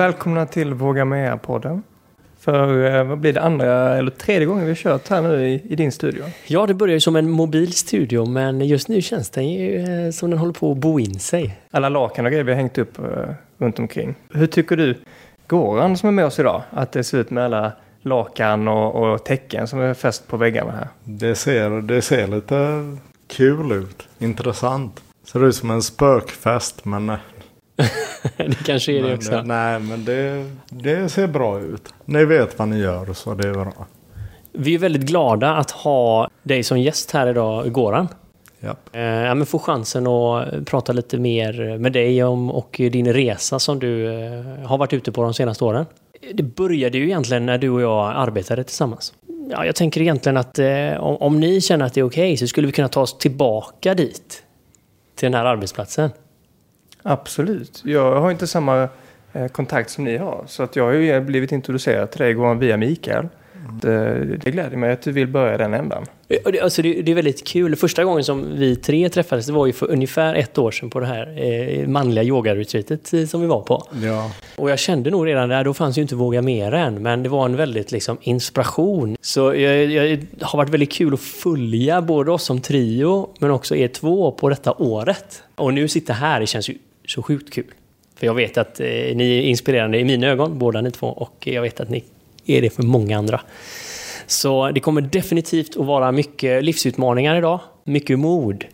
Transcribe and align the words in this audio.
Välkomna 0.00 0.46
till 0.46 0.74
Våga 0.74 1.04
Med-podden. 1.04 1.82
För 2.38 2.84
eh, 2.84 3.04
vad 3.04 3.18
blir 3.18 3.32
det 3.32 3.40
andra 3.40 3.96
eller 3.96 4.10
tredje 4.10 4.46
gången 4.46 4.64
vi 4.64 4.70
har 4.70 4.76
kört 4.76 5.08
här 5.08 5.22
nu 5.22 5.48
i, 5.48 5.62
i 5.68 5.76
din 5.76 5.92
studio? 5.92 6.24
Ja, 6.46 6.66
det 6.66 6.74
börjar 6.74 6.94
ju 6.94 7.00
som 7.00 7.16
en 7.16 7.30
mobil 7.30 7.72
studio, 7.72 8.26
men 8.26 8.60
just 8.60 8.88
nu 8.88 9.02
känns 9.02 9.30
den 9.30 9.48
ju 9.48 9.76
eh, 9.76 10.10
som 10.10 10.30
den 10.30 10.38
håller 10.38 10.52
på 10.52 10.72
att 10.72 10.78
bo 10.78 11.00
in 11.00 11.18
sig. 11.18 11.60
Alla 11.70 11.88
lakan 11.88 12.24
och 12.24 12.30
grejer 12.30 12.44
vi 12.44 12.52
har 12.52 12.56
hängt 12.56 12.78
upp 12.78 12.98
eh, 12.98 13.04
runt 13.58 13.78
omkring. 13.78 14.14
Hur 14.32 14.46
tycker 14.46 14.76
du, 14.76 14.94
Goran 15.46 15.96
som 15.96 16.08
är 16.08 16.12
med 16.12 16.24
oss 16.24 16.38
idag, 16.38 16.62
att 16.70 16.92
det 16.92 17.04
ser 17.04 17.18
ut 17.18 17.30
med 17.30 17.44
alla 17.44 17.72
lakan 18.02 18.68
och, 18.68 19.12
och 19.12 19.24
täcken 19.24 19.66
som 19.66 19.80
är 19.80 19.94
fäst 19.94 20.28
på 20.28 20.36
väggarna 20.36 20.70
här? 20.70 20.88
Det 21.04 21.34
ser, 21.34 21.70
det 21.70 22.02
ser 22.02 22.26
lite 22.26 22.56
kul 23.26 23.72
ut. 23.72 24.08
Intressant. 24.18 25.02
Ser 25.24 25.44
ut 25.44 25.54
som 25.54 25.70
en 25.70 25.82
spökfest 25.82 26.84
men... 26.84 27.12
det 28.36 28.64
kanske 28.64 28.92
är 28.92 29.02
det 29.02 29.14
också. 29.14 29.42
Nej 29.42 29.80
men 29.80 30.04
det, 30.04 30.50
det 30.68 31.08
ser 31.08 31.26
bra 31.26 31.60
ut. 31.60 31.94
Ni 32.04 32.24
vet 32.24 32.58
vad 32.58 32.68
ni 32.68 32.78
gör 32.78 33.12
så 33.12 33.34
det 33.34 33.48
är 33.48 33.52
bra. 33.52 33.86
Vi 34.52 34.74
är 34.74 34.78
väldigt 34.78 35.02
glada 35.02 35.56
att 35.56 35.70
ha 35.70 36.28
dig 36.42 36.62
som 36.62 36.80
gäst 36.80 37.10
här 37.10 37.26
idag, 37.26 37.72
Goran. 37.72 38.08
Japp. 38.60 38.96
Eh, 38.96 39.02
ja, 39.02 39.34
men 39.34 39.46
få 39.46 39.58
chansen 39.58 40.06
att 40.06 40.66
prata 40.66 40.92
lite 40.92 41.18
mer 41.18 41.78
med 41.78 41.92
dig 41.92 42.24
om 42.24 42.50
och 42.50 42.76
din 42.78 43.12
resa 43.12 43.58
som 43.58 43.78
du 43.78 44.06
eh, 44.06 44.44
har 44.64 44.78
varit 44.78 44.92
ute 44.92 45.12
på 45.12 45.22
de 45.22 45.34
senaste 45.34 45.64
åren. 45.64 45.86
Det 46.34 46.42
började 46.42 46.98
ju 46.98 47.04
egentligen 47.04 47.46
när 47.46 47.58
du 47.58 47.70
och 47.70 47.80
jag 47.80 48.12
arbetade 48.16 48.64
tillsammans. 48.64 49.14
Ja, 49.50 49.66
jag 49.66 49.74
tänker 49.74 50.00
egentligen 50.00 50.36
att 50.36 50.58
eh, 50.58 51.00
om, 51.00 51.40
ni 51.40 51.60
känner 51.60 51.86
att 51.86 51.94
det 51.94 52.00
är 52.00 52.04
okej 52.04 52.36
så 52.36 52.46
skulle 52.46 52.66
vi 52.66 52.72
kunna 52.72 52.88
ta 52.88 53.00
oss 53.00 53.18
tillbaka 53.18 53.94
dit. 53.94 54.42
Till 55.16 55.26
den 55.26 55.34
här 55.34 55.44
arbetsplatsen. 55.44 56.10
Absolut. 57.02 57.82
Jag 57.84 58.20
har 58.20 58.30
inte 58.30 58.46
samma 58.46 58.88
eh, 59.32 59.46
kontakt 59.46 59.90
som 59.90 60.04
ni 60.04 60.16
har. 60.16 60.44
Så 60.46 60.62
att 60.62 60.76
jag 60.76 60.84
har 60.84 60.92
ju 60.92 61.20
blivit 61.20 61.52
introducerad 61.52 62.10
till 62.10 62.20
dig 62.20 62.54
via 62.54 62.76
Mikael. 62.76 63.28
Det, 63.82 64.24
det 64.36 64.50
gläder 64.50 64.76
mig 64.76 64.92
att 64.92 65.02
du 65.02 65.12
vill 65.12 65.28
börja 65.28 65.58
den 65.58 65.74
ändan. 65.74 66.06
Det, 66.28 66.60
alltså 66.60 66.82
det, 66.82 67.02
det 67.02 67.10
är 67.10 67.14
väldigt 67.14 67.46
kul. 67.46 67.76
Första 67.76 68.04
gången 68.04 68.24
som 68.24 68.58
vi 68.58 68.76
tre 68.76 69.08
träffades 69.08 69.46
det 69.46 69.52
var 69.52 69.66
ju 69.66 69.72
för 69.72 69.90
ungefär 69.90 70.34
ett 70.34 70.58
år 70.58 70.70
sedan 70.70 70.90
på 70.90 71.00
det 71.00 71.06
här 71.06 71.42
eh, 71.42 71.88
manliga 71.88 72.24
yogaretreatet 72.24 73.12
eh, 73.12 73.24
som 73.24 73.40
vi 73.40 73.46
var 73.46 73.60
på. 73.60 73.86
Ja. 74.02 74.30
Och 74.56 74.70
jag 74.70 74.78
kände 74.78 75.10
nog 75.10 75.26
redan 75.26 75.48
där, 75.48 75.64
då 75.64 75.74
fanns 75.74 75.98
ju 75.98 76.02
inte 76.02 76.14
Våga 76.14 76.42
Mer 76.42 76.74
än, 76.74 77.02
men 77.02 77.22
det 77.22 77.28
var 77.28 77.44
en 77.44 77.56
väldigt 77.56 77.92
liksom, 77.92 78.18
inspiration. 78.20 79.16
Så 79.20 79.54
jag, 79.54 79.84
jag 79.84 80.18
har 80.40 80.56
varit 80.56 80.70
väldigt 80.70 80.92
kul 80.92 81.14
att 81.14 81.20
följa 81.20 82.02
både 82.02 82.32
oss 82.32 82.44
som 82.44 82.60
trio, 82.60 83.28
men 83.38 83.50
också 83.50 83.76
er 83.76 83.88
två 83.88 84.32
på 84.32 84.48
detta 84.48 84.72
året. 84.72 85.42
Och 85.54 85.74
nu 85.74 85.88
sitta 85.88 86.12
här, 86.12 86.40
det 86.40 86.46
känns 86.46 86.68
ju 86.68 86.74
så 87.10 87.22
sjukt 87.22 87.52
kul. 87.52 87.74
För 88.14 88.26
jag 88.26 88.34
vet 88.34 88.58
att 88.58 88.80
eh, 88.80 88.86
ni 88.86 89.38
är 89.38 89.42
inspirerande 89.42 89.98
i 89.98 90.04
mina 90.04 90.26
ögon, 90.26 90.58
båda 90.58 90.80
ni 90.80 90.90
två, 90.90 91.06
och 91.06 91.46
jag 91.46 91.62
vet 91.62 91.80
att 91.80 91.88
ni 91.88 92.04
är 92.46 92.62
det 92.62 92.70
för 92.70 92.82
många 92.82 93.18
andra. 93.18 93.40
Så 94.26 94.70
det 94.70 94.80
kommer 94.80 95.00
definitivt 95.00 95.76
att 95.76 95.86
vara 95.86 96.12
mycket 96.12 96.64
livsutmaningar 96.64 97.36
idag, 97.36 97.60
mycket 97.84 98.18
mod. 98.18 98.64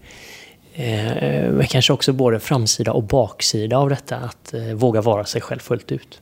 Eh, 0.74 1.50
men 1.50 1.66
kanske 1.66 1.92
också 1.92 2.12
både 2.12 2.40
framsida 2.40 2.92
och 2.92 3.02
baksida 3.02 3.78
av 3.78 3.88
detta, 3.88 4.16
att 4.16 4.54
eh, 4.54 4.62
våga 4.62 5.00
vara 5.00 5.24
sig 5.24 5.40
själv 5.40 5.58
fullt 5.58 5.92
ut. 5.92 6.20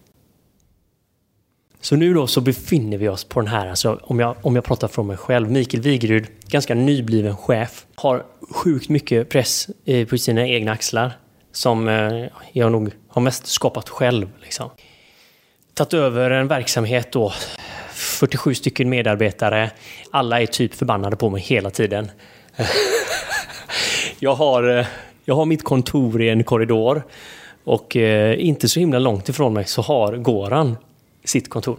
Så 1.80 1.96
nu 1.96 2.14
då 2.14 2.26
så 2.26 2.40
befinner 2.40 2.98
vi 2.98 3.08
oss 3.08 3.24
på 3.24 3.40
den 3.40 3.48
här, 3.48 3.66
alltså 3.66 4.00
om 4.02 4.20
jag, 4.20 4.36
om 4.42 4.54
jag 4.54 4.64
pratar 4.64 4.88
från 4.88 5.06
mig 5.06 5.16
själv, 5.16 5.50
Mikael 5.50 5.82
Wigerud, 5.82 6.26
ganska 6.46 6.74
nybliven 6.74 7.36
chef, 7.36 7.86
har 7.94 8.24
sjukt 8.50 8.88
mycket 8.88 9.28
press 9.28 9.68
eh, 9.84 10.08
på 10.08 10.18
sina 10.18 10.46
egna 10.46 10.72
axlar 10.72 11.12
som 11.54 11.88
eh, 11.88 12.24
jag 12.52 12.72
nog 12.72 12.90
har 13.08 13.22
mest 13.22 13.46
skapat 13.46 13.88
själv. 13.88 14.28
Liksom. 14.42 14.70
Tagit 15.74 15.94
över 15.94 16.30
en 16.30 16.48
verksamhet 16.48 17.12
då, 17.12 17.32
47 17.92 18.54
stycken 18.54 18.88
medarbetare, 18.88 19.70
alla 20.10 20.40
är 20.40 20.46
typ 20.46 20.74
förbannade 20.74 21.16
på 21.16 21.30
mig 21.30 21.42
hela 21.42 21.70
tiden. 21.70 22.10
jag, 24.18 24.34
har, 24.34 24.78
eh, 24.78 24.86
jag 25.24 25.34
har 25.34 25.44
mitt 25.44 25.64
kontor 25.64 26.22
i 26.22 26.28
en 26.28 26.44
korridor 26.44 27.02
och 27.64 27.96
eh, 27.96 28.46
inte 28.46 28.68
så 28.68 28.80
himla 28.80 28.98
långt 28.98 29.28
ifrån 29.28 29.52
mig 29.52 29.64
så 29.64 29.82
har 29.82 30.16
Goran 30.16 30.76
sitt 31.24 31.50
kontor. 31.50 31.78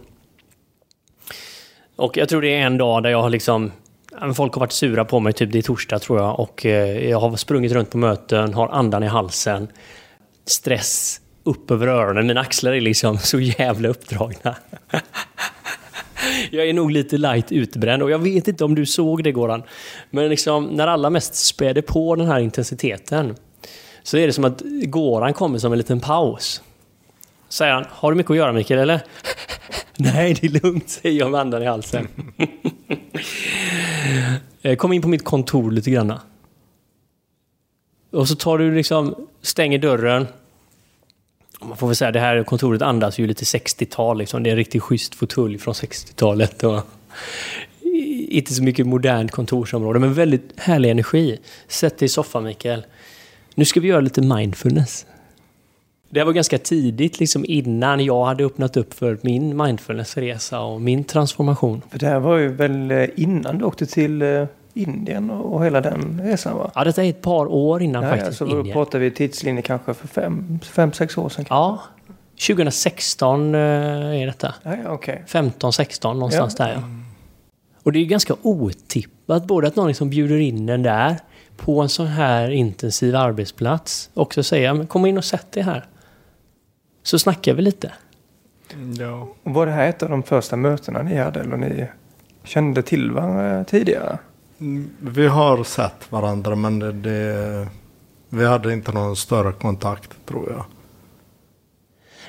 Och 1.96 2.16
jag 2.16 2.28
tror 2.28 2.42
det 2.42 2.54
är 2.54 2.66
en 2.66 2.78
dag 2.78 3.02
där 3.02 3.10
jag 3.10 3.22
har 3.22 3.30
liksom 3.30 3.72
Folk 4.34 4.54
har 4.54 4.60
varit 4.60 4.72
sura 4.72 5.04
på 5.04 5.20
mig, 5.20 5.32
typ 5.32 5.52
det 5.52 5.58
är 5.58 5.62
torsdag 5.62 5.98
tror 5.98 6.18
jag. 6.18 6.40
Och 6.40 6.66
eh, 6.66 7.08
jag 7.10 7.20
har 7.20 7.36
sprungit 7.36 7.72
runt 7.72 7.90
på 7.90 7.98
möten, 7.98 8.54
har 8.54 8.68
andan 8.68 9.02
i 9.02 9.06
halsen. 9.06 9.68
Stress 10.46 11.20
upp 11.44 11.70
över 11.70 11.86
öronen. 11.86 12.26
Mina 12.26 12.40
axlar 12.40 12.72
är 12.72 12.80
liksom 12.80 13.18
så 13.22 13.40
jävla 13.40 13.88
uppdragna. 13.88 14.56
jag 16.50 16.68
är 16.68 16.72
nog 16.72 16.90
lite 16.90 17.18
light 17.18 17.52
utbränd 17.52 18.02
och 18.02 18.10
jag 18.10 18.18
vet 18.18 18.48
inte 18.48 18.64
om 18.64 18.74
du 18.74 18.86
såg 18.86 19.24
det 19.24 19.32
Goran. 19.32 19.62
Men 20.10 20.28
liksom 20.28 20.64
när 20.64 20.86
alla 20.86 21.10
mest 21.10 21.34
späder 21.34 21.82
på 21.82 22.16
den 22.16 22.26
här 22.26 22.40
intensiteten 22.40 23.36
så 24.02 24.16
är 24.16 24.26
det 24.26 24.32
som 24.32 24.44
att 24.44 24.62
Goran 24.82 25.32
kommer 25.32 25.58
som 25.58 25.72
en 25.72 25.78
liten 25.78 26.00
paus. 26.00 26.62
Säger 27.48 27.72
han, 27.72 27.84
har 27.90 28.10
du 28.10 28.16
mycket 28.16 28.30
att 28.30 28.36
göra 28.36 28.52
Mikael 28.52 28.80
eller? 28.80 29.00
Nej, 29.96 30.34
det 30.40 30.46
är 30.46 30.62
lugnt, 30.62 30.88
säger 30.88 31.18
jag 31.18 31.30
med 31.30 31.40
andan 31.40 31.62
i 31.62 31.66
halsen. 31.66 32.08
Eh, 34.62 34.76
kom 34.76 34.92
in 34.92 35.02
på 35.02 35.08
mitt 35.08 35.24
kontor 35.24 35.70
lite 35.70 35.90
grann. 35.90 36.12
Och 38.10 38.28
så 38.28 38.36
tar 38.36 38.58
du 38.58 38.74
liksom, 38.74 39.14
stänger 39.42 39.78
dörren. 39.78 40.26
Man 41.60 41.76
får 41.76 41.86
väl 41.86 41.96
säga, 41.96 42.12
det 42.12 42.20
här 42.20 42.44
kontoret 42.44 42.82
andas 42.82 43.18
ju 43.18 43.26
lite 43.26 43.44
60-tal 43.44 44.18
liksom. 44.18 44.42
Det 44.42 44.50
är 44.50 44.52
en 44.52 44.56
riktigt 44.56 44.82
schysst 44.82 45.14
fåtölj 45.14 45.58
från 45.58 45.74
60-talet. 45.74 46.64
Och 46.64 46.80
inte 48.28 48.54
så 48.54 48.62
mycket 48.62 48.86
modernt 48.86 49.30
kontorsområde, 49.30 49.98
men 49.98 50.14
väldigt 50.14 50.52
härlig 50.56 50.90
energi. 50.90 51.38
Sätt 51.68 51.98
dig 51.98 52.06
i 52.06 52.08
soffan 52.08 52.44
Mikael. 52.44 52.84
Nu 53.54 53.64
ska 53.64 53.80
vi 53.80 53.88
göra 53.88 54.00
lite 54.00 54.22
mindfulness. 54.22 55.06
Det 56.16 56.24
var 56.24 56.32
ganska 56.32 56.58
tidigt, 56.58 57.20
liksom 57.20 57.44
innan 57.48 58.04
jag 58.04 58.24
hade 58.24 58.44
öppnat 58.44 58.76
upp 58.76 58.94
för 58.94 59.18
min 59.22 59.56
mindfulnessresa 59.56 60.60
och 60.60 60.80
min 60.80 61.04
transformation. 61.04 61.82
För 61.90 61.98
det 61.98 62.06
här 62.06 62.18
var 62.18 62.36
ju 62.36 62.48
väl 62.48 62.90
eh, 62.90 63.04
innan 63.16 63.58
du 63.58 63.64
åkte 63.64 63.86
till 63.86 64.22
eh, 64.22 64.44
Indien 64.74 65.30
och, 65.30 65.64
hela 65.64 65.80
den 65.80 66.20
resan 66.24 66.58
va? 66.58 66.70
Ja, 66.74 66.84
detta 66.84 67.04
är 67.04 67.10
ett 67.10 67.22
par 67.22 67.46
år 67.46 67.82
innan 67.82 68.02
Ja, 68.02 68.08
ja, 68.08 68.16
faktiskt. 68.16 68.38
så 68.38 68.44
då 68.44 68.56
Indien. 68.58 68.72
pratar 68.74 68.98
vi 68.98 69.10
tidslinje 69.10 69.62
kanske 69.62 69.94
för 69.94 70.08
fem, 70.08 70.58
fem 70.62 70.92
sex 70.92 71.18
år 71.18 71.28
sedan. 71.28 71.44
Ja, 71.48 71.82
2016 72.46 73.54
eh, 73.54 73.60
är 73.60 74.26
detta. 74.26 74.54
Ja, 74.62 74.76
ja, 74.84 74.90
okej. 74.90 75.22
15, 75.26 75.72
16 75.72 76.18
någonstans 76.18 76.56
Ja. 76.58 76.64
där 76.64 76.72
ja. 76.74 76.82
Och 77.82 77.92
det 77.92 77.98
är 77.98 78.04
ganska 78.04 78.34
otippat 78.42 79.46
både 79.46 79.68
att 79.68 79.76
någon 79.76 79.88
liksom 79.88 80.10
bjuder 80.10 80.36
in 80.38 80.66
den 80.66 80.82
där 80.82 81.16
på 81.56 81.80
en 81.80 81.88
sån 81.88 82.06
här 82.06 82.50
intensiv 82.50 83.16
arbetsplats. 83.16 84.10
Och 84.14 84.34
så 84.34 84.42
säger 84.42 84.86
kom 84.86 85.06
in 85.06 85.18
och 85.18 85.24
sätt 85.24 85.52
dig 85.52 85.62
här. 85.62 85.84
Så 87.06 87.18
snackar 87.18 87.54
vi 87.54 87.62
lite. 87.62 87.92
ja. 88.98 89.28
Och 89.42 89.54
var 89.54 89.66
det 89.66 89.72
här 89.72 89.88
ett 89.88 90.02
av 90.02 90.08
de 90.10 90.22
första 90.22 90.56
mötena 90.56 91.02
ni 91.02 91.16
hade? 91.16 91.40
Eller 91.40 91.56
ni 91.56 91.86
kände 92.44 92.82
till 92.82 93.10
varandra 93.10 93.64
tidigare? 93.64 94.18
Mm, 94.60 94.90
Vi 94.98 95.26
har 95.26 95.64
sett 95.64 96.12
varandra 96.12 96.56
men 96.56 96.78
det, 96.78 96.92
det, 96.92 97.68
vi 98.28 98.46
hade 98.46 98.72
inte 98.72 98.92
någon 98.92 99.16
större 99.16 99.52
kontakt 99.52 100.26
tror 100.26 100.50
jag. 100.50 100.64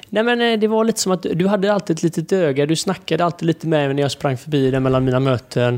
Nej 0.09 0.23
men 0.23 0.41
eh, 0.41 0.59
det 0.59 0.67
var 0.67 0.83
lite 0.83 0.99
som 0.99 1.11
att 1.11 1.21
du 1.21 1.47
hade 1.47 1.73
alltid 1.73 1.95
ett 1.95 2.03
litet 2.03 2.31
öga. 2.31 2.65
Du 2.65 2.75
snackade 2.75 3.25
alltid 3.25 3.45
lite 3.47 3.67
med 3.67 3.87
mig 3.87 3.93
när 3.95 4.01
jag 4.01 4.11
sprang 4.11 4.37
förbi 4.37 4.71
dig 4.71 4.79
mellan 4.79 5.05
mina 5.05 5.19
möten. 5.19 5.73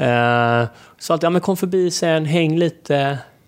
Uh, 0.00 0.68
så 0.98 1.12
alltid, 1.12 1.24
ja 1.26 1.30
men 1.30 1.40
kom 1.40 1.56
förbi 1.56 1.90
sen, 1.90 2.24
häng 2.24 2.58
lite. 2.58 2.94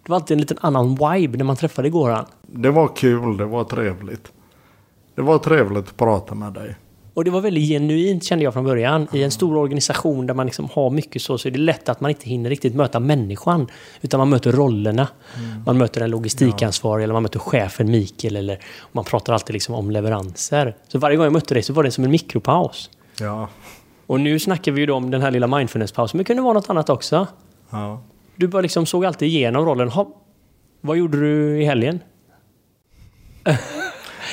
Det 0.02 0.11
var 0.11 0.16
alltid 0.16 0.34
en 0.34 0.40
liten 0.40 0.58
annan 0.61 0.88
vibe 0.90 1.38
när 1.38 1.44
man 1.44 1.56
träffade 1.56 1.90
Goran. 1.90 2.26
Det 2.43 2.70
var 2.70 2.96
kul, 2.96 3.37
det 3.37 3.44
var 3.44 3.64
trevligt. 3.64 4.32
Det 5.16 5.22
var 5.22 5.38
trevligt 5.38 5.88
att 5.88 5.96
prata 5.96 6.34
med 6.34 6.52
dig. 6.52 6.76
Och 7.14 7.24
det 7.24 7.30
var 7.30 7.40
väldigt 7.40 7.68
genuint 7.68 8.24
kände 8.24 8.44
jag 8.44 8.52
från 8.52 8.64
början. 8.64 9.08
I 9.12 9.22
en 9.22 9.30
stor 9.30 9.56
organisation 9.56 10.26
där 10.26 10.34
man 10.34 10.46
liksom 10.46 10.68
har 10.72 10.90
mycket 10.90 11.22
så, 11.22 11.38
så 11.38 11.48
är 11.48 11.52
det 11.52 11.58
lätt 11.58 11.88
att 11.88 12.00
man 12.00 12.10
inte 12.10 12.28
hinner 12.28 12.50
riktigt 12.50 12.74
möta 12.74 13.00
människan. 13.00 13.66
Utan 14.00 14.18
man 14.18 14.28
möter 14.28 14.52
rollerna. 14.52 15.08
Man 15.66 15.78
möter 15.78 16.00
den 16.00 16.10
logistikansvarige 16.10 17.04
eller 17.04 17.14
man 17.14 17.22
möter 17.22 17.38
chefen 17.38 17.90
Mikael. 17.90 18.36
Eller 18.36 18.58
man 18.92 19.04
pratar 19.04 19.32
alltid 19.32 19.52
liksom 19.54 19.74
om 19.74 19.90
leveranser. 19.90 20.76
Så 20.88 20.98
varje 20.98 21.16
gång 21.16 21.24
jag 21.24 21.32
mötte 21.32 21.54
dig 21.54 21.62
så 21.62 21.72
var 21.72 21.82
det 21.82 21.90
som 21.90 22.04
en 22.04 22.10
mikropaus. 22.10 22.90
Ja. 23.20 23.48
Och 24.06 24.20
nu 24.20 24.38
snackar 24.38 24.72
vi 24.72 24.80
ju 24.80 24.86
då 24.86 24.94
om 24.94 25.10
den 25.10 25.22
här 25.22 25.30
lilla 25.30 25.46
mindfulnesspausen. 25.46 26.16
Men 26.16 26.24
det 26.24 26.26
kunde 26.26 26.42
vara 26.42 26.52
något 26.52 26.70
annat 26.70 26.90
också. 26.90 27.26
ja. 27.70 28.02
Du 28.38 28.48
bara 28.48 28.62
liksom 28.62 28.86
såg 28.86 29.04
alltid 29.04 29.28
igenom 29.28 29.64
rollen. 29.64 29.88
Ha, 29.88 30.08
vad 30.80 30.96
gjorde 30.96 31.20
du 31.20 31.62
i 31.62 31.64
helgen? 31.64 32.00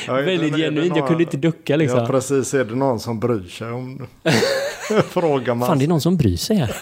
Ja, 0.08 0.14
Väldigt 0.14 0.56
genuint. 0.56 0.88
Jag 0.88 0.98
någon- 0.98 1.08
kunde 1.08 1.24
inte 1.24 1.38
ducka 1.38 1.76
liksom. 1.76 2.00
Ja 2.00 2.08
precis, 2.08 2.54
är 2.54 2.64
det 2.66 2.76
någon 2.76 3.00
som 3.00 3.20
bryr 3.20 3.48
sig 3.48 3.72
om 3.72 4.08
Frågar 5.10 5.56
man. 5.56 5.68
Fan, 5.68 5.80
det 5.80 5.86
är 5.86 5.88
någon 5.88 6.02
som 6.02 6.18
bryr 6.18 6.38
sig 6.38 6.58
här. 6.58 6.76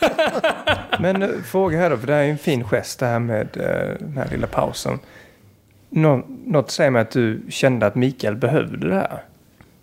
Men 1.01 1.21
eh, 1.21 1.29
fråga 1.45 1.77
här 1.79 1.89
då, 1.89 1.97
för 1.97 2.07
det 2.07 2.13
här 2.13 2.19
är 2.21 2.25
ju 2.25 2.31
en 2.31 2.37
fin 2.37 2.63
gest 2.63 2.99
det 2.99 3.05
här 3.05 3.19
med 3.19 3.47
eh, 3.57 3.97
den 3.99 4.17
här 4.17 4.27
lilla 4.31 4.47
pausen. 4.47 4.99
Nå, 5.89 6.23
något 6.45 6.71
säger 6.71 6.91
mig 6.91 7.01
att 7.01 7.11
du 7.11 7.41
kände 7.49 7.85
att 7.85 7.95
Mikael 7.95 8.35
behövde 8.35 8.87
det 8.89 8.95
här. 8.95 9.23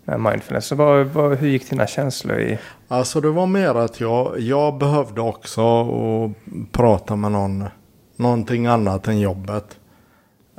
med 0.05 0.21
mindfulness. 0.21 0.67
Så 0.67 0.75
vad, 0.75 1.07
vad, 1.07 1.39
hur 1.39 1.49
gick 1.49 1.71
dina 1.71 1.87
känslor 1.87 2.39
i? 2.41 2.59
Alltså 2.89 3.21
det 3.21 3.31
var 3.31 3.47
mer 3.47 3.75
att 3.75 4.01
jag, 4.01 4.41
jag 4.41 4.79
behövde 4.79 5.21
också 5.21 5.63
att 5.81 6.33
prata 6.73 7.17
med 7.17 7.33
någon. 7.33 7.65
Någonting 8.17 8.67
annat 8.67 9.09
än 9.09 9.21
jobbet. 9.21 9.79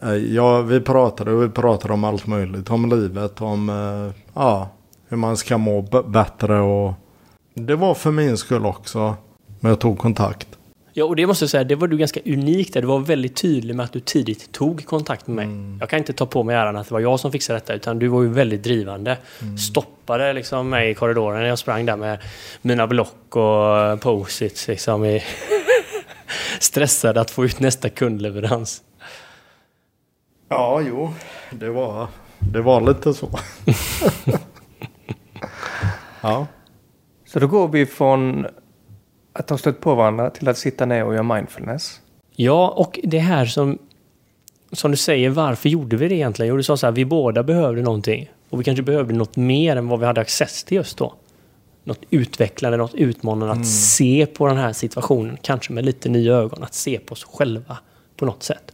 Eh, 0.04 0.13
Ja, 0.13 0.62
vi 0.62 0.80
pratade 0.81 1.31
och 1.31 1.44
vi 1.44 1.50
pratade 1.50 1.94
om 1.94 2.04
allt 2.04 2.28
möjligt. 2.28 2.69
Om 2.69 2.90
livet, 2.90 3.42
om 3.42 3.69
eh, 3.69 4.22
ja, 4.34 4.69
hur 5.07 5.18
man 5.18 5.38
ska 5.38 5.57
må 5.57 5.81
bättre 6.07 6.60
och 6.60 6.94
det 7.54 7.75
var 7.75 7.94
för 7.94 8.12
min 8.12 8.38
skull 8.38 8.66
också. 8.66 9.16
Men 9.60 9.69
jag 9.69 9.80
tog 9.80 9.98
kontakt. 9.98 10.48
Ja, 10.94 11.06
och 11.06 11.16
det 11.16 11.28
måste 11.28 11.44
jag 11.44 11.50
säga, 11.50 11.63
det 11.63 11.75
var 11.75 11.88
du 11.88 11.98
ganska 11.98 12.19
unik 12.25 12.74
där. 12.74 12.81
Du 12.81 12.88
var 12.88 13.00
väldigt 13.00 13.36
tydlig 13.36 13.75
med 13.75 13.84
att 13.84 13.94
du 13.94 14.00
tidigt 14.00 14.51
tog 14.51 14.86
kontakt 14.86 15.28
med 15.28 15.48
mig. 15.48 15.78
Jag 15.80 15.90
kan 15.90 16.00
inte 16.00 16.13
ta 16.13 16.25
på 16.25 16.44
mig 16.44 16.56
äran 16.56 16.75
att 16.75 16.88
det 16.88 16.94
var 16.94 17.00
jag 17.00 17.19
som 17.19 17.31
fixade 17.31 17.60
detta, 17.60 17.74
utan 17.74 18.00
du 18.00 18.07
var 18.07 18.22
ju 18.22 18.30
väldigt 18.30 18.63
drivande. 18.63 19.18
Stoppade 19.69 20.34
liksom 20.34 20.69
mig 20.69 20.90
i 20.92 20.94
korridoren 20.95 21.40
när 21.40 21.48
jag 21.48 21.60
sprang 21.60 21.86
där 21.86 21.95
med 21.95 22.18
mina 22.62 22.88
block 22.88 23.36
och 23.36 24.02
post-its 24.02 24.68
liksom. 24.68 25.06
I 25.06 25.24
stressad 26.60 27.18
att 27.18 27.31
få 27.31 27.45
ut 27.45 27.60
nästa 27.60 27.90
kundleverans. 27.90 28.81
Ja, 30.50 30.81
jo. 30.81 31.13
Det 31.51 31.69
var, 31.69 32.07
det 32.40 32.62
var 32.62 32.81
lite 32.81 33.13
så. 33.13 33.30
ja. 36.22 36.48
Så 37.25 37.40
då 37.40 37.48
går 37.48 37.68
vi 37.68 37.86
från 37.86 38.48
att 39.34 39.50
ha 39.50 39.57
stött 39.57 39.81
på 39.81 39.96
varandra 39.96 40.30
till 40.30 40.48
att 40.48 40.57
sitta 40.57 40.86
ner 40.86 41.06
och 41.06 41.13
göra 41.13 41.24
mindfulness. 41.24 42.01
Ja, 42.36 42.69
och 42.69 43.00
det 43.04 43.19
här 43.19 43.46
som, 43.46 43.78
som 44.72 44.92
du 44.92 44.98
säger, 44.98 45.30
varför 45.30 45.69
gjorde 45.69 45.98
vi 45.98 46.07
det 46.07 46.16
egentligen? 46.16 46.50
Jo, 46.50 46.57
du 46.57 46.63
sa 46.63 46.78
så 46.78 46.88
här, 46.88 46.92
vi 46.92 47.06
båda 47.06 47.44
behövde 47.44 47.81
någonting. 47.81 48.30
Och 48.50 48.60
vi 48.60 48.63
kanske 48.63 48.84
behövde 48.84 49.13
något 49.13 49.36
mer 49.36 49.75
än 49.75 49.88
vad 49.88 50.00
vi 50.00 50.06
hade 50.06 50.22
access 50.22 50.63
till 50.63 50.78
just 50.78 50.98
då. 50.98 51.13
Något 51.84 52.02
utvecklande, 52.10 52.78
något 52.78 52.94
utmanande, 52.94 53.54
att 53.54 53.68
se 53.68 54.25
på 54.25 54.48
den 54.48 54.57
här 54.57 54.74
situationen, 54.74 55.38
kanske 55.42 55.74
med 55.74 55.86
lite 55.86 56.10
nya 56.10 56.34
ögon, 56.34 56.63
att 56.63 56.74
se 56.74 57.00
på 57.00 57.12
oss 57.12 57.24
själva 57.24 57.78
på 58.18 58.25
något 58.25 58.44
sätt. 58.44 58.72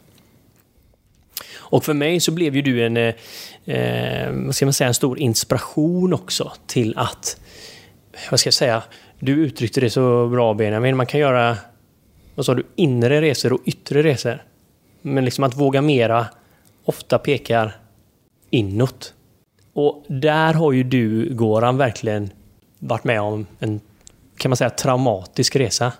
Och 1.68 1.84
för 1.84 1.94
mig 1.94 2.20
så 2.20 2.32
blev 2.32 2.56
ju 2.56 2.62
du 2.62 2.86
en, 2.86 2.96
eh, 2.96 3.14
eh, 3.64 4.32
vad 4.32 4.54
ska 4.54 4.66
man 4.66 4.72
säga, 4.72 4.88
en 4.88 4.94
stor 4.94 5.18
inspiration 5.18 6.12
också 6.12 6.52
till 6.66 6.94
att, 6.96 7.40
vad 8.30 8.40
ska 8.40 8.46
jag 8.46 8.54
säga, 8.54 8.82
du 9.18 9.32
uttryckte 9.32 9.80
det 9.80 9.90
så 9.90 10.28
bra 10.28 10.54
Benjamin, 10.54 10.96
man 10.96 11.06
kan 11.06 11.20
göra, 11.20 11.56
vad 12.34 12.46
sa 12.46 12.54
du, 12.54 12.66
inre 12.76 13.20
resor 13.20 13.52
och 13.52 13.60
yttre 13.64 14.02
resor. 14.02 14.42
Men 15.02 15.24
liksom 15.24 15.44
att 15.44 15.56
våga 15.56 15.82
mera 15.82 16.26
ofta 16.84 17.18
pekar 17.18 17.76
inåt. 18.50 19.14
Och 19.72 20.04
där 20.08 20.54
har 20.54 20.72
ju 20.72 20.82
du, 20.82 21.34
Goran, 21.34 21.76
verkligen 21.76 22.30
varit 22.78 23.04
med 23.04 23.20
om 23.20 23.46
en, 23.58 23.80
kan 24.36 24.50
man 24.50 24.56
säga, 24.56 24.70
traumatisk 24.70 25.56
resa. 25.56 25.92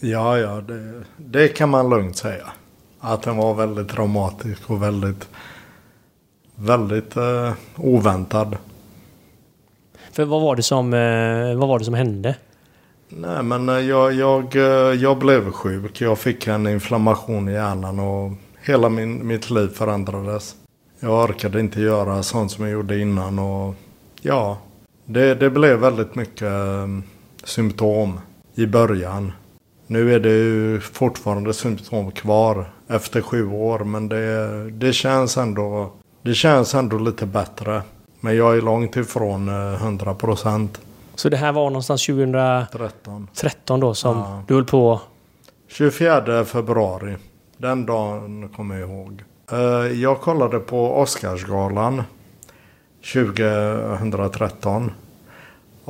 Ja, 0.00 0.38
ja, 0.38 0.60
det, 0.60 1.04
det 1.16 1.48
kan 1.48 1.68
man 1.68 1.90
lugnt 1.90 2.16
säga. 2.16 2.52
Att 3.00 3.22
den 3.22 3.36
var 3.36 3.54
väldigt 3.54 3.88
traumatisk 3.88 4.70
och 4.70 4.82
väldigt, 4.82 5.28
väldigt 6.54 7.16
eh, 7.16 7.52
oväntad. 7.76 8.56
För 10.12 10.24
vad 10.24 10.42
var 10.42 10.56
det 10.56 10.62
som, 10.62 10.94
eh, 10.94 11.58
vad 11.58 11.68
var 11.68 11.78
det 11.78 11.84
som 11.84 11.94
hände? 11.94 12.36
Nej, 13.08 13.42
men 13.42 13.68
eh, 13.68 13.78
jag, 13.78 14.12
jag, 14.12 14.56
eh, 14.56 14.94
jag 15.02 15.18
blev 15.18 15.52
sjuk. 15.52 16.00
Jag 16.00 16.18
fick 16.18 16.46
en 16.46 16.66
inflammation 16.66 17.48
i 17.48 17.52
hjärnan 17.52 17.98
och 18.00 18.32
hela 18.62 18.88
min, 18.88 19.26
mitt 19.26 19.50
liv 19.50 19.68
förändrades. 19.68 20.54
Jag 21.00 21.24
orkade 21.24 21.60
inte 21.60 21.80
göra 21.80 22.22
sånt 22.22 22.52
som 22.52 22.64
jag 22.64 22.72
gjorde 22.72 22.98
innan 22.98 23.38
och 23.38 23.74
ja, 24.20 24.58
det, 25.04 25.34
det 25.34 25.50
blev 25.50 25.78
väldigt 25.78 26.14
mycket 26.14 26.42
eh, 26.42 26.88
symptom 27.44 28.20
i 28.54 28.66
början. 28.66 29.32
Nu 29.86 30.14
är 30.14 30.20
det 30.20 30.32
ju 30.32 30.80
fortfarande 30.80 31.54
symptom 31.54 32.10
kvar 32.10 32.72
efter 32.88 33.20
sju 33.22 33.48
år 33.50 33.78
men 33.78 34.08
det, 34.08 34.70
det, 34.70 34.92
känns 34.92 35.36
ändå, 35.36 35.92
det 36.22 36.34
känns 36.34 36.74
ändå 36.74 36.98
lite 36.98 37.26
bättre. 37.26 37.82
Men 38.20 38.36
jag 38.36 38.56
är 38.56 38.62
långt 38.62 38.96
ifrån 38.96 39.48
eh, 39.48 39.74
100 39.74 40.14
procent. 40.14 40.80
Så 41.14 41.28
det 41.28 41.36
här 41.36 41.52
var 41.52 41.70
någonstans 41.70 42.06
2013 42.06 43.28
13. 43.34 43.80
då 43.80 43.94
som 43.94 44.16
Ja. 44.18 44.42
du 44.48 44.54
höll 44.54 44.64
på 44.64 45.00
24 45.68 46.44
februari. 46.44 47.16
Den 47.56 47.86
dagen 47.86 48.48
kommer 48.56 48.78
jag 48.78 48.88
ihåg. 48.90 49.22
Eh, 49.52 49.58
Jag 50.00 50.20
kollade 50.20 50.58
på 50.58 50.98
Oscarsgalan 51.00 52.02
2013. 53.12 54.90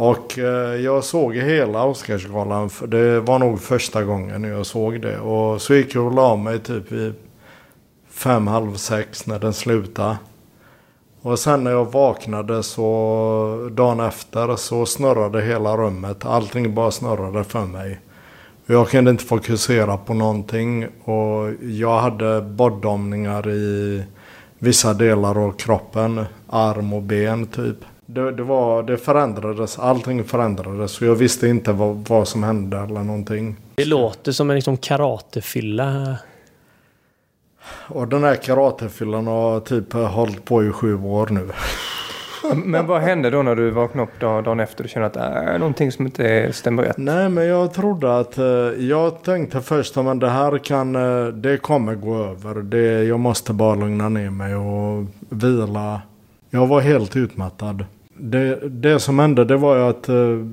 Och 0.01 0.39
eh, 0.39 0.81
jag 0.81 1.05
såg 1.05 1.37
hela 1.37 1.85
Oscarsgalan. 1.85 2.71
Det 2.87 3.21
var 3.21 3.39
nog 3.39 3.61
första 3.61 4.05
gången 4.05 4.45
jag 4.45 4.67
såg 4.67 5.01
det. 5.01 5.19
Och 5.19 5.63
så 5.63 5.75
gick 5.75 5.95
jag 5.95 6.07
och 6.07 6.15
la 6.15 6.37
mig 6.37 6.59
typ 6.59 6.93
vid 6.93 7.15
fem, 8.11 8.47
halv 8.47 8.75
sex 8.75 9.27
när 9.27 9.39
den 9.39 9.53
slutade. 9.53 10.17
Och 11.23 11.39
sen 11.39 11.65
när 11.65 11.71
jag 11.71 11.93
vaknade 11.93 12.63
så 12.63 13.71
dagen 13.73 14.01
efter 14.01 14.57
så 14.57 14.87
snurrade 14.87 15.43
hela 15.43 15.77
rummet. 15.77 16.25
Allting 16.25 16.75
bara 16.75 16.91
snurrade 16.91 17.45
för 17.45 17.67
mig. 17.67 18.01
Jag 18.67 18.89
kunde 18.89 19.11
inte 19.11 19.25
fokusera 19.25 19.97
på 19.97 20.15
någonting 20.15 20.87
och 21.05 21.53
jag 21.63 22.01
hade 22.01 22.41
borrdomningar 22.41 23.49
i 23.49 24.03
vissa 24.59 24.95
delar 24.95 25.45
av 25.45 25.53
kroppen. 25.53 26.25
Arm 26.49 26.93
och 26.93 27.03
ben 27.03 27.47
typ. 27.47 27.77
Det, 28.11 28.33
det, 28.33 28.43
var, 28.43 28.83
det 28.83 28.97
förändrades, 28.99 29.79
allting 29.79 30.25
förändrades 30.25 31.01
och 31.01 31.07
jag 31.07 31.15
visste 31.15 31.49
inte 31.49 31.73
vad, 31.73 31.97
vad 32.09 32.29
som 32.29 32.43
hände 32.43 32.77
eller 32.79 33.03
någonting. 33.03 33.57
Det 33.75 33.85
låter 33.85 34.33
som 34.33 34.51
en 34.51 34.57
liksom 34.57 34.77
karatefylla. 34.77 36.17
Och 37.89 38.09
den 38.09 38.25
här 38.25 38.35
karatefyllan 38.35 39.27
har 39.27 39.61
typ 39.61 39.93
hållit 39.93 40.45
på 40.45 40.65
i 40.65 40.71
sju 40.73 40.95
år 41.03 41.29
nu. 41.31 41.49
Men 42.65 42.87
vad 42.87 43.01
hände 43.03 43.31
då 43.31 43.43
när 43.43 43.57
du 43.57 43.71
vaknade 43.71 44.09
upp 44.09 44.21
dag- 44.21 44.45
dagen 44.45 44.61
efter 44.61 44.85
och 44.85 44.91
kände 44.91 45.07
att 45.07 45.15
det 45.15 45.21
är 45.21 45.59
någonting 45.59 45.93
som 45.93 46.07
inte 46.07 46.53
stämmer 46.53 46.83
rätt? 46.83 46.99
Nej 46.99 47.29
men 47.29 47.47
jag 47.47 47.75
trodde 47.75 48.19
att, 48.19 48.39
eh, 48.39 48.45
jag 48.79 49.23
tänkte 49.23 49.61
först 49.61 49.97
att 49.97 50.21
det 50.21 50.29
här 50.29 50.59
kan, 50.59 50.97
eh, 50.97 51.27
det 51.27 51.57
kommer 51.59 51.95
gå 51.95 52.17
över. 52.25 52.55
Det, 52.63 53.05
jag 53.05 53.21
måste 53.21 53.53
bara 53.53 53.75
lugna 53.75 54.09
ner 54.09 54.31
mig 54.31 54.55
och 54.57 55.07
vila. 55.29 56.03
Jag 56.51 56.67
var 56.67 56.81
helt 56.81 57.17
utmattad. 57.17 57.85
Det, 58.19 58.69
det 58.69 59.01
som 59.01 59.19
hände 59.19 59.45
det 59.45 59.57
var 59.57 59.77
ju 59.77 59.83
att 59.83 60.09
eh, 60.09 60.47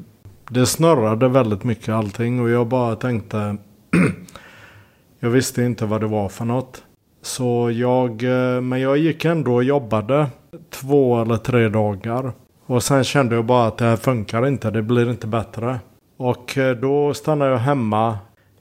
det 0.50 0.66
snurrade 0.66 1.28
väldigt 1.28 1.64
mycket 1.64 1.90
allting 1.90 2.40
och 2.40 2.50
jag 2.50 2.68
bara 2.68 2.96
tänkte 2.96 3.58
Jag 5.20 5.30
visste 5.30 5.64
inte 5.64 5.86
vad 5.86 6.02
det 6.02 6.08
var 6.08 6.30
för 6.30 6.46
något. 6.46 6.84
Så 7.22 7.72
jag, 7.72 8.24
eh, 8.24 8.62
men 8.62 8.82
jag 8.82 8.98
gick 8.98 9.26
ändå 9.26 9.54
och 9.54 9.64
jobbade 9.64 10.28
två 10.70 11.22
eller 11.22 11.38
tre 11.38 11.70
dagar. 11.70 12.32
Och 12.66 12.84
sen 12.84 13.04
kände 13.04 13.36
jag 13.36 13.46
bara 13.46 13.68
att 13.68 13.78
det 13.78 13.86
här 13.86 13.96
funkar 13.96 14.48
inte, 14.48 14.72
det 14.72 14.82
blir 14.82 15.10
inte 15.10 15.28
bättre. 15.28 15.80
Och 16.18 16.58
eh, 16.58 16.76
då 16.76 17.14
stannade 17.14 17.52
jag 17.52 17.58
hemma. 17.58 18.18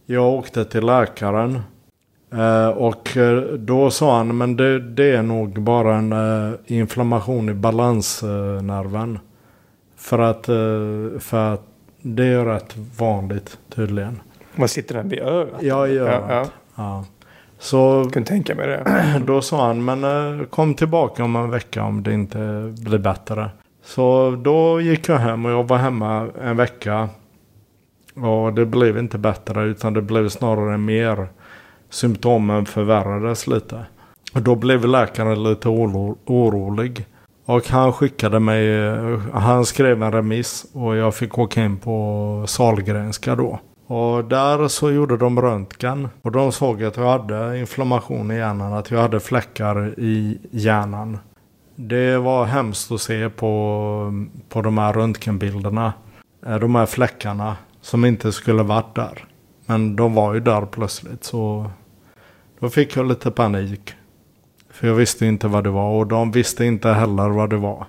Jag 0.07 0.33
åkte 0.33 0.65
till 0.65 0.87
läkaren. 0.87 1.61
Eh, 2.35 2.69
Och 2.69 3.17
eh, 3.17 3.43
då 3.43 3.91
sa 3.91 4.17
han, 4.17 4.37
men 4.39 4.57
det, 4.57 4.79
det 4.81 5.11
är 5.17 5.23
nog 5.23 5.61
bara 5.61 5.95
en 5.97 6.13
eh, 6.13 6.53
inflammation 6.67 7.49
i 7.49 7.55
balansnerven. 7.55 9.19
För 9.97 10.19
att, 10.19 10.47
för 11.23 11.53
att 11.55 11.63
det 12.03 12.25
är 12.27 12.45
rätt 12.45 12.77
vanligt 12.99 13.59
tydligen. 13.75 14.21
Vad 14.57 14.71
sitter 14.71 14.95
den 14.95 15.09
vid 15.09 15.19
örat? 15.21 15.49
Ja, 15.61 15.87
i 15.87 15.97
ja, 15.97 16.03
örat. 16.05 16.25
ja. 16.29 16.45
Ja. 16.77 17.05
Så 17.59 17.77
Jag 18.05 18.13
kunde 18.13 18.29
tänka 18.29 18.55
mig 18.55 18.67
det. 18.67 18.83
då 19.27 19.41
sa 19.43 19.67
han, 19.67 19.85
men 19.85 20.47
kom 20.47 20.75
tillbaka 20.75 21.25
om 21.25 21.37
en 21.37 21.51
vecka 21.51 21.83
om 21.85 22.03
det 22.03 22.13
inte 22.13 22.73
blir 22.85 22.99
bättre. 22.99 23.51
Så 23.85 24.31
då 24.45 24.81
gick 24.81 25.09
jag 25.09 25.19
hem 25.19 25.45
och 25.47 25.51
jag 25.53 25.69
var 25.69 25.77
hemma 25.77 26.29
en 26.43 26.57
vecka. 26.57 27.09
Och 28.15 28.53
det 28.53 28.67
blev 28.67 28.99
inte 28.99 29.19
bättre 29.19 29.63
utan 29.65 29.93
det 29.95 30.03
blev 30.03 30.29
snarare 30.29 30.79
mer. 30.79 31.29
Symptomen 31.95 32.67
förvärrades 32.67 33.47
lite. 33.47 33.87
Och 34.35 34.43
då 34.43 34.55
blev 34.55 34.85
läkaren 34.85 35.43
lite 35.43 35.69
oro- 35.69 36.19
orolig. 36.27 37.07
Och 37.45 37.69
han 37.69 37.93
skickade 37.93 38.41
mig, 38.41 38.91
han 39.33 39.65
skrev 39.65 40.03
en 40.03 40.13
remiss 40.13 40.67
och 40.73 40.97
jag 40.97 41.15
fick 41.15 41.39
åka 41.39 41.65
in 41.65 41.77
på 41.77 42.45
Sahlgrenska 42.47 43.37
då. 43.37 43.59
Och 43.87 44.25
där 44.25 44.69
så 44.69 44.91
gjorde 44.91 45.17
de 45.17 45.41
röntgen 45.41 46.09
och 46.23 46.33
de 46.33 46.53
såg 46.53 46.85
att 46.85 46.97
jag 46.97 47.11
hade 47.11 47.59
inflammation 47.59 48.31
i 48.31 48.37
hjärnan, 48.37 48.73
att 48.73 48.91
jag 48.91 48.99
hade 48.99 49.21
fläckar 49.21 49.95
i 49.99 50.39
hjärnan. 50.51 51.19
Det 51.77 52.19
var 52.19 52.45
hemskt 52.45 52.93
att 52.93 53.01
se 53.01 53.29
på, 53.29 54.27
på 54.49 54.63
de 54.63 54.79
här 54.79 54.93
röntgenbilderna. 54.93 55.93
Eh, 56.47 56.57
de 56.57 56.75
här 56.75 56.87
fläckarna 56.87 57.57
som 57.81 58.05
inte 58.05 58.33
skulle 58.33 58.63
varit 58.63 58.95
där. 58.95 59.25
Men 59.67 59.97
de 59.97 60.15
var 60.15 60.35
ju 60.35 60.41
där 60.41 60.67
plötsligt 60.67 61.25
så 61.25 61.71
då 62.65 62.71
fick 62.71 62.97
jag 62.97 63.09
lite 63.09 63.31
panik. 63.31 63.95
För 64.71 64.87
jag 64.87 64.95
visste 64.95 65.27
inte 65.27 65.49
vad 65.49 65.65
det 65.65 65.71
var 65.71 65.91
och 65.91 66.07
de 66.07 66.31
visste 66.31 66.65
inte 66.65 66.89
heller 66.89 67.29
vad 67.29 67.51
det 67.51 67.57
var. 67.57 67.87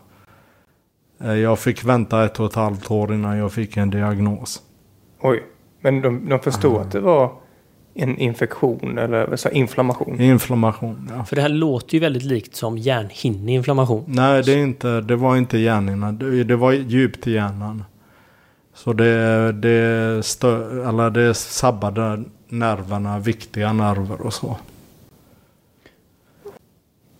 Eh, 1.23 1.33
Jag 1.33 1.59
fick 1.59 1.83
vänta 1.83 2.25
ett 2.25 2.39
och 2.39 2.45
ett 2.45 2.55
halvt 2.55 2.91
år 2.91 3.13
innan 3.13 3.37
jag 3.37 3.51
fick 3.51 3.77
en 3.77 3.89
diagnos. 3.89 4.61
Oj. 5.21 5.43
Men 5.81 6.01
de, 6.01 6.29
de 6.29 6.39
förstod 6.39 6.81
att 6.81 6.91
det 6.91 6.99
var 6.99 7.31
en 7.93 8.17
infektion 8.17 8.97
eller 8.97 9.35
så, 9.35 9.49
inflammation. 9.49 10.21
Inflammation, 10.21 11.11
ja. 11.17 11.23
För 11.25 11.35
det 11.35 11.41
här 11.41 11.49
låter 11.49 11.93
ju 11.93 11.99
väldigt 11.99 12.23
likt 12.23 12.55
som 12.55 12.77
hjärnhinneinflammation. 12.77 14.03
Nej, 14.07 14.43
det, 14.43 14.53
är 14.53 14.57
inte, 14.57 15.01
det 15.01 15.15
var 15.15 15.37
inte 15.37 15.57
hjärnan. 15.57 16.17
Det, 16.17 16.43
det 16.43 16.55
var 16.55 16.71
djupt 16.71 17.27
i 17.27 17.31
hjärnan. 17.31 17.83
Så 18.73 18.93
det, 18.93 19.51
det, 19.51 20.25
stö, 20.25 20.81
eller 20.89 21.09
det 21.09 21.33
sabbade 21.33 22.23
nerverna, 22.47 23.19
viktiga 23.19 23.73
nerver 23.73 24.21
och 24.21 24.33
så. 24.33 24.57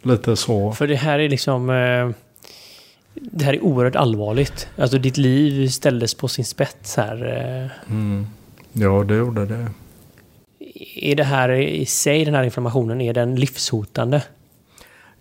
Lite 0.02 0.36
så. 0.36 0.72
För 0.72 0.88
det 0.88 0.96
här 0.96 1.20
är 1.20 1.30
liksom... 1.30 1.70
Eh, 1.70 2.10
det 3.14 3.46
här 3.46 3.54
är 3.54 3.64
oerhört 3.64 3.96
allvarligt. 3.96 4.68
Alltså 4.78 4.98
ditt 4.98 5.18
liv 5.18 5.68
ställdes 5.68 6.14
på 6.14 6.28
sin 6.28 6.46
spets 6.46 6.96
här. 6.98 7.26
Eh, 7.26 7.92
Mm. 7.92 8.28
Ja, 8.74 9.04
det 9.04 9.16
gjorde 9.16 9.46
det. 9.46 9.68
är 10.96 11.16
det 11.16 11.24
här 11.24 11.50
i 11.52 11.86
sig, 11.86 12.26
den 12.26 12.34
här 12.34 12.44
inflammationen, 12.44 13.02
är 13.02 13.14
den 13.14 13.36
livshotande? 13.36 14.24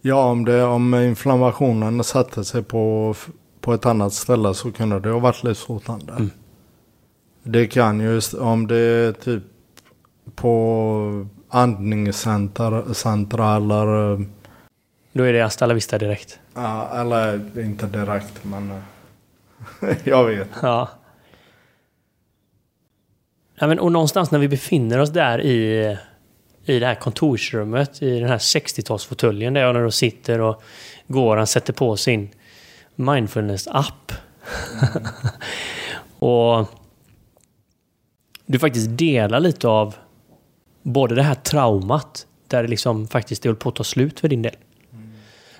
Ja, 0.00 0.24
om, 0.24 0.44
det, 0.44 0.62
om 0.64 0.94
inflammationen 0.94 2.04
satte 2.04 2.44
sig 2.44 2.62
på, 2.62 3.14
på 3.60 3.74
ett 3.74 3.86
annat 3.86 4.12
ställe 4.12 4.54
så 4.54 4.72
kunde 4.72 5.00
det 5.00 5.08
ha 5.10 5.18
varit 5.18 5.44
livshotande. 5.44 6.12
Mm. 6.12 6.30
Det 7.42 7.66
kan 7.66 8.00
ju, 8.00 8.20
om 8.40 8.66
det 8.66 8.76
är 8.76 9.12
typ 9.12 9.42
på 10.34 11.26
andningscentra 11.48 13.56
eller, 13.56 14.12
eh, 14.12 14.20
Då 15.12 15.22
är 15.22 15.32
det 15.32 15.42
hasta 15.42 15.66
la 15.66 15.74
vista 15.74 15.98
direkt. 15.98 16.38
ja, 16.54 17.00
eller 17.00 17.60
inte 17.60 17.86
direkt 17.86 18.44
men 18.44 18.82
jag 20.04 20.24
vet. 20.24 20.48
Ja. 20.62 20.88
ja 23.54 23.66
men, 23.66 23.78
och 23.78 23.92
någonstans 23.92 24.30
när 24.30 24.38
vi 24.38 24.48
befinner 24.48 24.98
oss 24.98 25.10
där 25.10 25.40
i, 25.40 25.96
i 26.64 26.78
det 26.78 26.86
här 26.86 26.94
kontorsrummet, 26.94 28.02
i 28.02 28.20
den 28.20 28.28
här 28.28 28.38
60-talsfåtöljen 28.38 29.54
där 29.54 29.60
jag 29.60 29.74
då 29.74 29.90
sitter 29.90 30.40
och 30.40 30.62
Goran 31.06 31.46
sätter 31.46 31.72
på 31.72 31.96
sin 31.96 32.30
mindfulness-app. 32.96 34.12
och 36.18 36.68
du 38.46 38.58
faktiskt 38.58 38.98
delar 38.98 39.40
lite 39.40 39.68
av 39.68 39.94
både 40.84 41.14
det 41.14 41.22
här 41.22 41.34
traumat, 41.34 42.26
där 42.48 42.62
det 42.62 42.68
liksom 42.68 43.06
faktiskt 43.06 43.44
höll 43.44 43.56
på 43.56 43.68
att 43.68 43.74
ta 43.74 43.84
slut 43.84 44.20
för 44.20 44.28
din 44.28 44.42
del. 44.42 44.56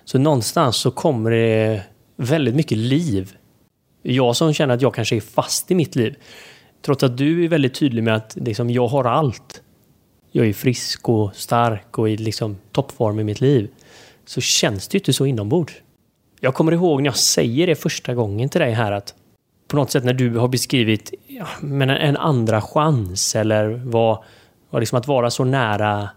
Så 0.05 0.19
någonstans 0.19 0.77
så 0.77 0.91
kommer 0.91 1.31
det 1.31 1.83
väldigt 2.17 2.55
mycket 2.55 2.79
liv 2.79 3.37
jag 4.03 4.37
som 4.37 4.53
känner 4.53 4.75
att 4.75 4.83
jag 4.83 4.95
kanske 4.95 5.17
är 5.17 5.21
fast 5.21 5.71
i 5.71 5.75
mitt 5.75 5.97
liv. 5.97 6.17
Trots 6.83 7.03
att 7.03 7.17
du 7.17 7.45
är 7.45 7.49
väldigt 7.49 7.75
tydlig 7.75 8.03
med 8.03 8.15
att 8.15 8.37
liksom, 8.41 8.71
jag 8.71 8.87
har 8.87 9.05
allt. 9.05 9.63
Jag 10.33 10.47
är 10.47 10.53
frisk 10.53 11.09
och 11.09 11.37
stark 11.37 11.99
och 11.99 12.11
i 12.11 12.17
liksom, 12.17 12.57
toppform 12.73 13.19
i 13.21 13.25
mitt 13.25 13.41
liv. 13.41 13.69
Så 14.27 14.41
känns 14.41 14.89
det 14.89 14.95
ju 14.95 14.99
inte 14.99 15.13
så 15.13 15.27
inombords. 15.27 15.75
Jag 16.41 16.55
kommer 16.55 16.73
ihåg 16.73 17.03
när 17.03 17.09
jag 17.09 17.17
säger 17.17 17.67
det 17.67 17.75
första 17.75 18.15
gången 18.15 18.49
till 18.49 18.61
dig 18.61 18.73
här 18.73 18.93
att 18.93 19.15
på 19.69 19.77
något 19.77 19.91
sätt 19.91 20.05
när 20.05 20.13
du 20.13 20.37
har 20.37 20.49
beskrivit 20.49 21.15
ja, 21.27 21.47
men 21.61 21.91
en, 21.91 21.97
en 21.97 22.17
andra 22.17 22.63
chans 22.63 23.37
eller 23.37 23.83
vad, 23.85 24.25
och 24.71 24.81
liksom 24.81 24.99
att 24.99 25.07
vara 25.07 25.31
så 25.31 25.45
nära 25.45 26.11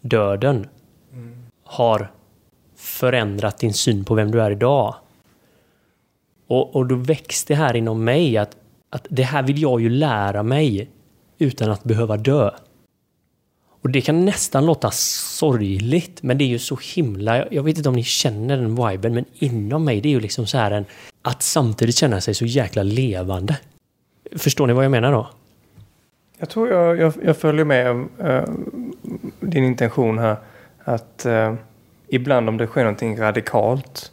döden 0.00 0.68
har 1.64 2.10
förändrat 2.76 3.58
din 3.58 3.74
syn 3.74 4.04
på 4.04 4.14
vem 4.14 4.30
du 4.30 4.42
är 4.42 4.50
idag. 4.50 4.94
Och, 6.46 6.76
och 6.76 6.86
då 6.86 6.94
växte 6.94 7.52
det 7.52 7.56
här 7.56 7.76
inom 7.76 8.04
mig 8.04 8.36
att, 8.36 8.56
att 8.90 9.06
det 9.10 9.22
här 9.22 9.42
vill 9.42 9.62
jag 9.62 9.80
ju 9.80 9.88
lära 9.88 10.42
mig 10.42 10.90
utan 11.38 11.70
att 11.70 11.84
behöva 11.84 12.16
dö. 12.16 12.50
Och 13.82 13.90
det 13.90 14.00
kan 14.00 14.24
nästan 14.24 14.66
låta 14.66 14.90
sorgligt, 14.90 16.22
men 16.22 16.38
det 16.38 16.44
är 16.44 16.48
ju 16.48 16.58
så 16.58 16.78
himla... 16.94 17.36
Jag, 17.36 17.52
jag 17.52 17.62
vet 17.62 17.76
inte 17.76 17.88
om 17.88 17.94
ni 17.94 18.04
känner 18.04 18.56
den 18.56 18.88
viben, 18.88 19.14
men 19.14 19.24
inom 19.34 19.84
mig 19.84 20.00
det 20.00 20.08
är 20.08 20.10
ju 20.10 20.20
liksom 20.20 20.46
så 20.46 20.58
här 20.58 20.70
en... 20.70 20.84
Att 21.22 21.42
samtidigt 21.42 21.96
känna 21.96 22.20
sig 22.20 22.34
så 22.34 22.44
jäkla 22.44 22.82
levande. 22.82 23.58
Förstår 24.36 24.66
ni 24.66 24.72
vad 24.72 24.84
jag 24.84 24.90
menar 24.90 25.12
då? 25.12 25.28
Jag 26.38 26.48
tror 26.48 26.68
jag, 26.68 26.98
jag, 26.98 27.12
jag 27.22 27.36
följer 27.36 27.64
med 27.64 28.06
eh, 28.18 28.44
din 29.40 29.64
intention 29.64 30.18
här. 30.18 30.36
Att 30.84 31.26
eh, 31.26 31.54
ibland 32.08 32.48
om 32.48 32.56
det 32.56 32.66
sker 32.66 32.82
någonting 32.82 33.20
radikalt 33.20 34.12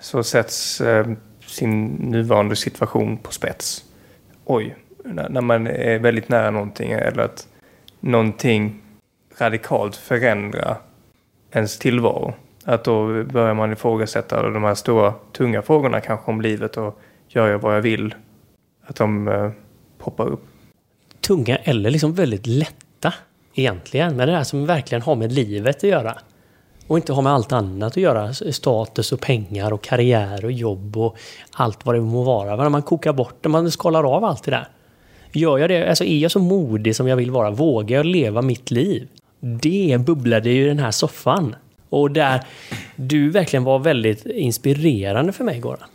så 0.00 0.22
sätts 0.22 0.80
eh, 0.80 1.06
sin 1.46 1.86
nuvarande 1.86 2.56
situation 2.56 3.16
på 3.16 3.32
spets. 3.32 3.84
Oj, 4.44 4.76
när, 5.04 5.28
när 5.28 5.40
man 5.40 5.66
är 5.66 5.98
väldigt 5.98 6.28
nära 6.28 6.50
någonting 6.50 6.92
eller 6.92 7.22
att 7.22 7.48
någonting 8.00 8.82
radikalt 9.38 9.96
förändrar 9.96 10.76
ens 11.52 11.78
tillvaro. 11.78 12.34
Att 12.64 12.84
då 12.84 13.24
börjar 13.24 13.54
man 13.54 13.72
ifrågasätta 13.72 14.50
de 14.50 14.64
här 14.64 14.74
stora 14.74 15.14
tunga 15.32 15.62
frågorna 15.62 16.00
kanske 16.00 16.30
om 16.30 16.40
livet 16.40 16.76
och 16.76 17.00
gör 17.28 17.48
jag 17.48 17.58
vad 17.58 17.76
jag 17.76 17.82
vill? 17.82 18.14
Att 18.86 18.96
de 18.96 19.28
eh, 19.28 19.50
poppar 19.98 20.28
upp. 20.28 20.53
Tunga 21.26 21.56
eller 21.56 21.90
liksom 21.90 22.14
väldigt 22.14 22.46
lätta 22.46 23.14
egentligen. 23.54 24.16
Men 24.16 24.28
det 24.28 24.34
där 24.34 24.44
som 24.44 24.66
verkligen 24.66 25.02
har 25.02 25.14
med 25.14 25.32
livet 25.32 25.76
att 25.76 25.82
göra. 25.82 26.18
Och 26.86 26.96
inte 26.96 27.12
har 27.12 27.22
med 27.22 27.32
allt 27.32 27.52
annat 27.52 27.92
att 27.92 27.96
göra. 27.96 28.34
Status 28.34 29.12
och 29.12 29.20
pengar 29.20 29.72
och 29.72 29.82
karriär 29.82 30.44
och 30.44 30.52
jobb 30.52 30.96
och 30.96 31.16
allt 31.52 31.86
vad 31.86 31.94
det 31.94 32.00
må 32.00 32.22
vara. 32.22 32.56
När 32.56 32.68
man 32.68 32.82
kokar 32.82 33.12
bort 33.12 33.34
det, 33.40 33.48
man 33.48 33.70
skalar 33.70 34.16
av 34.16 34.24
allt 34.24 34.44
det 34.44 34.50
där. 34.50 34.68
Gör 35.32 35.58
jag 35.58 35.70
det? 35.70 35.88
Alltså 35.88 36.04
är 36.04 36.18
jag 36.18 36.30
så 36.30 36.38
modig 36.38 36.96
som 36.96 37.08
jag 37.08 37.16
vill 37.16 37.30
vara? 37.30 37.50
Vågar 37.50 37.96
jag 37.96 38.06
leva 38.06 38.42
mitt 38.42 38.70
liv? 38.70 39.08
Det 39.40 40.00
bubblade 40.06 40.50
ju 40.50 40.64
i 40.64 40.68
den 40.68 40.78
här 40.78 40.90
soffan. 40.90 41.56
Och 41.88 42.10
där 42.10 42.40
du 42.96 43.30
verkligen 43.30 43.64
var 43.64 43.78
väldigt 43.78 44.26
inspirerande 44.26 45.32
för 45.32 45.44
mig, 45.44 45.60
Goran. 45.60 45.88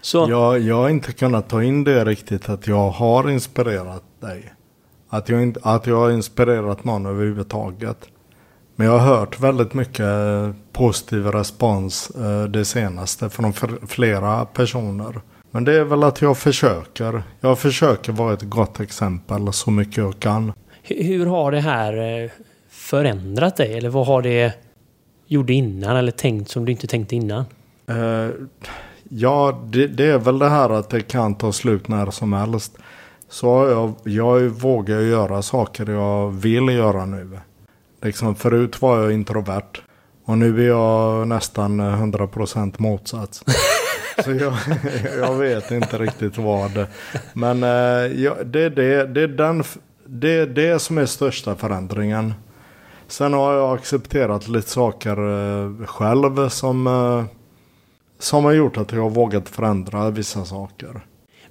Så, 0.00 0.26
Jag, 0.30 0.60
jag 0.60 0.76
har 0.76 0.88
inte 0.88 1.12
kunnat 1.12 1.48
ta 1.48 1.62
in 1.62 1.84
det 1.84 2.04
riktigt 2.04 2.48
att 2.48 2.66
jag 2.66 2.90
har 2.90 3.30
inspirerat 3.30 4.02
dig. 4.20 4.52
Att 5.08 5.28
jag, 5.28 5.42
inte, 5.42 5.60
att 5.62 5.86
jag 5.86 5.96
har 5.96 6.10
inspirerat 6.10 6.84
någon 6.84 7.06
överhuvudtaget. 7.06 8.08
Men 8.76 8.86
jag 8.86 8.98
har 8.98 9.16
hört 9.16 9.40
väldigt 9.40 9.74
mycket 9.74 10.00
eh, 10.00 10.50
positiv 10.72 11.26
respons 11.26 12.10
eh, 12.10 12.44
det 12.44 12.64
senaste 12.64 13.30
från 13.30 13.52
flera 13.86 14.44
personer. 14.44 15.20
Men 15.50 15.64
det 15.64 15.74
är 15.78 15.84
väl 15.84 16.02
att 16.02 16.22
jag 16.22 16.38
försöker. 16.38 17.22
Jag 17.40 17.58
försöker 17.58 18.12
vara 18.12 18.32
ett 18.32 18.42
gott 18.42 18.80
exempel 18.80 19.52
så 19.52 19.70
mycket 19.70 19.96
jag 19.96 20.20
kan. 20.20 20.52
Hur 20.82 21.26
har 21.26 21.52
det 21.52 21.60
här 21.60 22.22
eh, 22.22 22.30
förändrat 22.70 23.56
dig? 23.56 23.78
Eller 23.78 23.88
vad 23.88 24.06
har 24.06 24.22
det 24.22 24.52
gjort 25.26 25.50
innan 25.50 25.96
eller 25.96 26.12
tänkt 26.12 26.50
som 26.50 26.64
du 26.64 26.72
inte 26.72 26.86
tänkte 26.86 27.16
innan? 27.16 27.44
Ja, 29.08 29.60
det, 29.64 29.86
det 29.86 30.06
är 30.06 30.18
väl 30.18 30.38
det 30.38 30.48
här 30.48 30.70
att 30.70 30.90
det 30.90 31.00
kan 31.00 31.34
ta 31.34 31.52
slut 31.52 31.88
när 31.88 32.10
som 32.10 32.32
helst. 32.32 32.78
Så 33.28 33.46
jag, 33.46 34.14
jag 34.14 34.40
vågar 34.40 35.00
göra 35.00 35.42
saker 35.42 35.90
jag 35.90 36.30
vill 36.30 36.68
göra 36.68 37.06
nu. 37.06 37.38
Liksom 38.02 38.34
förut 38.34 38.82
var 38.82 39.02
jag 39.02 39.12
introvert. 39.12 39.82
Och 40.24 40.38
nu 40.38 40.62
är 40.64 40.68
jag 40.68 41.28
nästan 41.28 41.80
100% 41.80 42.74
motsats. 42.78 43.44
Så 44.24 44.32
jag, 44.32 44.54
jag 45.18 45.34
vet 45.34 45.70
inte 45.70 45.98
riktigt 45.98 46.38
vad. 46.38 46.86
Men 47.32 47.62
eh, 47.62 48.22
ja, 48.22 48.34
det, 48.44 48.68
det, 48.68 49.06
det, 49.06 49.22
är 49.22 49.28
den, 49.28 49.64
det 50.06 50.30
är 50.30 50.46
det 50.46 50.78
som 50.78 50.98
är 50.98 51.06
största 51.06 51.56
förändringen. 51.56 52.34
Sen 53.08 53.32
har 53.32 53.52
jag 53.52 53.78
accepterat 53.78 54.48
lite 54.48 54.70
saker 54.70 55.16
eh, 55.16 55.86
själv 55.86 56.48
som, 56.48 56.86
eh, 56.86 57.24
som 58.18 58.44
har 58.44 58.52
gjort 58.52 58.76
att 58.76 58.92
jag 58.92 59.02
har 59.02 59.10
vågat 59.10 59.48
förändra 59.48 60.10
vissa 60.10 60.44
saker. 60.44 61.00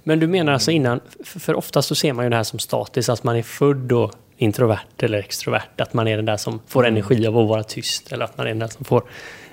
Men 0.08 0.20
du 0.20 0.26
menar 0.26 0.52
alltså 0.52 0.70
innan, 0.70 1.00
för, 1.24 1.54
oftast 1.54 1.88
så 1.88 1.94
ser 1.94 2.12
man 2.12 2.24
ju 2.24 2.30
det 2.30 2.36
här 2.36 2.42
som 2.42 2.58
statiskt, 2.58 3.08
att 3.08 3.24
man 3.24 3.36
är 3.36 3.42
född 3.42 3.92
och 3.92 4.12
introvert 4.36 5.02
eller 5.02 5.18
extrovert. 5.18 5.80
Att 5.80 5.94
man 5.94 6.08
är 6.08 6.16
den 6.16 6.24
där 6.24 6.36
som 6.36 6.60
får 6.66 6.86
energi 6.86 7.26
av 7.26 7.38
att 7.38 7.48
vara 7.48 7.62
tyst. 7.62 8.12
Eller 8.12 8.24
att 8.24 8.38
man 8.38 8.46
är 8.46 8.50
den 8.50 8.58
där 8.58 8.68
som 8.68 8.84
får 8.84 9.02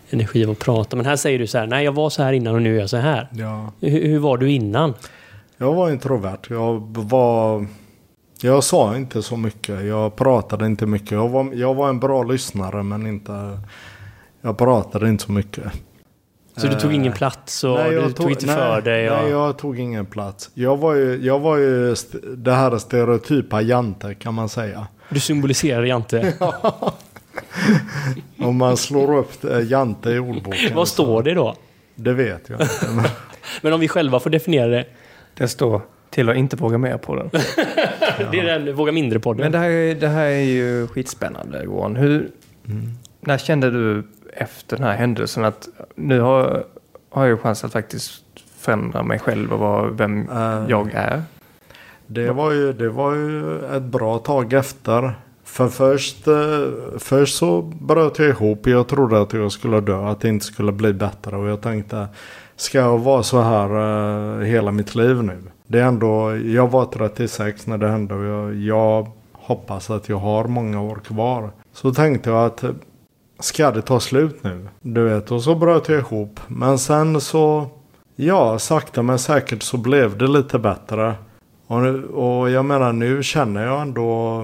energi 0.09 0.45
av 0.45 0.51
att 0.51 0.59
prata. 0.59 0.95
Men 0.95 1.05
här 1.05 1.15
säger 1.15 1.39
du 1.39 1.47
så 1.47 1.57
här, 1.57 1.67
nej 1.67 1.85
jag 1.85 1.91
var 1.91 2.09
så 2.09 2.23
här 2.23 2.33
innan 2.33 2.55
och 2.55 2.61
nu 2.61 2.75
är 2.75 2.79
jag 2.79 2.89
så 2.89 2.97
här. 2.97 3.29
Ja. 3.31 3.71
Hur, 3.81 4.07
hur 4.07 4.19
var 4.19 4.37
du 4.37 4.51
innan? 4.51 4.93
Jag 5.57 5.73
var 5.73 5.91
introvert. 5.91 6.39
Jag 6.49 6.79
var... 6.97 7.65
Jag 8.41 8.63
sa 8.63 8.97
inte 8.97 9.21
så 9.21 9.37
mycket. 9.37 9.85
Jag 9.85 10.15
pratade 10.15 10.65
inte 10.65 10.85
mycket. 10.85 11.11
Jag 11.11 11.29
var, 11.29 11.53
jag 11.53 11.73
var 11.73 11.89
en 11.89 11.99
bra 11.99 12.23
lyssnare 12.23 12.83
men 12.83 13.07
inte... 13.07 13.59
Jag 14.41 14.57
pratade 14.57 15.09
inte 15.09 15.23
så 15.23 15.31
mycket. 15.31 15.63
Så 16.57 16.67
du 16.67 16.73
tog 16.75 16.93
ingen 16.93 17.13
plats 17.13 17.63
och 17.63 17.75
Nej, 17.75 17.89
du 17.89 17.95
jag 17.95 18.15
tog, 18.15 18.31
inte 18.31 18.45
nej, 18.45 18.55
för 18.55 18.81
dig? 18.81 19.09
Och... 19.11 19.17
Nej, 19.21 19.31
jag 19.31 19.57
tog 19.57 19.79
ingen 19.79 20.05
plats. 20.05 20.49
Jag 20.53 20.77
var 20.77 20.93
ju, 20.93 21.19
jag 21.21 21.39
var 21.39 21.57
ju 21.57 21.91
st- 21.91 22.17
det 22.37 22.51
här 22.53 22.77
stereotypa 22.77 23.61
Jante 23.61 24.13
kan 24.13 24.33
man 24.33 24.49
säga. 24.49 24.87
Du 25.09 25.19
symboliserar 25.19 25.83
Jante. 25.83 26.33
Om 28.39 28.57
man 28.57 28.77
slår 28.77 29.17
upp 29.17 29.43
eh, 29.43 29.59
Jante 29.71 30.09
i 30.09 30.19
ordboken. 30.19 30.75
Vad 30.75 30.87
så- 30.87 30.93
står 30.93 31.23
det 31.23 31.33
då? 31.33 31.55
Det 31.95 32.13
vet 32.13 32.49
jag 32.49 32.61
inte. 32.61 32.87
men- 33.61 33.73
om 33.73 33.79
vi 33.79 33.87
själva 33.87 34.19
får 34.19 34.29
definiera 34.29 34.67
det. 34.67 34.85
Det 35.37 35.47
står 35.47 35.81
till 36.09 36.29
att 36.29 36.35
inte 36.35 36.55
våga 36.55 36.77
mer 36.77 36.97
på 36.97 37.15
den. 37.15 37.29
Det 38.31 38.39
är 38.39 38.59
den 38.59 38.75
Våga 38.75 38.91
Mindre-podden. 38.91 39.39
Men 39.43 39.51
det 39.51 39.57
här, 39.57 39.69
är- 39.69 39.95
det 39.95 40.07
här 40.07 40.25
är 40.25 40.41
ju 40.43 40.87
skitspännande 40.87 41.63
Johan. 41.63 41.95
Hur, 41.95 42.29
När 43.19 43.37
kände 43.37 43.71
du 43.71 44.03
efter 44.35 44.77
den 44.77 44.85
här 44.85 44.95
händelsen 44.95 45.45
att 45.45 45.67
nu 45.95 46.19
har, 46.19 46.63
har 47.09 47.25
jag 47.25 47.39
chans 47.41 47.63
att 47.63 47.71
faktiskt 47.71 48.23
förändra 48.57 49.03
mig 49.03 49.19
själv 49.19 49.53
och 49.53 49.59
vara 49.59 49.89
vem 49.89 50.29
Eh, 50.29 50.65
jag 50.69 50.91
är? 50.93 51.23
Det 52.07 52.31
var, 52.31 52.51
ju, 52.51 52.73
det 52.73 52.89
var 52.89 53.13
ju 53.13 53.65
ett 53.65 53.83
bra 53.83 54.17
tag 54.19 54.53
efter. 54.53 55.13
För 55.43 55.67
först, 55.67 56.27
eh, 56.27 56.63
först 56.97 57.37
så 57.37 57.61
bröt 57.61 58.19
jag 58.19 58.27
ihop. 58.27 58.67
Jag 58.67 58.87
trodde 58.87 59.21
att 59.21 59.33
jag 59.33 59.51
skulle 59.51 59.81
dö. 59.81 60.07
Att 60.07 60.21
det 60.21 60.29
inte 60.29 60.45
skulle 60.45 60.71
bli 60.71 60.93
bättre. 60.93 61.35
Och 61.35 61.47
jag 61.47 61.61
tänkte. 61.61 62.07
Ska 62.55 62.77
jag 62.77 62.97
vara 62.97 63.23
så 63.23 63.41
här 63.41 63.69
eh, 64.39 64.45
hela 64.45 64.71
mitt 64.71 64.95
liv 64.95 65.23
nu? 65.23 65.37
Det 65.67 65.79
är 65.79 65.85
ändå. 65.85 66.37
Jag 66.37 66.71
var 66.71 66.85
36 66.85 67.67
när 67.67 67.77
det 67.77 67.89
hände. 67.89 68.13
Och 68.13 68.25
jag, 68.25 68.55
jag 68.55 69.11
hoppas 69.31 69.89
att 69.89 70.09
jag 70.09 70.17
har 70.17 70.43
många 70.43 70.81
år 70.81 70.95
kvar. 70.95 71.49
Så 71.73 71.93
tänkte 71.93 72.29
jag 72.29 72.45
att. 72.45 72.63
Eh, 73.37 73.41
Ska 73.41 73.71
det 73.71 73.81
ta 73.81 73.99
slut 73.99 74.43
nu? 74.43 74.67
Du 74.81 75.03
vet. 75.03 75.31
Och 75.31 75.43
så 75.43 75.55
bröt 75.55 75.89
jag 75.89 75.99
ihop. 75.99 76.39
Men 76.47 76.79
sen 76.79 77.21
så. 77.21 77.67
Ja, 78.15 78.59
sakta 78.59 79.01
men 79.01 79.19
säkert 79.19 79.63
så 79.63 79.77
blev 79.77 80.17
det 80.17 80.27
lite 80.27 80.59
bättre. 80.59 81.15
Och, 81.67 81.81
nu, 81.81 82.05
och 82.05 82.49
jag 82.49 82.65
menar 82.65 82.93
nu 82.93 83.23
känner 83.23 83.65
jag 83.65 83.81
ändå 83.81 84.43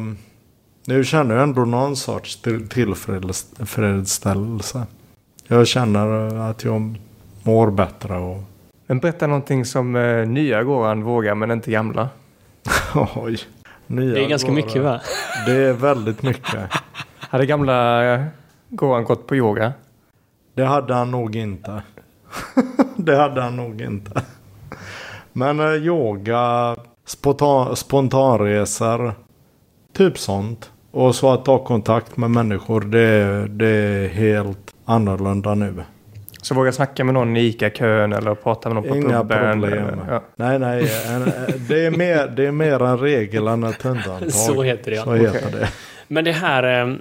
Nu 0.86 1.04
känner 1.04 1.36
jag 1.36 1.44
ändå 1.44 1.66
någon 1.66 1.96
sorts 1.96 2.42
till- 2.42 2.70
tillfredsställelse. 2.70 4.84
Jag 5.48 5.68
känner 5.68 6.36
att 6.50 6.64
jag 6.64 6.96
mår 7.44 7.72
bättre 7.72 8.18
och 8.18 8.44
Men 8.88 9.00
berätta 9.00 9.28
någonting 9.28 9.66
som 9.66 9.96
eh, 9.96 10.28
nya 10.28 10.64
Goran 10.64 11.04
vågar 11.04 11.36
men 11.36 11.52
inte 11.52 11.72
gamla. 11.72 12.10
oj. 13.16 13.40
Nya 13.88 14.14
Det 14.14 14.24
är 14.26 14.30
ganska 14.30 14.48
går- 14.48 14.56
mycket 14.56 14.82
va? 14.84 15.02
Det 15.46 15.52
är 15.52 15.74
väldigt 15.74 16.24
mycket. 16.24 16.70
Hade 17.20 17.46
gamla 17.46 18.04
eh, 18.72 18.76
Goran 18.76 19.04
gått 19.04 19.28
på 19.28 19.36
yoga? 19.36 19.74
Det 20.54 20.64
hade 20.66 20.94
han 20.94 21.12
nog 21.12 21.36
inte. 21.36 21.82
det 22.96 23.16
hade 23.16 23.42
han 23.42 23.56
nog 23.56 23.82
inte. 23.82 24.22
Men 25.34 25.60
eh, 25.60 25.66
yoga, 25.74 26.76
spontan, 27.06 27.76
spontanresor, 27.76 29.14
typ 29.98 30.18
sånt. 30.18 30.72
Och 30.92 31.16
så 31.16 31.34
att 31.34 31.46
ta 31.46 31.64
kontakt 31.66 32.18
med 32.18 32.32
människor, 32.32 32.82
det, 32.82 33.48
det 33.48 33.68
är 33.68 34.08
helt 34.08 34.74
annorlunda 34.86 35.54
nu. 35.56 35.74
Så 36.42 36.56
våga 36.56 36.72
snacka 36.72 37.04
med 37.04 37.14
någon 37.14 37.38
i 37.38 37.40
ICA-kön 37.46 38.14
eller 38.14 38.36
prata 38.36 38.70
med 38.70 38.76
någon 38.76 38.90
på 38.90 38.96
Inga 38.96 39.22
puben? 39.24 39.62
problem. 39.62 39.88
eller- 39.88 39.98
Ja. 40.14 40.24
Nej, 40.36 40.60
nej. 40.60 40.92
En, 41.10 41.32
det, 41.68 41.86
är 41.86 41.92
mer, 41.92 42.28
det 42.28 42.48
är 42.48 42.52
mer 42.52 42.82
en 42.82 42.98
regel 42.98 43.48
än 43.48 43.64
ett 43.64 43.86
undantag. 43.86 44.32
Så 44.34 44.64
heter 44.64 44.92
det 44.92 44.98
ja. 44.98 45.04
Så 45.04 45.14
heter 45.14 45.52
det. 45.52 45.70
Men 46.08 46.24
det 46.26 46.32
här, 46.32 46.82
eh, 46.88 46.96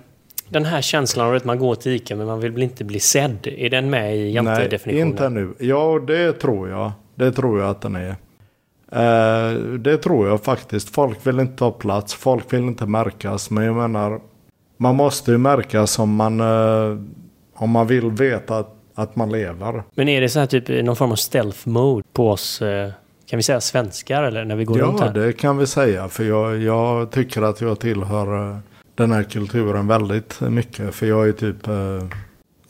den 0.50 0.64
här 0.64 0.80
känslan 0.80 1.26
av 1.26 1.34
att 1.34 1.44
man 1.44 1.58
går 1.58 1.74
till 1.74 1.92
ICA 1.92 2.16
men 2.16 2.26
man 2.26 2.40
vill 2.40 2.62
inte 2.62 2.84
bli 2.84 3.00
sedd. 3.00 3.46
Är 3.46 3.70
den 3.70 3.90
med 3.90 4.16
i 4.16 4.20
Nej, 4.20 4.30
jante-definitionen? 4.34 5.08
inte 5.08 5.28
nu. 5.28 5.54
Ja, 5.58 5.98
det 6.06 6.32
tror 6.32 6.68
jag. 6.68 6.92
Det 7.14 7.32
tror 7.32 7.60
jag 7.60 7.70
att 7.70 7.80
den 7.80 7.96
är. 7.96 8.16
Eh, 8.92 9.54
det 9.58 9.96
tror 9.96 10.28
jag 10.28 10.42
faktiskt. 10.44 10.94
Folk 10.94 11.26
vill 11.26 11.40
inte 11.40 11.56
ta 11.56 11.70
plats. 11.70 12.14
Folk 12.14 12.52
vill 12.52 12.60
inte 12.60 12.86
märkas. 12.86 13.50
Men 13.50 13.64
jag 13.64 13.76
menar, 13.76 14.20
man 14.76 14.94
måste 14.96 15.30
ju 15.30 15.38
märkas 15.38 15.98
om 15.98 16.14
man, 16.14 16.40
eh, 16.40 16.98
om 17.54 17.70
man 17.70 17.86
vill 17.86 18.10
veta 18.10 18.56
att, 18.58 18.74
att 18.94 19.16
man 19.16 19.32
lever. 19.32 19.82
Men 19.94 20.08
är 20.08 20.20
det 20.20 20.28
så 20.28 20.38
här 20.38 20.46
typ 20.46 20.84
någon 20.84 20.96
form 20.96 21.12
av 21.12 21.16
stealth 21.16 21.68
mode 21.68 22.02
på 22.12 22.30
oss, 22.30 22.62
eh, 22.62 22.90
kan 23.26 23.36
vi 23.36 23.42
säga 23.42 23.60
svenskar 23.60 24.22
eller 24.22 24.44
när 24.44 24.56
vi 24.56 24.64
går 24.64 24.78
runt 24.78 25.00
Ja, 25.00 25.06
här? 25.06 25.12
det 25.14 25.32
kan 25.32 25.58
vi 25.58 25.66
säga. 25.66 26.08
För 26.08 26.24
jag, 26.24 26.58
jag 26.58 27.10
tycker 27.10 27.42
att 27.42 27.60
jag 27.60 27.78
tillhör 27.80 28.50
eh, 28.50 28.56
den 29.00 29.12
här 29.12 29.22
kulturen 29.22 29.86
väldigt 29.86 30.40
mycket. 30.40 30.94
För 30.94 31.06
jag 31.06 31.28
är 31.28 31.32
typ... 31.32 31.66
eh, 31.66 31.74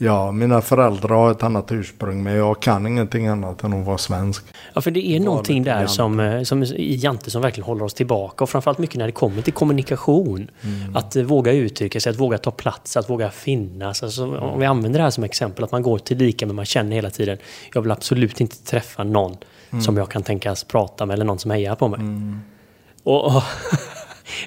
Ja, 0.03 0.33
mina 0.33 0.61
föräldrar 0.61 1.15
har 1.17 1.31
ett 1.31 1.43
annat 1.43 1.73
ursprung. 1.73 2.23
Men 2.23 2.35
jag 2.35 2.63
kan 2.63 2.87
ingenting 2.87 3.27
annat 3.27 3.65
än 3.65 3.73
att 3.81 3.87
vara 3.87 3.99
svensk. 3.99 4.45
Ja, 4.75 4.81
för 4.81 4.91
det 4.91 5.07
är 5.09 5.21
någonting 5.21 5.63
där 5.63 5.77
Jante. 5.79 5.93
som, 5.93 6.21
eh, 6.21 6.43
som 6.43 6.63
i 6.63 6.95
Jante 6.97 7.31
som 7.31 7.43
verkligen 7.43 7.67
håller 7.67 7.85
oss 7.85 7.95
tillbaka. 7.95 8.45
Och 8.45 8.51
framförallt 8.51 8.79
mycket 8.79 8.97
när 8.97 9.07
det 9.07 9.13
kommer 9.13 9.43
till 9.43 9.53
kommunikation. 9.53 10.51
Mm. 10.63 10.97
Att 10.97 11.17
eh, 11.17 11.23
våga 11.23 11.53
uttrycka 11.53 12.01
sig, 12.01 12.11
att 12.11 12.19
våga 12.21 12.39
ta 12.39 12.51
plats, 12.51 12.97
att 12.97 13.11
våga 13.11 13.31
finnas. 13.31 14.03
Alltså, 14.03 14.37
Om 14.39 14.61
vi 14.61 14.67
använder 14.67 14.99
det 14.99 15.03
här 15.05 15.11
som 15.11 15.25
exempel, 15.25 15.65
att 15.65 15.73
man 15.73 15.83
går 15.83 15.99
till 15.99 16.19
lika 16.19 16.47
men 16.47 16.57
man 16.57 16.65
känner 16.65 16.97
hela 16.97 17.11
tiden 17.11 17.39
jag 17.75 17.83
vill 17.83 17.91
absolut 17.91 18.41
inte 18.41 18.57
träffa 18.65 19.05
någon 19.05 19.37
Mm. 19.73 19.83
som 19.83 19.97
jag 19.97 20.09
kan 20.11 20.23
tänkas 20.23 20.65
prata 20.65 21.07
med 21.07 21.15
eller 21.15 21.25
någon 21.25 21.39
som 21.39 21.51
hejar 21.51 21.75
på 21.75 21.89
mig. 21.89 22.01
Och, 23.03 23.25
och 23.37 23.43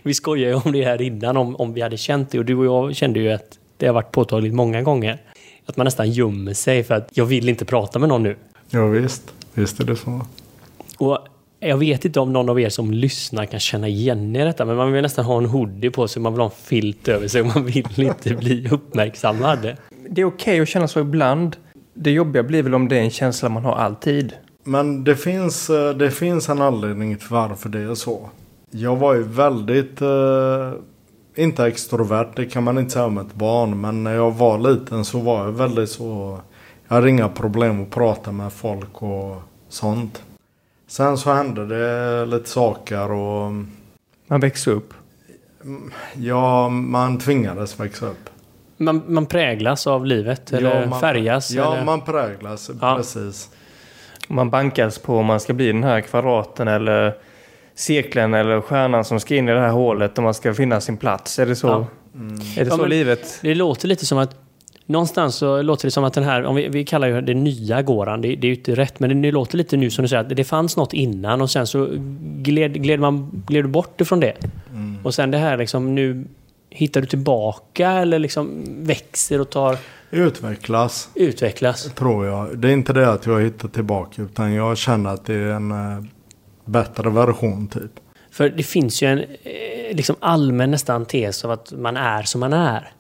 vi 0.04 0.14
skojar 0.14 0.50
ju 0.50 0.56
om 0.56 0.72
det 0.72 0.84
här 0.84 1.02
innan, 1.02 1.38
om, 1.38 1.56
om 1.56 1.74
vi 1.74 1.82
hade 1.82 1.98
känt 1.98 2.32
det. 2.32 2.40
Och 2.40 2.46
du 2.46 2.56
och 2.56 2.66
jag 2.66 2.96
kände 2.96 3.20
ju 3.20 3.32
att 3.32 3.60
det 3.78 3.88
har 3.88 3.94
varit 3.94 4.12
påtagligt 4.12 4.54
många 4.54 4.82
gånger. 4.82 5.22
Att 5.66 5.78
man 5.78 5.86
nästan 5.86 6.12
gömmer 6.12 6.54
sig 6.54 6.84
för 6.84 6.96
att 6.96 7.10
jag 7.14 7.26
vill 7.26 7.50
inte 7.50 7.66
prata 7.66 8.00
med 8.00 8.10
någon 8.10 8.24
nu. 8.24 8.36
Ja, 8.70 8.88
visst. 8.88 9.34
Visst 9.54 9.80
är 9.80 9.84
det 9.84 9.96
så. 9.96 10.22
Och 10.98 11.28
jag 11.60 11.78
vet 11.78 12.06
inte 12.06 12.20
om 12.20 12.34
någon 12.34 12.50
av 12.50 12.60
er 12.60 12.70
som 12.70 12.92
lyssnar 12.92 13.46
kan 13.46 13.60
känna 13.60 13.88
igen 13.88 14.36
er 14.36 14.42
i 14.42 14.44
detta, 14.46 14.66
men 14.66 14.76
man 14.76 14.92
vill 14.92 15.02
nästan 15.02 15.26
ha 15.26 15.38
en 15.38 15.46
hoodie 15.46 15.92
på 15.92 16.08
sig, 16.08 16.22
man 16.22 16.34
vill 16.34 16.40
ha 16.40 16.46
en 16.46 16.56
filt 16.64 17.08
över 17.08 17.28
sig 17.28 17.42
och 17.42 17.48
man 17.48 17.66
vill 17.66 18.04
inte 18.04 18.34
bli 18.40 18.68
uppmärksammad. 18.72 19.76
Det 20.10 20.22
är 20.22 20.26
okej 20.26 20.60
att 20.60 20.70
känna 20.70 20.88
så 20.88 21.00
ibland. 21.00 21.56
Det 21.94 22.12
jobbiga 22.12 22.44
blir 22.44 22.64
väl 22.64 22.76
om 22.76 22.88
det 22.88 22.98
är 22.98 23.02
en 23.02 23.10
känsla 23.10 23.50
man 23.50 23.66
har 23.66 23.76
alltid. 23.76 24.34
Men 24.64 25.04
det 25.04 25.16
finns, 25.16 25.70
eh, 25.70 25.90
det 25.90 26.12
finns 26.12 26.50
en 26.50 26.62
anledning 26.62 27.18
till 27.18 27.28
varför 27.30 27.70
det 27.70 27.80
är 27.80 27.96
så. 27.96 28.30
Jag 28.76 28.96
var 28.96 29.14
ju 29.14 29.24
väldigt, 29.24 30.02
eh, 30.02 30.72
inte 31.36 31.66
extrovert, 31.66 32.28
det 32.36 32.46
kan 32.46 32.64
man 32.64 32.78
inte 32.78 32.92
säga 32.92 33.06
om 33.06 33.18
ett 33.18 33.34
barn. 33.34 33.82
Men 33.82 34.04
när 34.04 34.14
jag 34.14 34.32
var 34.32 34.58
liten 34.60 35.06
så 35.06 35.20
var 35.20 35.46
jag 35.46 35.52
väldigt 35.52 35.90
så, 35.90 36.40
jag 36.88 36.96
hade 36.96 37.10
inga 37.10 37.30
problem 37.30 37.84
att 37.84 37.90
prata 37.90 38.32
med 38.32 38.54
folk 38.54 39.02
och 39.04 39.42
sånt. 39.70 40.24
Sen 40.88 41.18
så 41.18 41.34
hände 41.34 41.66
det 41.66 42.26
lite 42.26 42.50
saker 42.50 43.12
och 43.12 43.52
Man 44.28 44.40
växer 44.40 44.72
upp. 44.72 44.94
ja, 46.16 46.70
man 46.70 47.18
tvingades 47.20 47.80
växa 47.80 48.06
upp. 48.08 48.30
Man, 48.78 49.02
man 49.08 49.26
präglas 49.26 49.88
av 49.88 50.06
livet, 50.06 50.54
eller 50.54 50.82
ja, 50.82 50.88
man, 50.90 51.00
färgas. 51.00 51.52
Ja, 51.52 51.74
eller? 51.74 51.86
man 51.86 52.02
präglas, 52.02 52.72
Ja. 52.82 52.96
precis. 52.98 53.50
Man 54.28 54.50
bankas 54.50 55.00
på 55.00 55.18
om 55.18 55.26
man 55.26 55.40
ska 55.40 55.54
bli 55.54 55.68
den 55.68 55.84
här 55.84 56.02
kvadraten 56.02 56.68
eller 56.68 57.14
cirkeln 57.76 58.34
eller 58.34 58.62
stjärnan 58.62 59.06
som 59.06 59.20
ska 59.20 59.36
in 59.36 59.50
i 59.50 59.52
det 59.52 59.60
här 59.60 59.72
hålet 59.72 60.18
om 60.18 60.24
man 60.24 60.34
ska 60.34 60.54
finna 60.54 60.82
sin 60.82 60.98
plats. 60.98 61.40
Är 61.40 61.46
det 61.46 61.56
så, 61.56 61.68
Ja. 61.68 61.88
är 62.58 62.64
det 62.66 62.70
Ja, 62.72 62.78
så 62.78 62.86
livet? 62.86 63.40
Det 63.42 63.56
låter 63.56 63.88
lite 63.88 64.06
som 64.06 64.18
att 64.18 64.36
Någonstans 64.86 65.36
så 65.36 65.62
låter 65.62 65.88
det 65.88 65.92
som 65.92 66.04
att 66.04 66.14
den 66.14 66.24
här, 66.24 66.44
om 66.44 66.56
vi, 66.56 66.68
vi 66.68 66.86
kallar 66.86 67.08
ju 67.08 67.22
det 67.22 67.34
nya 67.34 67.82
Goran, 67.82 68.22
det, 68.22 68.28
det 68.36 68.48
är 68.48 68.50
ju 68.50 68.56
inte 68.56 68.76
rätt, 68.76 69.00
men 69.00 69.22
det 69.22 69.32
låter 69.32 69.58
lite 69.58 69.78
nu 69.78 69.90
som 69.90 70.02
du 70.02 70.10
säger 70.10 70.22
att 70.24 70.36
det 70.36 70.44
fanns 70.44 70.78
något 70.78 70.94
innan 70.94 71.42
och 71.42 71.52
sen 71.52 71.68
så 71.68 71.90
gled, 72.22 72.84
gled 72.84 73.00
man 73.00 73.44
gled 73.48 73.64
du 73.64 73.68
bort 73.68 74.02
ifrån 74.02 74.20
det. 74.20 74.34
Mm. 74.74 74.98
Och 75.04 75.14
sen 75.14 75.32
det 75.32 75.38
här 75.38 75.58
liksom 75.58 75.96
nu 75.96 76.26
hittar 76.70 77.02
du 77.02 77.08
tillbaka 77.08 77.92
eller 77.92 78.20
liksom 78.20 78.64
växer 78.86 79.42
och 79.42 79.50
tar, 79.50 79.78
Utvecklas. 80.12 81.10
utvecklas. 81.16 81.84
Tror 81.96 82.26
jag. 82.26 82.58
Det 82.58 82.68
är 82.70 82.74
inte 82.74 82.94
det 82.94 83.12
att 83.12 83.26
jag 83.26 83.42
hittar 83.42 83.68
tillbaka 83.68 84.22
utan 84.22 84.54
jag 84.54 84.78
känner 84.78 85.10
att 85.10 85.26
det 85.26 85.34
är 85.36 85.50
en 85.52 85.72
eh, 85.72 86.04
bättre 86.66 87.10
version 87.10 87.68
typ. 87.68 87.92
För 88.32 88.50
det 88.50 88.64
finns 88.64 89.04
ju 89.04 89.08
en 89.08 89.20
eh, 89.20 89.96
liksom 89.96 90.16
allmän 90.20 90.72
nästan 90.72 91.06
tes 91.06 91.46
av 91.46 91.52
att 91.52 91.72
man 91.72 91.98
är 91.98 92.24
som 92.24 92.40
man 92.40 92.54
är. 92.54 92.92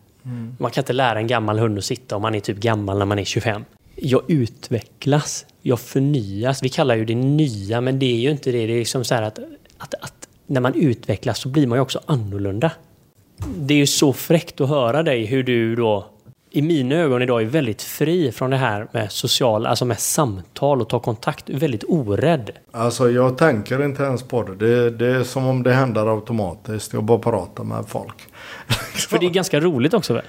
Man 0.57 0.71
kan 0.71 0.81
inte 0.81 0.93
lära 0.93 1.19
en 1.19 1.27
gammal 1.27 1.59
hund 1.59 1.77
att 1.77 1.85
sitta 1.85 2.15
om 2.15 2.21
man 2.21 2.35
är 2.35 2.39
typ 2.39 2.57
gammal 2.57 2.97
när 2.97 3.05
man 3.05 3.19
är 3.19 3.23
25. 3.23 3.65
Jag 3.95 4.21
utvecklas. 4.27 5.45
Jag 5.61 5.79
förnyas. 5.79 6.63
Vi 6.63 6.69
kallar 6.69 6.95
ju 6.95 7.05
det 7.05 7.15
nya, 7.15 7.81
men 7.81 7.99
det 7.99 8.05
är 8.05 8.15
ju 8.15 8.31
inte 8.31 8.51
det. 8.51 8.67
Det 8.67 8.73
är 8.73 8.79
liksom 8.79 9.03
så 9.03 9.15
här 9.15 9.21
att, 9.21 9.39
att, 9.77 9.93
att 9.93 10.27
när 10.47 10.61
man 10.61 10.75
utvecklas 10.75 11.39
så 11.39 11.49
blir 11.49 11.67
man 11.67 11.77
ju 11.77 11.81
också 11.81 11.99
annorlunda. 12.05 12.71
Det 13.55 13.73
är 13.73 13.77
ju 13.77 13.87
så 13.87 14.13
fräckt 14.13 14.61
att 14.61 14.69
höra 14.69 15.03
dig 15.03 15.25
hur 15.25 15.43
du 15.43 15.75
då 15.75 16.12
i 16.55 16.61
mina 16.61 16.95
ögon 16.95 17.21
idag 17.21 17.41
är 17.41 17.45
väldigt 17.45 17.81
fri 17.81 18.31
från 18.31 18.49
det 18.49 18.57
här 18.57 18.87
med 18.91 19.11
social, 19.11 19.65
alltså 19.65 19.85
med 19.85 19.99
samtal 19.99 20.81
och 20.81 20.89
ta 20.89 20.99
kontakt. 20.99 21.49
Väldigt 21.49 21.83
orädd. 21.87 22.51
Alltså 22.71 23.09
jag 23.11 23.37
tänker 23.37 23.85
inte 23.85 24.03
ens 24.03 24.23
på 24.23 24.43
det. 24.43 24.55
det. 24.55 24.89
Det 24.89 25.07
är 25.07 25.23
som 25.23 25.45
om 25.47 25.63
det 25.63 25.73
händer 25.73 26.15
automatiskt. 26.15 26.93
Jag 26.93 27.03
bara 27.03 27.19
pratar 27.19 27.63
med 27.63 27.85
folk. 27.87 28.15
För 29.09 29.19
det 29.19 29.25
är 29.25 29.29
ganska 29.29 29.59
roligt 29.59 29.93
också 29.93 30.13
väl? 30.13 30.23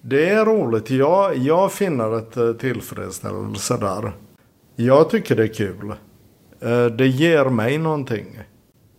Det 0.00 0.28
är 0.28 0.44
roligt. 0.44 0.90
Jag, 0.90 1.36
jag 1.36 1.72
finner 1.72 2.18
ett 2.18 2.36
eh, 2.36 2.52
tillfredsställelse 2.52 3.76
där. 3.76 4.12
Jag 4.76 5.10
tycker 5.10 5.36
det 5.36 5.42
är 5.42 5.54
kul. 5.54 5.92
Eh, 6.60 6.86
Det 6.86 7.06
ger 7.06 7.44
mig 7.44 7.78
någonting. 7.78 8.38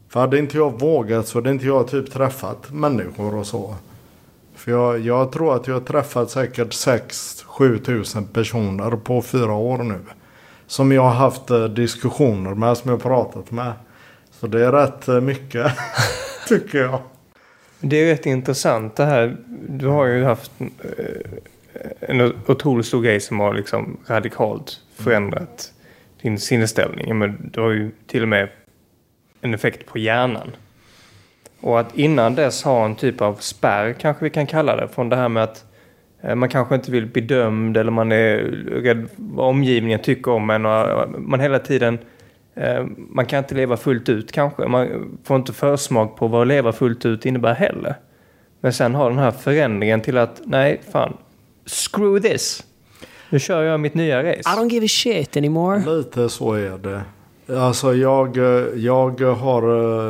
För 0.10 0.20
hade 0.20 0.40
inte 0.40 0.58
jag 0.58 0.80
vågat 0.80 1.28
så 1.28 1.38
hade 1.38 1.50
inte 1.50 1.66
jag 1.66 1.88
typ 1.88 2.12
träffat 2.12 2.72
människor 2.72 3.36
och 3.36 3.48
så. 3.48 3.76
För 4.58 4.72
jag, 4.72 5.00
jag 5.00 5.32
tror 5.32 5.56
att 5.56 5.68
jag 5.68 5.74
har 5.74 5.82
träffat 5.82 6.32
säkert 6.32 6.68
6-7 6.68 7.84
tusen 7.84 8.28
personer 8.28 8.92
på 8.92 9.22
fyra 9.22 9.54
år 9.54 9.78
nu. 9.78 10.00
som 10.68 10.92
jag 10.92 11.02
har 11.02 11.14
haft 11.14 11.50
eh, 11.50 11.66
diskussioner 11.66 12.54
med, 12.54 12.78
som 12.78 12.90
jag 12.92 12.98
har 12.98 13.02
pratat 13.02 13.52
med. 13.52 13.74
Så 14.32 14.48
det 14.48 14.66
är 14.66 14.72
rätt 14.72 15.08
eh, 15.08 15.22
mycket, 15.22 15.72
tycker 16.48 16.78
jag. 16.78 17.00
Det 17.80 17.98
är 17.98 18.06
rätt 18.06 18.26
intressant 18.26 18.96
det 18.96 19.06
här. 19.06 19.38
Du 19.70 19.88
har 19.88 20.06
ju 20.06 20.24
haft 20.24 20.52
eh, 20.60 21.32
en 22.00 22.22
otroligt 22.48 22.86
stor 22.86 23.02
grej 23.02 23.20
som 23.20 23.40
har 23.40 23.54
liksom 23.54 23.98
radikalt 24.08 24.80
förändrat 24.96 25.74
din 26.22 26.40
sinnesställning. 26.40 27.18
Men 27.18 27.50
du 27.54 27.62
har 27.62 27.70
ju 27.70 27.92
till 28.08 28.22
och 28.22 28.30
med 28.30 28.50
en 29.42 29.54
effekt 29.54 29.86
på 29.86 29.98
hjärnan. 29.98 30.52
Och 31.62 31.80
att 31.80 31.98
innan 31.98 32.36
dess 32.36 32.64
ha 32.64 32.86
en 32.86 32.96
typ 32.96 33.22
av 33.22 33.36
spärr 33.36 33.94
kanske 33.94 34.24
vi 34.24 34.30
kan 34.30 34.48
kalla 34.48 34.76
det. 34.76 34.88
Från 34.88 35.10
det 35.10 35.16
här 35.16 35.30
med 35.30 35.44
att 35.44 35.66
eh, 36.22 36.36
man 36.36 36.50
kanske 36.50 36.76
inte 36.76 36.92
vill 36.92 37.06
bli 37.06 37.22
dömd 37.22 37.78
eller 37.78 37.92
man 37.92 38.12
är 38.12 38.38
rädd 38.84 39.08
vad 39.16 39.50
omgivningen 39.50 40.00
tycker 40.00 40.32
om 40.32 40.50
en. 40.50 40.66
Och 40.66 41.10
man 41.20 41.40
hela 41.40 41.60
tiden, 41.60 42.00
eh, 42.56 42.86
man 42.98 43.26
kan 43.26 43.40
inte 43.40 43.56
leva 43.56 43.78
fullt 43.78 44.10
ut 44.10 44.32
kanske. 44.32 44.68
Man 44.68 45.18
får 45.24 45.38
inte 45.38 45.54
försmak 45.54 46.18
på 46.18 46.28
vad 46.28 46.42
att 46.42 46.48
leva 46.48 46.72
fullt 46.72 47.06
ut 47.06 47.26
innebär 47.26 47.54
heller. 47.54 47.96
Men 48.62 48.74
sen 48.74 48.96
har 48.96 49.10
den 49.10 49.20
här 49.20 49.32
förändringen 49.32 50.02
till 50.02 50.18
att 50.18 50.42
nej, 50.46 50.82
fan, 50.92 51.18
screw 51.66 52.30
this. 52.30 52.64
Nu 53.30 53.40
kör 53.40 53.64
jag 53.64 53.80
mitt 53.80 53.94
nya 53.94 54.24
race. 54.24 54.40
I 54.40 54.60
don't 54.60 54.70
give 54.70 54.86
a 54.86 54.90
shit 54.90 55.38
anymore. 55.38 55.84
Lite 55.86 56.30
så 56.30 56.54
är 56.54 56.78
det. 56.78 57.02
Alltså 57.50 57.94
jag, 57.94 58.38
jag 58.76 59.22
har 59.22 59.64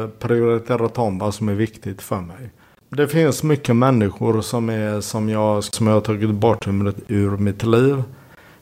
eh, 0.03 0.09
prioriterat 0.09 0.97
om 0.97 1.19
vad 1.19 1.33
som 1.33 1.49
är 1.49 1.53
viktigt 1.53 2.01
för 2.01 2.21
mig. 2.21 2.51
Det 2.89 3.07
finns 3.07 3.43
mycket 3.43 3.75
människor 3.75 4.41
som, 4.41 4.69
är, 4.69 5.01
som, 5.01 5.29
jag, 5.29 5.63
som 5.63 5.87
jag 5.87 5.93
har 5.93 6.01
tagit 6.01 6.29
bort 6.29 6.67
ur 7.07 7.37
mitt 7.37 7.63
liv. 7.63 8.03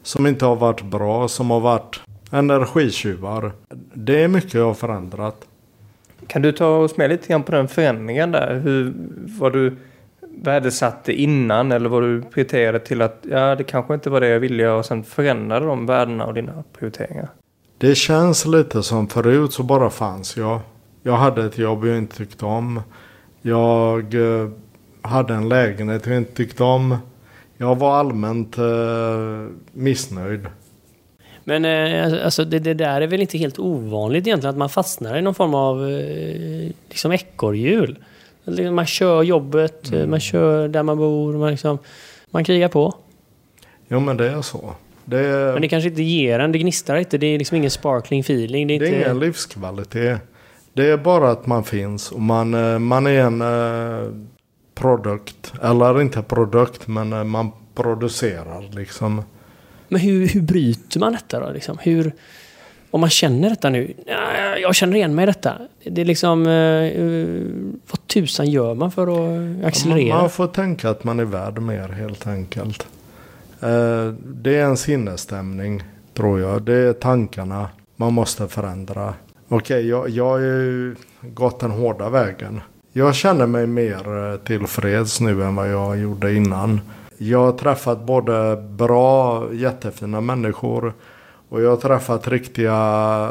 Som 0.04 0.28
inte 0.28 0.46
har 0.46 0.56
varit 0.56 0.82
bra, 0.82 1.28
som 1.28 1.52
har 1.52 1.60
varit 1.60 2.00
energitjuvar. 2.32 3.52
Det 3.94 4.24
är 4.24 4.28
mycket 4.28 4.54
jag 4.54 4.66
har 4.66 4.74
förändrat. 4.74 5.48
Kan 6.28 6.42
du 6.42 6.52
ta 6.52 6.78
oss 6.78 6.98
med 6.98 7.10
lite 7.10 7.28
grann 7.28 7.44
på 7.44 7.52
den 7.52 7.68
förändringen 7.68 8.32
där? 8.32 8.60
Hur, 8.60 8.94
vad 9.40 9.54
du 9.54 9.76
värdesatte 10.44 11.14
innan 11.14 11.72
eller 11.72 11.90
vad 11.90 12.04
du 12.04 12.22
prioriterade 12.22 12.80
till 12.80 13.02
att 13.02 13.26
ja, 13.30 13.56
det 13.56 13.64
kanske 13.64 13.94
inte 13.94 14.10
var 14.10 14.22
det 14.22 14.28
jag 14.28 14.40
ville 14.40 14.64
göra 14.64 14.78
och 14.78 14.86
sen 14.86 15.04
förändrade 15.04 15.66
de 15.66 15.86
värdena 15.86 16.26
och 16.26 16.34
dina 16.34 16.64
prioriteringar? 16.74 17.30
Det 17.78 17.96
känns 17.96 18.46
lite 18.46 18.84
som 18.84 19.08
förut 19.08 19.54
så 19.54 19.64
bara 19.64 19.90
fanns 19.90 20.38
jag. 20.38 20.60
Jag 21.04 21.18
hade 21.18 21.46
ett 21.46 21.58
jobb 21.58 21.86
jag 21.86 21.98
inte 21.98 22.18
tyckte 22.18 22.46
om. 22.46 22.82
Jag 23.42 24.14
eh, 24.14 24.50
hade 25.02 25.34
en 25.34 25.50
lägenhet 25.50 26.06
jag 26.06 26.18
inte 26.18 26.36
tyckte 26.36 26.64
om. 26.64 26.98
Jag 27.58 27.76
var 27.76 27.96
allmänt 27.96 28.58
eh, 28.58 29.48
missnöjd. 29.72 30.48
Men 31.44 31.66
eh, 31.66 32.26
alltså, 32.26 32.46
det, 32.46 32.60
det, 32.60 32.74
där 32.74 33.02
är 33.02 33.08
väl 33.08 33.22
inte 33.22 33.38
helt 33.38 33.60
ovanligt 33.60 34.28
egentligen 34.28 34.50
att 34.50 34.58
man 34.58 34.70
fastnar 34.70 35.18
i 35.18 35.22
någon 35.22 35.36
form 35.36 35.54
av 35.54 35.90
eh, 35.90 36.72
liksom 36.90 37.12
ekorrhjul. 37.12 38.00
Liksom, 38.44 38.76
man 38.76 38.86
kör 38.86 39.24
jobbet, 39.24 39.92
mm. 39.92 40.10
man 40.10 40.20
kör 40.20 40.68
där 40.68 40.84
man 40.84 40.98
bor, 40.98 41.34
man, 41.34 41.52
liksom, 41.52 41.78
man 42.32 42.44
krigar 42.44 42.68
på. 42.68 42.94
Jo 43.88 44.00
men 44.00 44.18
det 44.18 44.32
är 44.32 44.42
så. 44.42 44.76
Det 45.06 45.20
är, 45.20 45.54
men 45.54 45.62
det 45.62 45.68
kanske 45.68 45.90
inte 45.90 46.04
ger 46.04 46.40
en, 46.40 46.52
det 46.52 46.58
gnistrar 46.58 46.98
inte, 46.98 47.18
det 47.18 47.28
är 47.28 47.38
liksom 47.38 47.58
ingen 47.58 47.72
sparkling 47.72 48.20
feeling. 48.20 48.68
Det 48.68 48.76
är, 48.76 48.80
det 48.80 48.86
är 48.86 48.94
inte... 48.94 49.02
ingen 49.02 49.20
livskvalitet. 49.20 50.20
Det 50.74 50.90
är 50.90 50.98
bara 50.98 51.32
att 51.32 51.48
man 51.48 51.64
finns 51.64 52.12
och 52.12 52.22
man, 52.22 52.54
eh, 52.54 52.80
man 52.80 53.08
är 53.08 53.20
en 53.20 53.42
uh, 53.42 54.12
produkt. 54.76 55.54
Eller 55.64 56.02
inte 56.02 56.22
produkt 56.22 56.88
men 56.88 57.14
uh, 57.14 57.24
man 57.24 57.52
producerar 57.76 58.76
liksom. 58.76 59.24
Men 59.88 60.02
hur, 60.02 60.28
hur 60.28 60.42
bryter 60.42 61.00
man 61.00 61.14
detta 61.14 61.40
då? 61.40 61.52
Liksom? 61.52 61.78
Hur, 61.82 62.14
om 62.92 63.02
man 63.02 63.10
känner 63.10 63.50
detta 63.50 63.70
nu. 63.70 63.94
Jag 64.62 64.76
känner 64.76 64.96
igen 64.96 65.16
mig 65.16 65.24
i 65.24 65.26
detta. 65.26 65.54
Det 65.84 66.02
är 66.02 66.06
liksom... 66.06 66.44
Vad 67.92 68.08
tusan 68.08 68.50
gör 68.50 68.74
man 68.74 68.92
för 68.92 69.08
att 69.08 69.66
accelerera? 69.66 70.14
Man, 70.14 70.22
man 70.22 70.30
får 70.30 70.48
tänka 70.48 70.90
att 70.90 71.04
man 71.04 71.20
är 71.20 71.26
värd 71.26 71.62
mer 71.62 71.88
helt 71.88 72.28
enkelt. 72.28 72.88
Eh, 73.66 74.14
det 74.24 74.56
är 74.56 74.66
en 74.66 74.78
sinnesstämning 74.78 75.84
tror 76.14 76.40
jag. 76.40 76.62
Det 76.62 76.74
är 76.74 76.94
tankarna 76.94 77.70
man 77.96 78.14
måste 78.14 78.48
förändra. 78.48 79.14
Okej, 79.48 79.78
okay, 79.78 79.90
jag, 79.90 80.10
jag 80.10 80.30
har 80.30 80.40
ju 80.40 80.96
gått 81.22 81.60
den 81.60 81.72
hårda 81.72 82.10
vägen. 82.10 82.62
Jag 82.94 83.16
känner 83.16 83.46
mig 83.46 83.68
mer 83.68 84.32
eh, 84.32 84.38
tillfreds 84.38 85.22
nu 85.22 85.44
än 85.44 85.56
vad 85.56 85.72
jag 85.72 85.98
gjorde 85.98 86.34
innan. 86.34 86.82
Jag 87.18 87.40
har 87.40 87.52
träffat 87.52 88.06
både 88.06 88.56
bra, 88.56 89.48
jättefina 89.54 90.22
människor 90.22 90.94
och 91.50 91.62
jag 91.62 91.70
har 91.70 91.78
träffat 91.78 92.28
riktiga 92.28 92.74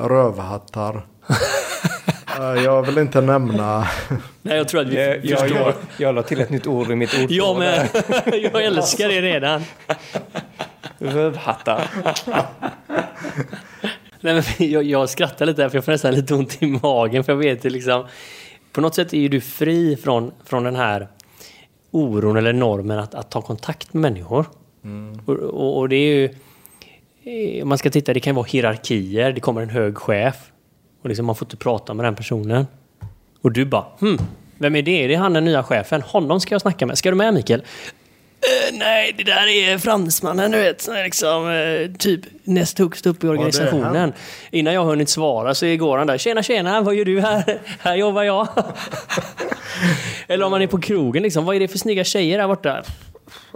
rövhattar. 0.08 1.06
Eh, 2.40 2.64
jag 2.64 2.82
vill 2.82 2.98
inte 2.98 3.20
nämna. 3.20 3.88
Nej, 4.42 4.56
jag 4.56 4.68
tror 4.68 4.80
att 4.80 4.86
vi 4.86 5.06
jag, 5.06 5.24
jag, 5.24 5.40
förstår. 5.40 5.58
Jag, 5.58 5.74
jag 5.96 6.14
la 6.14 6.22
till 6.22 6.40
ett 6.40 6.50
nytt 6.50 6.66
ord 6.66 6.90
i 6.90 6.94
mitt 6.94 7.22
ord. 7.22 7.30
Jag 7.30 7.58
med. 7.58 7.88
jag 8.52 8.64
älskar 8.64 9.08
det 9.08 9.20
redan. 9.22 9.62
Rövhattar. 10.98 11.90
Nej, 14.20 14.34
men 14.34 14.42
jag, 14.70 14.82
jag 14.82 15.10
skrattar 15.10 15.46
lite 15.46 15.62
där 15.62 15.68
för 15.68 15.76
jag 15.76 15.84
får 15.84 15.92
nästan 15.92 16.14
lite 16.14 16.34
ont 16.34 16.62
i 16.62 16.66
magen. 16.66 17.24
För 17.24 17.32
jag 17.32 17.38
vet 17.38 17.64
liksom, 17.64 18.06
på 18.72 18.80
något 18.80 18.94
sätt 18.94 19.12
är 19.12 19.18
ju 19.18 19.28
du 19.28 19.40
fri 19.40 19.96
från, 19.96 20.32
från 20.44 20.64
den 20.64 20.76
här 20.76 21.08
oron 21.90 22.36
eller 22.36 22.52
normen 22.52 22.98
att, 22.98 23.14
att 23.14 23.30
ta 23.30 23.42
kontakt 23.42 23.94
med 23.94 24.12
människor. 24.12 24.46
Mm. 24.84 25.20
Och, 25.26 25.34
och, 25.34 25.78
och, 25.78 25.88
det 25.88 25.96
är 25.96 26.14
ju 26.14 26.34
Eh, 27.24 27.62
om 27.62 27.68
man 27.68 27.78
ska 27.78 27.90
titta, 27.90 28.14
det 28.14 28.20
kan 28.20 28.34
vara 28.34 28.46
hierarkier. 28.46 29.32
Det 29.32 29.40
kommer 29.40 29.62
en 29.62 29.70
hög 29.70 29.96
chef. 29.96 30.52
Och 31.04 31.08
liksom 31.08 31.26
man 31.26 31.34
får 31.34 31.46
inte 31.46 31.56
prata 31.56 31.94
med 31.94 32.04
den 32.04 32.14
personen. 32.14 32.66
Och 33.42 33.52
du 33.52 33.64
bara, 33.64 33.84
hm, 34.00 34.18
vem 34.58 34.76
är 34.76 34.82
det? 34.82 35.06
Det 35.06 35.14
är 35.14 35.18
han 35.18 35.32
den 35.32 35.44
nya 35.44 35.62
chefen. 35.62 36.02
Honom 36.02 36.40
ska 36.40 36.54
jag 36.54 36.62
snacka 36.62 36.86
med. 36.86 36.98
Ska 36.98 37.10
du 37.10 37.16
med 37.16 37.34
Mikael? 37.34 37.60
Uh, 37.60 38.78
nej, 38.78 39.14
det 39.18 39.24
där 39.24 39.46
är 39.46 39.78
fransmannen, 39.78 40.50
du 40.50 40.58
vet. 40.58 40.88
Liksom, 41.04 41.46
uh, 41.46 41.96
typ 41.96 42.20
näst 42.44 42.78
högst 42.78 43.06
upp 43.06 43.24
i 43.24 43.28
organisationen. 43.28 44.12
Ja, 44.16 44.58
Innan 44.58 44.74
jag 44.74 44.84
hunnit 44.84 45.08
svara 45.08 45.54
så 45.54 45.76
går 45.76 45.98
han 45.98 46.06
där. 46.06 46.18
Tjena, 46.18 46.42
tjena, 46.42 46.80
vad 46.80 46.94
gör 46.94 47.04
du 47.04 47.20
här? 47.20 47.60
här 47.80 47.96
jobbar 47.96 48.22
jag. 48.22 48.48
Eller 50.28 50.44
om 50.44 50.50
man 50.50 50.62
är 50.62 50.66
på 50.66 50.80
krogen, 50.80 51.22
liksom. 51.22 51.44
Vad 51.44 51.56
är 51.56 51.60
det 51.60 51.68
för 51.68 51.78
snygga 51.78 52.04
tjejer 52.04 52.38
där 52.38 52.48
borta? 52.48 52.82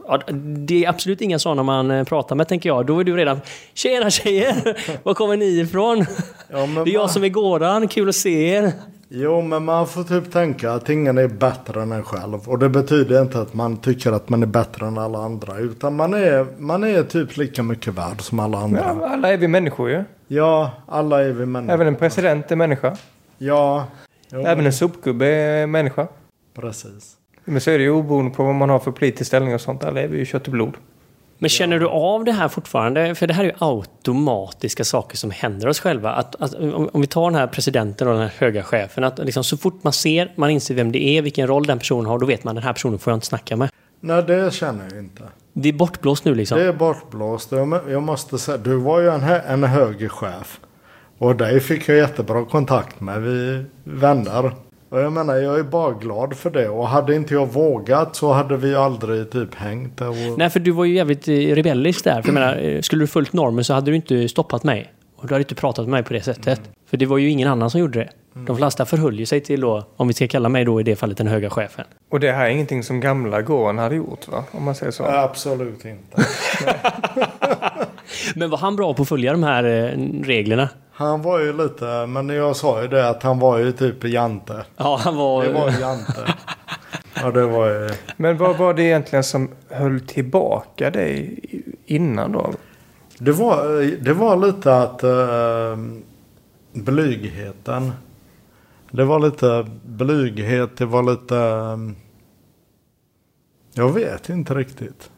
Ja, 0.07 0.20
det 0.66 0.85
är 0.85 0.88
absolut 0.88 1.20
inga 1.20 1.38
sådana 1.38 1.62
man 1.62 1.90
eh, 1.90 2.04
pratar 2.04 2.37
med 2.37 2.48
tänker 2.48 2.68
jag. 2.68 2.87
Då 2.87 3.00
är 3.00 3.04
du 3.04 3.16
redan 3.16 3.40
Tjena 3.74 4.11
tjejer! 4.11 4.76
Var 5.02 5.14
kommer 5.14 5.37
ni 5.37 5.61
ifrån? 5.61 6.07
Ja, 6.50 6.57
det 6.57 6.90
är 6.90 6.94
jag 6.94 7.00
man... 7.00 7.09
som 7.09 7.24
är 7.24 7.28
Goran, 7.28 7.88
kul 7.88 8.09
att 8.09 8.14
se 8.14 8.48
er. 8.48 8.72
Jo, 9.11 9.42
men 9.42 9.64
man 9.64 9.87
får 9.87 10.04
typ 10.04 10.33
tänka 10.33 10.72
att 10.72 10.88
ingen 10.88 11.18
är 11.18 11.28
bättre 11.28 11.83
än 11.83 11.92
en 11.92 12.02
själv. 12.02 12.48
Och 12.48 12.59
det 12.59 12.68
betyder 12.68 13.22
inte 13.22 13.40
att 13.40 13.54
man 13.54 13.76
tycker 13.76 14.12
att 14.12 14.28
man 14.28 14.42
är 14.42 14.46
bättre 14.46 14.87
än 14.87 14.98
alla 14.98 15.18
andra. 15.18 15.59
Utan 15.59 15.96
man 15.96 16.14
är, 16.14 16.46
man 16.59 16.85
är 16.85 17.02
typ 17.02 17.37
lika 17.37 17.62
mycket 17.62 17.94
värd 17.94 18.20
som 18.20 18.40
alla 18.40 18.59
andra. 18.59 18.96
Ja, 19.00 19.09
alla 19.09 19.33
är 19.33 19.37
vi 19.37 19.48
människor 19.48 19.90
ju. 19.90 20.04
Ja, 20.26 20.70
alla 20.87 21.24
är 21.24 21.33
vi 21.33 21.46
människor. 21.46 21.74
Även 21.74 21.87
en 21.87 21.96
president 21.96 22.50
är 22.50 22.57
människa. 22.57 22.96
Ja. 23.38 23.87
Jo, 24.33 24.40
Även 24.46 24.66
en 24.66 24.72
sopgubbe 24.72 25.26
är 25.26 25.66
människa. 25.66 26.09
Precis. 26.54 27.17
Men 27.48 27.61
så 27.61 27.70
är 27.70 27.78
det 27.78 27.84
ju 27.84 27.90
oberoende 27.90 28.30
på 28.30 28.44
vad 28.44 28.54
man 28.54 28.70
har 28.70 28.78
för 28.78 28.90
politisk 28.90 29.28
ställning 29.28 29.54
och 29.54 29.61
sånt. 29.61 29.84
Alla 29.84 30.00
är 30.00 30.08
vi 30.08 30.18
ju 30.18 30.24
kött 30.26 30.46
och 30.46 30.52
blod. 30.52 30.74
Men 31.38 31.48
känner 31.50 31.78
du 31.78 31.87
av 31.88 32.24
det 32.24 32.32
här 32.32 32.48
fortfarande? 32.48 33.14
För 33.14 33.26
det 33.26 33.34
här 33.34 33.44
är 33.44 33.48
ju 33.48 33.54
automatiska 33.58 34.84
saker 34.84 35.16
som 35.16 35.30
händer 35.30 35.68
oss 35.68 35.80
själva. 35.80 36.12
Att, 36.12 36.42
att, 36.42 36.54
om 36.92 37.00
vi 37.00 37.06
tar 37.06 37.30
den 37.30 37.34
här 37.34 37.46
presidenten 37.46 38.08
och 38.08 38.14
den 38.14 38.22
här 38.22 38.32
höga 38.38 38.62
chefen. 38.62 39.04
Att 39.04 39.18
liksom 39.18 39.44
så 39.44 39.56
fort 39.56 39.84
man 39.84 39.92
ser, 39.92 40.32
man 40.37 40.50
inser 40.50 40.74
vem 40.74 40.92
det 40.92 41.02
är, 41.02 41.22
vilken 41.22 41.46
roll 41.46 41.66
den 41.66 41.78
personen 41.78 42.06
har. 42.06 42.18
Då 42.18 42.26
vet 42.26 42.44
man 42.44 42.54
den 42.54 42.64
här 42.64 42.72
personen 42.72 42.98
får 42.98 43.11
jag 43.11 43.16
inte 43.16 43.26
snacka 43.26 43.56
med. 43.56 43.70
Nej, 44.00 44.22
det 44.22 44.54
känner 44.54 44.84
jag 44.90 44.98
inte. 44.98 45.22
Det 45.52 45.68
är 45.68 45.72
bortblåst 45.72 46.24
nu 46.24 46.34
liksom? 46.34 46.58
Det 46.58 46.64
är 46.64 46.72
bortblåst. 46.72 47.52
Jag 47.88 48.02
måste 48.02 48.38
säga, 48.38 48.58
du 48.58 48.76
var 48.76 49.00
ju 49.00 49.08
en, 49.08 49.22
en 49.22 49.64
hög 49.64 50.11
chef. 50.11 50.61
Och 51.18 51.37
dig 51.37 51.61
fick 51.61 51.88
jag 51.88 51.96
jättebra 51.96 52.44
kontakt 52.44 53.00
med. 53.00 53.22
Vi 53.22 53.64
vänner. 53.84 54.52
Och 54.88 55.01
jag 55.01 55.12
menar, 55.12 55.37
jag 55.37 55.59
är 55.59 55.62
bara 55.62 55.92
glad 55.92 56.37
för 56.37 56.51
det. 56.51 56.68
Och 56.68 56.88
hade 56.88 57.14
inte 57.14 57.35
jag 57.35 57.46
vågat 57.46 58.16
så 58.16 58.33
hade 58.33 58.57
vi 58.57 58.74
aldrig 58.74 59.31
typ 59.31 59.55
hängt. 59.55 60.01
Och... 60.01 60.14
Nej, 60.37 60.51
för 60.51 60.61
du 60.61 60.70
var 60.70 60.85
ju 60.85 60.94
jävligt 60.94 61.29
eh, 61.29 61.33
rebellisk 61.33 62.05
där. 62.05 62.22
För 62.22 62.29
jag 62.29 62.35
menar, 62.35 62.57
eh, 62.57 62.81
skulle 62.81 63.03
du 63.03 63.07
följt 63.07 63.33
normen 63.33 63.64
så 63.64 63.74
hade 63.74 63.90
du 63.90 63.96
inte 63.96 64.29
stoppat 64.29 64.64
mig. 64.64 64.92
Och 65.16 65.29
du 65.29 65.35
hade 65.35 65.42
inte 65.42 65.55
pratat 65.55 65.85
med 65.85 65.90
mig 65.90 66.03
på 66.03 66.12
det 66.12 66.22
sättet. 66.22 66.59
Mm. 66.59 66.70
För 66.90 66.96
det 66.96 67.07
var 67.07 67.18
ju 67.18 67.31
ingen 67.31 67.48
annan 67.48 67.70
som 67.70 67.81
gjorde 67.81 67.98
det. 67.98 68.09
Mm. 68.35 68.46
De 68.46 68.57
flesta 68.57 68.87
förhöll 68.87 69.18
ju 69.18 69.27
sig 69.27 69.40
till 69.40 69.61
då, 69.61 69.85
om 69.96 70.09
vi 70.09 70.14
ska 70.14 70.29
kalla 70.29 70.48
mig 70.48 70.64
då 70.64 70.81
i 70.81 70.83
det 70.83 70.96
fallet 70.96 71.18
den 71.18 71.27
höga 71.27 71.51
chefen. 71.51 71.85
Och 72.11 72.20
det 72.20 72.33
här 72.33 72.46
är 72.46 72.51
ingenting 72.51 72.83
som 72.83 73.01
gamla 73.01 73.42
Goran 73.42 73.79
hade 73.79 73.94
gjort 73.94 74.29
va? 74.29 74.44
Om 74.51 74.64
man 74.64 74.74
säger 74.74 74.92
så. 74.92 75.05
Absolut 75.05 75.85
inte. 75.85 76.16
Men 78.35 78.51
var 78.51 78.59
han 78.59 78.77
bra 78.77 78.94
på 78.94 79.03
att 79.03 79.09
följa 79.09 79.33
de 79.33 79.42
här 79.42 79.64
eh, 79.64 79.90
reglerna? 80.22 80.68
Han 80.98 81.22
var 81.22 81.38
ju 81.38 81.52
lite, 81.52 82.06
men 82.06 82.28
jag 82.28 82.56
sa 82.56 82.82
ju 82.82 82.88
det 82.88 83.08
att 83.08 83.22
han 83.22 83.38
var 83.38 83.58
ju 83.58 83.72
typ 83.72 84.04
jante. 84.04 84.64
Ja, 84.76 85.00
han 85.04 85.16
var... 85.16 85.44
Det 85.44 85.52
var 85.52 85.70
jante. 85.80 86.34
ja, 87.14 87.30
det 87.30 87.46
var 87.46 87.68
ju... 87.68 87.90
Men 88.16 88.37
vad 88.37 88.56
var 88.56 88.74
det 88.74 88.82
egentligen 88.82 89.24
som 89.24 89.50
höll 89.68 90.00
tillbaka 90.00 90.90
dig 90.90 91.40
innan 91.87 92.32
då? 92.32 92.52
Det 93.18 93.32
var, 93.32 93.82
det 94.04 94.12
var 94.12 94.37
lite 94.37 94.76
att 94.76 95.04
uh, 95.04 95.84
blygheten. 96.72 97.92
Det 98.90 99.04
var 99.04 99.18
lite 99.18 99.66
blyghet. 99.84 100.76
Det 100.76 100.87
var 100.87 101.02
lite... 101.02 101.34
Um, 101.34 101.96
jag 103.74 103.92
vet 103.92 104.28
inte 104.28 104.54
riktigt. 104.54 105.11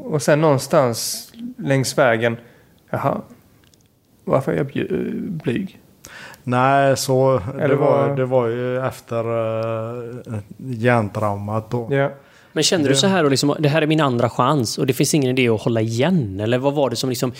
Och 0.00 0.22
sen 0.22 0.40
någonstans 0.40 1.32
längs 1.56 1.98
vägen. 1.98 2.36
Jaha. 2.90 3.20
Varför 4.28 4.52
är 4.52 4.56
jag 4.56 4.66
blyg? 5.30 5.80
Nej, 6.44 6.96
så 6.96 7.40
det 7.58 7.74
var, 7.74 8.16
det 8.16 8.24
var 8.24 8.46
ju 8.46 8.86
efter 8.86 9.26
uh, 9.26 10.38
hjärntraumat 10.58 11.70
då. 11.70 11.88
Ja. 11.90 12.10
Men 12.52 12.62
kände 12.62 12.88
du 12.88 12.94
så 12.94 13.06
här, 13.06 13.24
och 13.24 13.30
liksom, 13.30 13.56
det 13.58 13.68
här 13.68 13.82
är 13.82 13.86
min 13.86 14.00
andra 14.00 14.30
chans 14.30 14.78
och 14.78 14.86
det 14.86 14.92
finns 14.92 15.14
ingen 15.14 15.30
idé 15.38 15.48
att 15.48 15.60
hålla 15.60 15.80
igen? 15.80 16.40
Eller 16.40 16.58
vad 16.58 16.74
var 16.74 16.90
det 16.90 16.96
som 16.96 17.08
liksom 17.10 17.32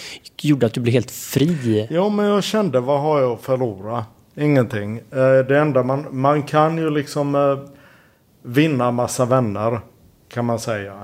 gjorde 0.43 0.67
att 0.67 0.73
du 0.73 0.81
blev 0.81 0.93
helt 0.93 1.11
fri? 1.11 1.87
Ja, 1.91 2.09
men 2.09 2.27
jag 2.27 2.45
kände 2.45 2.81
vad 2.81 3.01
har 3.01 3.21
jag 3.21 3.33
att 3.33 3.41
förlora? 3.41 4.05
Ingenting. 4.37 4.97
Eh, 4.97 5.47
det 5.49 5.59
enda 5.59 5.83
man, 5.83 6.07
man 6.11 6.43
kan 6.43 6.79
ju 6.79 6.91
liksom 6.91 7.35
eh, 7.35 7.59
vinna 8.43 8.91
massa 8.91 9.25
vänner 9.25 9.81
kan 10.29 10.45
man 10.45 10.59
säga. 10.59 10.95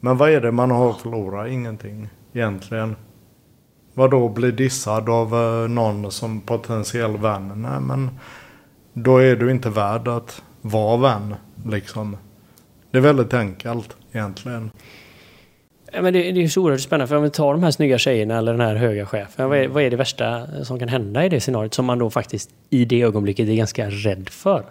Men 0.00 0.16
vad 0.16 0.30
är 0.30 0.40
det 0.40 0.52
man 0.52 0.70
har 0.70 0.90
att 0.90 1.00
förlora? 1.00 1.48
Ingenting 1.48 2.08
egentligen. 2.32 2.96
Vadå 3.94 4.28
bli 4.28 4.50
dissad 4.50 5.08
av 5.08 5.34
eh, 5.34 5.68
någon 5.68 6.10
som 6.10 6.40
potentiell 6.40 7.16
vän? 7.16 7.52
Nej 7.56 7.80
men 7.80 8.10
då 8.92 9.18
är 9.18 9.36
du 9.36 9.50
inte 9.50 9.70
värd 9.70 10.08
att 10.08 10.42
vara 10.60 10.96
vän 10.96 11.34
liksom. 11.66 12.16
Det 12.90 12.98
är 12.98 13.02
väldigt 13.02 13.34
enkelt 13.34 13.96
egentligen. 14.12 14.70
Ja, 15.92 16.02
men 16.02 16.12
det, 16.12 16.32
det 16.32 16.44
är 16.44 16.48
så 16.48 16.62
oerhört 16.62 16.80
spännande 16.80 17.08
för 17.08 17.16
om 17.16 17.22
vi 17.22 17.30
tar 17.30 17.52
de 17.52 17.62
här 17.62 17.70
snygga 17.70 17.98
tjejerna 17.98 18.38
eller 18.38 18.52
den 18.52 18.60
här 18.60 18.74
höga 18.74 19.06
chefen. 19.06 19.48
Vad 19.48 19.58
är, 19.58 19.68
vad 19.68 19.82
är 19.82 19.90
det 19.90 19.96
värsta 19.96 20.46
som 20.64 20.78
kan 20.78 20.88
hända 20.88 21.24
i 21.24 21.28
det 21.28 21.40
scenariot 21.40 21.74
som 21.74 21.86
man 21.86 21.98
då 21.98 22.10
faktiskt 22.10 22.50
i 22.70 22.84
det 22.84 23.02
ögonblicket 23.02 23.48
är 23.48 23.54
ganska 23.54 23.90
rädd 23.90 24.28
för? 24.28 24.64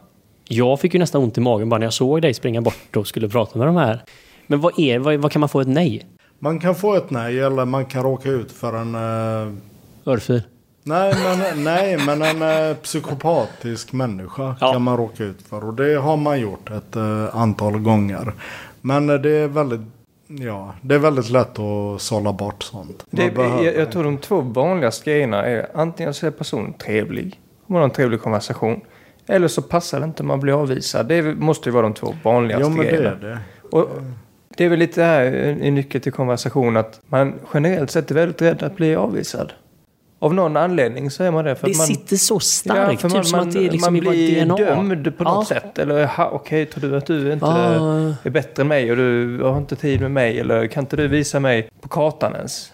Jag 0.48 0.80
fick 0.80 0.94
ju 0.94 1.00
nästan 1.00 1.24
ont 1.24 1.38
i 1.38 1.42
magen 1.42 1.70
bara 1.70 1.78
när 1.78 1.86
jag 1.86 1.94
såg 1.94 2.22
dig 2.22 2.34
springa 2.34 2.62
bort 2.62 2.96
och 2.96 3.08
skulle 3.08 3.30
prata 3.30 3.60
med 3.60 3.68
de 3.68 3.76
här. 3.76 4.04
Men 4.48 4.62
vad, 4.62 4.80
är, 4.80 5.00
vad, 5.00 5.16
vad 5.16 5.32
kan 5.32 5.40
man 5.40 5.50
få 5.50 5.62
ett 5.62 5.68
nej? 5.68 6.06
Man 6.44 6.60
kan 6.60 6.76
få 6.76 6.96
ett 6.96 7.10
nej 7.10 7.40
eller 7.40 7.66
man 7.66 7.86
kan 7.86 8.04
råka 8.04 8.30
ut 8.30 8.52
för 8.52 8.74
en... 8.74 8.96
Uh... 8.96 9.54
Örfil? 10.06 10.42
Nej 10.84 11.14
men, 11.24 11.64
nej, 11.64 11.98
men 12.06 12.22
en 12.22 12.70
uh, 12.70 12.76
psykopatisk 12.76 13.94
människa 13.94 14.56
ja. 14.60 14.74
kan 14.74 14.82
man 14.82 14.98
råka 14.98 15.24
ut 15.24 15.42
för. 15.42 15.64
Och 15.64 15.74
det 15.74 15.96
har 15.96 16.18
man 16.18 16.40
gjort 16.40 16.70
ett 16.70 16.96
uh, 16.96 17.36
antal 17.36 17.80
gånger. 17.80 18.34
Men 18.82 19.10
uh, 19.10 19.22
det 19.22 19.30
är 19.30 19.48
väldigt 19.48 19.82
Ja, 20.28 20.74
det 20.82 20.96
är 20.96 21.00
väldigt 21.00 21.30
lätt 21.30 21.60
att 21.60 22.02
sålla 22.02 22.34
bort 22.34 22.64
sånt. 22.64 23.06
Det, 23.10 23.34
jag, 23.36 23.76
jag, 23.76 23.92
tror 23.92 24.04
de 24.04 24.18
två 24.18 24.42
vanligaste 24.42 25.12
grejerna 25.12 25.46
är 25.46 25.68
antingen 25.74 26.14
så 26.14 26.28
är 26.28 26.32
personen 26.32 26.74
trevlig, 26.74 27.40
man 27.68 27.78
har 27.78 27.84
en 27.84 27.92
trevlig 27.92 28.22
konversation. 28.22 28.82
Eller 29.28 29.48
så 29.48 29.62
passar 29.62 30.00
det 30.00 30.06
inte, 30.06 30.24
man 30.24 30.40
blir 30.40 30.62
avvisad. 30.62 31.08
Det 31.08 31.22
måste 31.36 31.70
ju 31.70 31.74
vara 31.74 31.84
de 31.84 31.94
två 31.94 32.16
vanligaste 32.24 32.64
ja, 32.64 32.70
men 32.70 32.86
grejerna. 32.86 33.16
Det 33.16 33.28
är 33.28 33.32
det. 33.32 33.40
Och 33.78 33.90
det 34.58 34.66
är 34.66 34.70
väl 34.70 34.80
lite 34.80 35.04
här 35.04 35.26
en 35.62 35.76
nyckel 35.76 36.02
till 36.02 36.12
konversation 36.12 36.78
att 36.78 37.02
man 37.08 37.40
generellt 37.54 37.92
sett 37.92 38.12
är 38.12 38.16
väldigt 38.16 38.42
rädd 38.42 38.64
att 38.64 38.76
bli 38.76 38.96
avvisad. 38.96 39.54
Av 40.20 40.34
någon 40.34 40.58
anledning 40.58 41.12
så 41.12 41.24
är 41.24 41.32
man 41.32 41.46
det. 41.46 41.56
För 41.56 41.68
det 41.68 41.78
man, 41.78 41.88
sitter 41.88 42.16
så 42.16 42.40
starkt. 42.40 43.04
Ja, 43.04 43.10
typ 43.10 43.16
man, 43.16 43.24
som 43.24 43.40
man, 43.40 43.48
att 43.48 43.54
det 43.54 43.68
är 43.68 43.72
liksom 43.72 43.94
man 43.94 44.00
blir 44.00 44.46
DNA. 44.46 44.56
dömd 44.56 45.18
på 45.18 45.24
något 45.24 45.50
ja. 45.50 45.56
sätt. 45.56 45.80
Eller 45.80 46.04
okej, 46.04 46.26
okay, 46.32 46.66
tror 46.66 46.90
du 46.90 46.98
att 46.98 47.06
du 47.06 47.34
inte 47.34 47.46
ja. 47.46 48.16
är 48.24 48.30
bättre 48.30 48.62
än 48.62 48.68
mig 48.68 48.92
och 48.92 48.98
du 48.98 49.40
har 49.44 49.58
inte 49.58 49.76
tid 49.76 50.02
med 50.02 50.12
mig? 50.12 50.40
Eller 50.40 50.68
kan 50.68 50.84
inte 50.84 50.96
du 50.96 51.08
visa 51.08 51.40
mig 51.40 51.70
på 51.82 51.88
kartan 51.88 52.36
ens? 52.36 52.72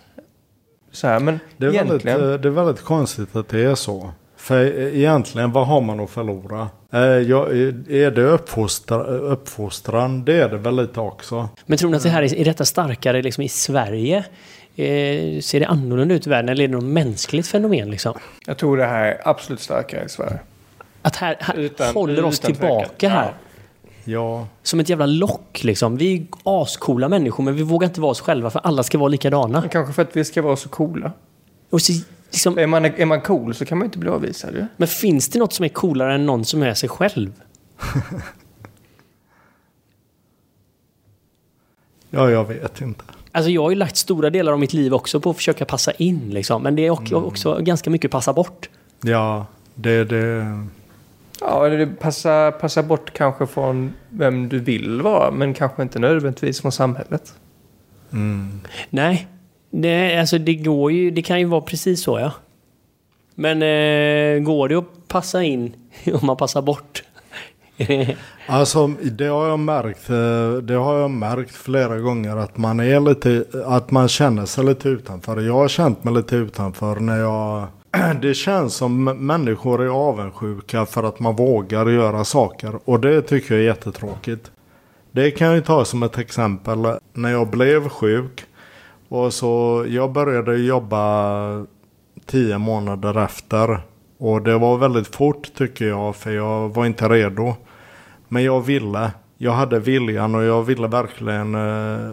Så 0.91 1.07
här, 1.07 1.19
men 1.19 1.39
det 1.57 1.65
är, 1.65 1.69
egentligen... 1.69 2.19
väldigt, 2.21 2.41
det 2.41 2.49
är 2.49 2.51
väldigt 2.51 2.81
konstigt 2.81 3.35
att 3.35 3.49
det 3.49 3.61
är 3.61 3.75
så. 3.75 4.11
För 4.39 4.65
egentligen, 4.95 5.51
vad 5.51 5.67
har 5.67 5.81
man 5.81 5.99
att 5.99 6.09
förlora? 6.09 6.69
Eh, 6.93 6.99
ja, 7.01 7.47
är 7.47 8.11
det 8.11 8.23
uppfostra, 8.23 9.03
uppfostran? 9.03 10.25
Det 10.25 10.33
är 10.33 10.49
det 10.49 10.57
väl 10.57 10.75
lite 10.75 10.99
också. 10.99 11.49
Men 11.65 11.77
tror 11.77 11.89
ni 11.89 11.97
att 11.97 12.03
det 12.03 12.09
här 12.09 12.23
är, 12.23 12.35
är 12.35 12.45
detta 12.45 12.65
starkare 12.65 13.21
liksom 13.21 13.43
i 13.43 13.49
Sverige? 13.49 14.17
Eh, 14.75 15.41
ser 15.41 15.59
det 15.59 15.65
annorlunda 15.65 16.15
ut 16.15 16.27
i 16.27 16.29
världen 16.29 16.49
eller 16.49 16.63
är 16.63 16.67
det 16.67 16.73
något 16.73 16.83
mänskligt 16.83 17.47
fenomen? 17.47 17.91
Liksom? 17.91 18.13
Jag 18.45 18.57
tror 18.57 18.77
det 18.77 18.85
här 18.85 19.05
är 19.05 19.21
absolut 19.23 19.61
starkare 19.61 20.05
i 20.05 20.09
Sverige. 20.09 20.39
Att 21.01 21.15
här, 21.15 21.37
här 21.39 21.55
utan, 21.55 21.93
håller 21.93 22.25
oss 22.25 22.39
tillbaka 22.39 22.85
tvekan. 22.89 23.11
här. 23.11 23.33
Ja. 24.03 24.47
Som 24.63 24.79
ett 24.79 24.89
jävla 24.89 25.05
lock 25.05 25.63
liksom. 25.63 25.97
Vi 25.97 26.15
är 26.15 26.25
ascoola 26.43 27.09
människor 27.09 27.43
men 27.43 27.55
vi 27.55 27.63
vågar 27.63 27.87
inte 27.87 28.01
vara 28.01 28.11
oss 28.11 28.21
själva 28.21 28.49
för 28.49 28.59
alla 28.59 28.83
ska 28.83 28.97
vara 28.97 29.09
likadana. 29.09 29.63
Kanske 29.71 29.93
för 29.93 30.01
att 30.01 30.15
vi 30.15 30.25
ska 30.25 30.41
vara 30.41 30.55
så 30.55 30.69
coola. 30.69 31.11
Och 31.69 31.81
så 31.81 31.93
Liksom, 32.31 32.57
är, 32.57 32.67
man, 32.67 32.85
är 32.85 33.05
man 33.05 33.21
cool 33.21 33.53
så 33.53 33.65
kan 33.65 33.77
man 33.77 33.85
inte 33.85 33.97
bli 33.97 34.09
avvisad 34.09 34.55
ju. 34.55 34.65
Men 34.77 34.87
finns 34.87 35.29
det 35.29 35.39
något 35.39 35.53
som 35.53 35.65
är 35.65 35.69
coolare 35.69 36.13
än 36.13 36.25
någon 36.25 36.45
som 36.45 36.63
är 36.63 36.73
sig 36.73 36.89
själv? 36.89 37.31
ja, 42.09 42.29
jag 42.29 42.47
vet 42.47 42.81
inte. 42.81 43.03
Alltså 43.31 43.51
jag 43.51 43.61
har 43.61 43.69
ju 43.69 43.75
lagt 43.75 43.97
stora 43.97 44.29
delar 44.29 44.51
av 44.51 44.59
mitt 44.59 44.73
liv 44.73 44.93
också 44.93 45.19
på 45.19 45.29
att 45.29 45.35
försöka 45.35 45.65
passa 45.65 45.91
in 45.91 46.29
liksom. 46.29 46.63
Men 46.63 46.75
det 46.75 46.85
är 46.85 46.89
också, 46.89 47.15
mm. 47.15 47.27
också 47.27 47.59
ganska 47.61 47.89
mycket 47.89 48.11
passa 48.11 48.33
bort. 48.33 48.69
Ja, 49.01 49.45
det... 49.75 50.03
det... 50.03 50.57
Ja, 51.41 51.69
det 51.69 51.87
passa, 51.87 52.51
passa 52.51 52.83
bort 52.83 53.13
kanske 53.13 53.47
från 53.47 53.93
vem 54.09 54.49
du 54.49 54.59
vill 54.59 55.01
vara. 55.01 55.31
Men 55.31 55.53
kanske 55.53 55.83
inte 55.83 55.99
nödvändigtvis 55.99 56.61
från 56.61 56.71
samhället. 56.71 57.33
Mm. 58.11 58.61
Nej, 58.89 59.27
det, 59.69 60.19
alltså 60.19 60.37
det 60.37 60.55
går 60.55 60.91
ju, 60.91 61.11
det 61.11 61.21
kan 61.21 61.39
ju 61.39 61.45
vara 61.45 61.61
precis 61.61 62.03
så 62.03 62.19
ja. 62.19 62.31
Men 63.35 63.61
eh, 63.61 64.43
går 64.43 64.69
det 64.69 64.75
att 64.75 65.07
passa 65.07 65.43
in 65.43 65.73
om 66.13 66.27
man 66.27 66.37
passar 66.37 66.61
bort? 66.61 67.03
alltså 68.47 68.87
det 68.87 69.25
har 69.25 69.47
jag 69.47 69.59
märkt. 69.59 70.09
Eh, 70.09 70.63
det 70.63 70.73
har 70.73 70.99
jag 70.99 71.11
märkt 71.11 71.55
flera 71.55 71.99
gånger 71.99 72.37
att 72.37 72.57
man 72.57 72.79
är 72.79 72.99
lite, 72.99 73.45
att 73.65 73.91
man 73.91 74.07
känner 74.07 74.45
sig 74.45 74.65
lite 74.65 74.89
utanför. 74.89 75.41
Jag 75.41 75.53
har 75.53 75.67
känt 75.67 76.03
mig 76.03 76.13
lite 76.13 76.35
utanför 76.35 76.95
när 76.95 77.17
jag 77.17 77.67
det 78.21 78.33
känns 78.33 78.75
som 78.75 79.03
människor 79.03 79.81
är 79.81 79.87
avundsjuka 79.87 80.85
för 80.85 81.03
att 81.03 81.19
man 81.19 81.35
vågar 81.35 81.89
göra 81.89 82.23
saker. 82.23 82.79
Och 82.85 82.99
det 82.99 83.21
tycker 83.21 83.53
jag 83.53 83.63
är 83.63 83.67
jättetråkigt. 83.67 84.51
Det 85.11 85.31
kan 85.31 85.47
jag 85.47 85.65
ta 85.65 85.85
som 85.85 86.03
ett 86.03 86.17
exempel. 86.17 86.77
När 87.13 87.31
jag 87.31 87.47
blev 87.47 87.89
sjuk 87.89 88.45
och 89.09 89.33
så 89.33 89.85
jag 89.87 90.11
började 90.11 90.57
jobba 90.57 91.65
tio 92.25 92.57
månader 92.57 93.23
efter. 93.23 93.79
Och 94.17 94.41
det 94.41 94.57
var 94.57 94.77
väldigt 94.77 95.15
fort 95.15 95.53
tycker 95.57 95.85
jag 95.87 96.15
för 96.15 96.31
jag 96.31 96.69
var 96.69 96.85
inte 96.85 97.09
redo. 97.09 97.53
Men 98.27 98.43
jag 98.43 98.61
ville. 98.61 99.11
Jag 99.37 99.51
hade 99.51 99.79
viljan 99.79 100.35
och 100.35 100.43
jag 100.43 100.63
ville 100.63 100.87
verkligen 100.87 101.55
eh, 101.55 102.11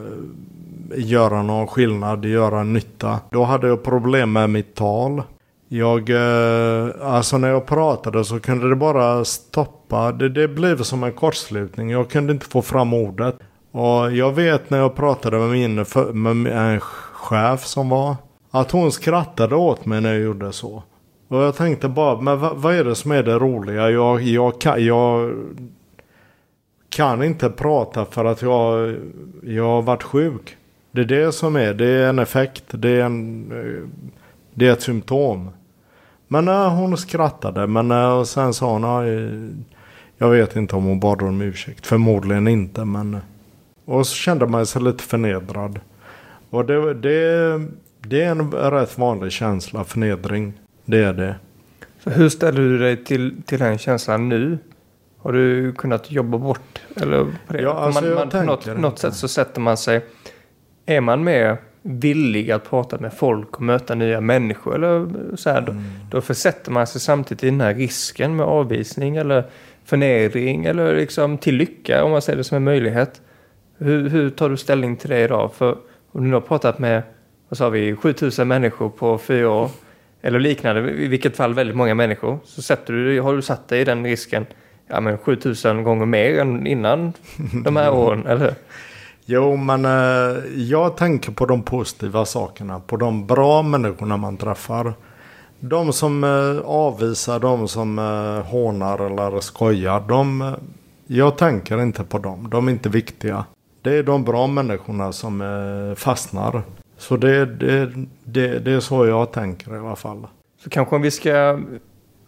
göra 0.96 1.42
någon 1.42 1.66
skillnad, 1.66 2.24
göra 2.24 2.62
nytta. 2.62 3.20
Då 3.30 3.44
hade 3.44 3.68
jag 3.68 3.82
problem 3.82 4.32
med 4.32 4.50
mitt 4.50 4.74
tal. 4.74 5.22
Jag, 5.68 6.10
eh, 6.10 6.88
alltså 7.00 7.38
när 7.38 7.48
jag 7.48 7.66
pratade 7.66 8.24
så 8.24 8.40
kunde 8.40 8.68
det 8.68 8.76
bara 8.76 9.24
stoppa. 9.24 10.12
Det, 10.12 10.28
det 10.28 10.48
blev 10.48 10.82
som 10.82 11.04
en 11.04 11.12
kortslutning. 11.12 11.90
Jag 11.90 12.10
kunde 12.10 12.32
inte 12.32 12.46
få 12.46 12.62
fram 12.62 12.94
ordet. 12.94 13.38
Och 13.76 14.12
jag 14.12 14.32
vet 14.32 14.70
när 14.70 14.78
jag 14.78 14.94
pratade 14.94 15.38
med 15.38 15.48
min 15.50 15.84
med 16.42 16.72
en 16.72 16.80
chef 16.80 17.64
som 17.64 17.88
var. 17.88 18.16
Att 18.50 18.70
hon 18.70 18.92
skrattade 18.92 19.54
åt 19.54 19.86
mig 19.86 20.00
när 20.00 20.12
jag 20.12 20.22
gjorde 20.22 20.52
så. 20.52 20.82
Och 21.28 21.42
jag 21.42 21.56
tänkte 21.56 21.88
bara, 21.88 22.20
men 22.20 22.40
vad, 22.40 22.56
vad 22.56 22.74
är 22.74 22.84
det 22.84 22.94
som 22.94 23.10
är 23.10 23.22
det 23.22 23.38
roliga? 23.38 23.90
Jag, 23.90 24.22
jag, 24.22 24.60
kan, 24.60 24.84
jag 24.84 25.34
kan 26.88 27.22
inte 27.22 27.50
prata 27.50 28.04
för 28.04 28.24
att 28.24 28.42
jag, 28.42 28.96
jag 29.42 29.64
har 29.64 29.82
varit 29.82 30.02
sjuk. 30.02 30.56
Det 30.90 31.00
är 31.00 31.04
det 31.04 31.32
som 31.32 31.56
är, 31.56 31.74
det 31.74 31.86
är 31.86 32.08
en 32.08 32.18
effekt, 32.18 32.64
det 32.68 32.90
är, 32.90 33.04
en, 33.04 33.48
det 34.54 34.66
är 34.66 34.72
ett 34.72 34.82
symptom. 34.82 35.50
Men 36.28 36.48
äh, 36.48 36.74
hon 36.74 36.96
skrattade, 36.96 37.66
men 37.66 37.90
äh, 37.90 38.18
och 38.18 38.28
sen 38.28 38.54
sa 38.54 38.72
hon, 38.72 38.84
äh, 38.84 39.50
jag 40.18 40.30
vet 40.30 40.56
inte 40.56 40.76
om 40.76 40.84
hon 40.84 41.00
bad 41.00 41.22
om 41.22 41.40
ursäkt, 41.40 41.86
förmodligen 41.86 42.48
inte, 42.48 42.84
men 42.84 43.20
och 43.86 44.06
så 44.06 44.14
kände 44.14 44.46
man 44.46 44.66
sig 44.66 44.82
lite 44.82 45.02
förnedrad. 45.02 45.80
Och 46.50 46.64
det, 46.64 46.94
det, 46.94 47.60
det 48.00 48.22
är 48.22 48.30
en 48.30 48.52
rätt 48.52 48.98
vanlig 48.98 49.32
känsla, 49.32 49.84
förnedring. 49.84 50.52
Det 50.84 51.04
är 51.04 51.12
det. 51.12 51.36
Så 52.04 52.10
hur 52.10 52.28
ställer 52.28 52.60
du 52.60 52.78
dig 52.78 53.04
till, 53.04 53.42
till 53.46 53.58
den 53.58 53.78
känslan 53.78 54.28
nu? 54.28 54.58
Har 55.18 55.32
du 55.32 55.72
kunnat 55.72 56.10
jobba 56.10 56.38
bort? 56.38 56.80
Eller? 56.96 57.26
Ja, 57.48 57.74
alltså 57.74 58.04
man, 58.04 58.14
man, 58.14 58.30
på 58.30 58.42
något, 58.42 58.78
något 58.78 58.98
sätt 58.98 59.14
så 59.14 59.28
sätter 59.28 59.60
man 59.60 59.76
sig... 59.76 60.04
Är 60.86 61.00
man 61.00 61.24
mer 61.24 61.56
villig 61.82 62.50
att 62.50 62.70
prata 62.70 62.98
med 62.98 63.12
folk 63.12 63.56
och 63.56 63.62
möta 63.62 63.94
nya 63.94 64.20
människor 64.20 64.74
eller 64.74 65.08
så 65.36 65.50
här, 65.50 65.58
mm. 65.58 65.76
då, 66.10 66.16
då 66.16 66.20
försätter 66.20 66.70
man 66.70 66.86
sig 66.86 67.00
samtidigt 67.00 67.44
i 67.44 67.50
den 67.50 67.60
här 67.60 67.74
risken 67.74 68.36
med 68.36 68.46
avvisning 68.46 69.16
eller 69.16 69.44
förnedring 69.84 70.64
eller 70.64 70.96
liksom 70.96 71.38
till 71.38 71.56
lycka 71.56 72.04
om 72.04 72.10
man 72.10 72.22
ser 72.22 72.36
det 72.36 72.44
som 72.44 72.56
en 72.56 72.64
möjlighet. 72.64 73.20
Hur, 73.78 74.08
hur 74.08 74.30
tar 74.30 74.48
du 74.48 74.56
ställning 74.56 74.96
till 74.96 75.10
det 75.10 75.20
idag? 75.20 75.52
För 75.54 75.78
om 76.12 76.28
du 76.28 76.32
har 76.34 76.40
pratat 76.40 76.78
med 76.78 77.02
så 77.50 77.64
har 77.64 77.70
vi 77.70 77.96
7000 77.96 78.48
människor 78.48 78.88
på 78.88 79.18
fyra 79.18 79.50
år. 79.50 79.70
Eller 80.22 80.40
liknande, 80.40 80.90
i 80.90 81.08
vilket 81.08 81.36
fall 81.36 81.54
väldigt 81.54 81.76
många 81.76 81.94
människor. 81.94 82.38
Så 82.44 82.62
sätter 82.62 82.92
du, 82.92 83.20
har 83.20 83.34
du 83.34 83.42
satt 83.42 83.68
dig 83.68 83.80
i 83.80 83.84
den 83.84 84.04
risken 84.04 84.46
ja, 84.86 85.00
men 85.00 85.18
7000 85.18 85.84
gånger 85.84 86.06
mer 86.06 86.38
än 86.40 86.66
innan 86.66 87.12
de 87.64 87.76
här 87.76 87.90
åren, 87.94 88.26
eller? 88.26 88.54
Jo, 89.24 89.56
men 89.56 89.84
eh, 89.84 90.36
jag 90.54 90.96
tänker 90.96 91.32
på 91.32 91.46
de 91.46 91.62
positiva 91.62 92.24
sakerna. 92.24 92.80
På 92.80 92.96
de 92.96 93.26
bra 93.26 93.62
människorna 93.62 94.16
man 94.16 94.36
träffar. 94.36 94.94
De 95.60 95.92
som 95.92 96.24
eh, 96.24 96.66
avvisar, 96.66 97.40
de 97.40 97.68
som 97.68 97.98
eh, 97.98 98.50
hånar 98.50 99.06
eller 99.06 99.40
skojar. 99.40 100.04
De, 100.08 100.54
jag 101.06 101.38
tänker 101.38 101.82
inte 101.82 102.04
på 102.04 102.18
dem. 102.18 102.48
De 102.50 102.68
är 102.68 102.72
inte 102.72 102.88
viktiga. 102.88 103.44
Det 103.86 103.94
är 103.94 104.02
de 104.02 104.24
bra 104.24 104.46
människorna 104.46 105.12
som 105.12 105.40
eh, 105.40 105.94
fastnar. 105.96 106.62
Så 106.98 107.16
det, 107.16 107.46
det, 107.46 107.92
det, 108.24 108.58
det 108.58 108.72
är 108.72 108.80
så 108.80 109.06
jag 109.06 109.32
tänker 109.32 109.74
i 109.74 109.78
alla 109.78 109.96
fall. 109.96 110.26
Så 110.64 110.70
kanske 110.70 110.96
om 110.96 111.02
vi 111.02 111.10
ska 111.10 111.60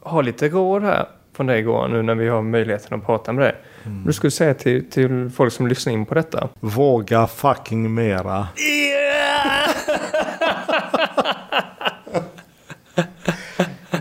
ha 0.00 0.20
lite 0.20 0.48
råd 0.48 0.82
här 0.82 1.08
från 1.36 1.46
dig 1.46 1.62
Goran 1.62 1.90
nu 1.90 2.02
när 2.02 2.14
vi 2.14 2.28
har 2.28 2.42
möjligheten 2.42 2.98
att 2.98 3.06
prata 3.06 3.32
med 3.32 3.44
dig. 3.44 3.54
Mm. 3.84 4.04
Du 4.06 4.12
skulle 4.12 4.30
säga 4.30 4.54
till, 4.54 4.90
till 4.90 5.30
folk 5.30 5.52
som 5.52 5.66
lyssnar 5.66 5.92
in 5.92 6.06
på 6.06 6.14
detta. 6.14 6.48
Våga 6.60 7.26
fucking 7.26 7.94
mera. 7.94 8.48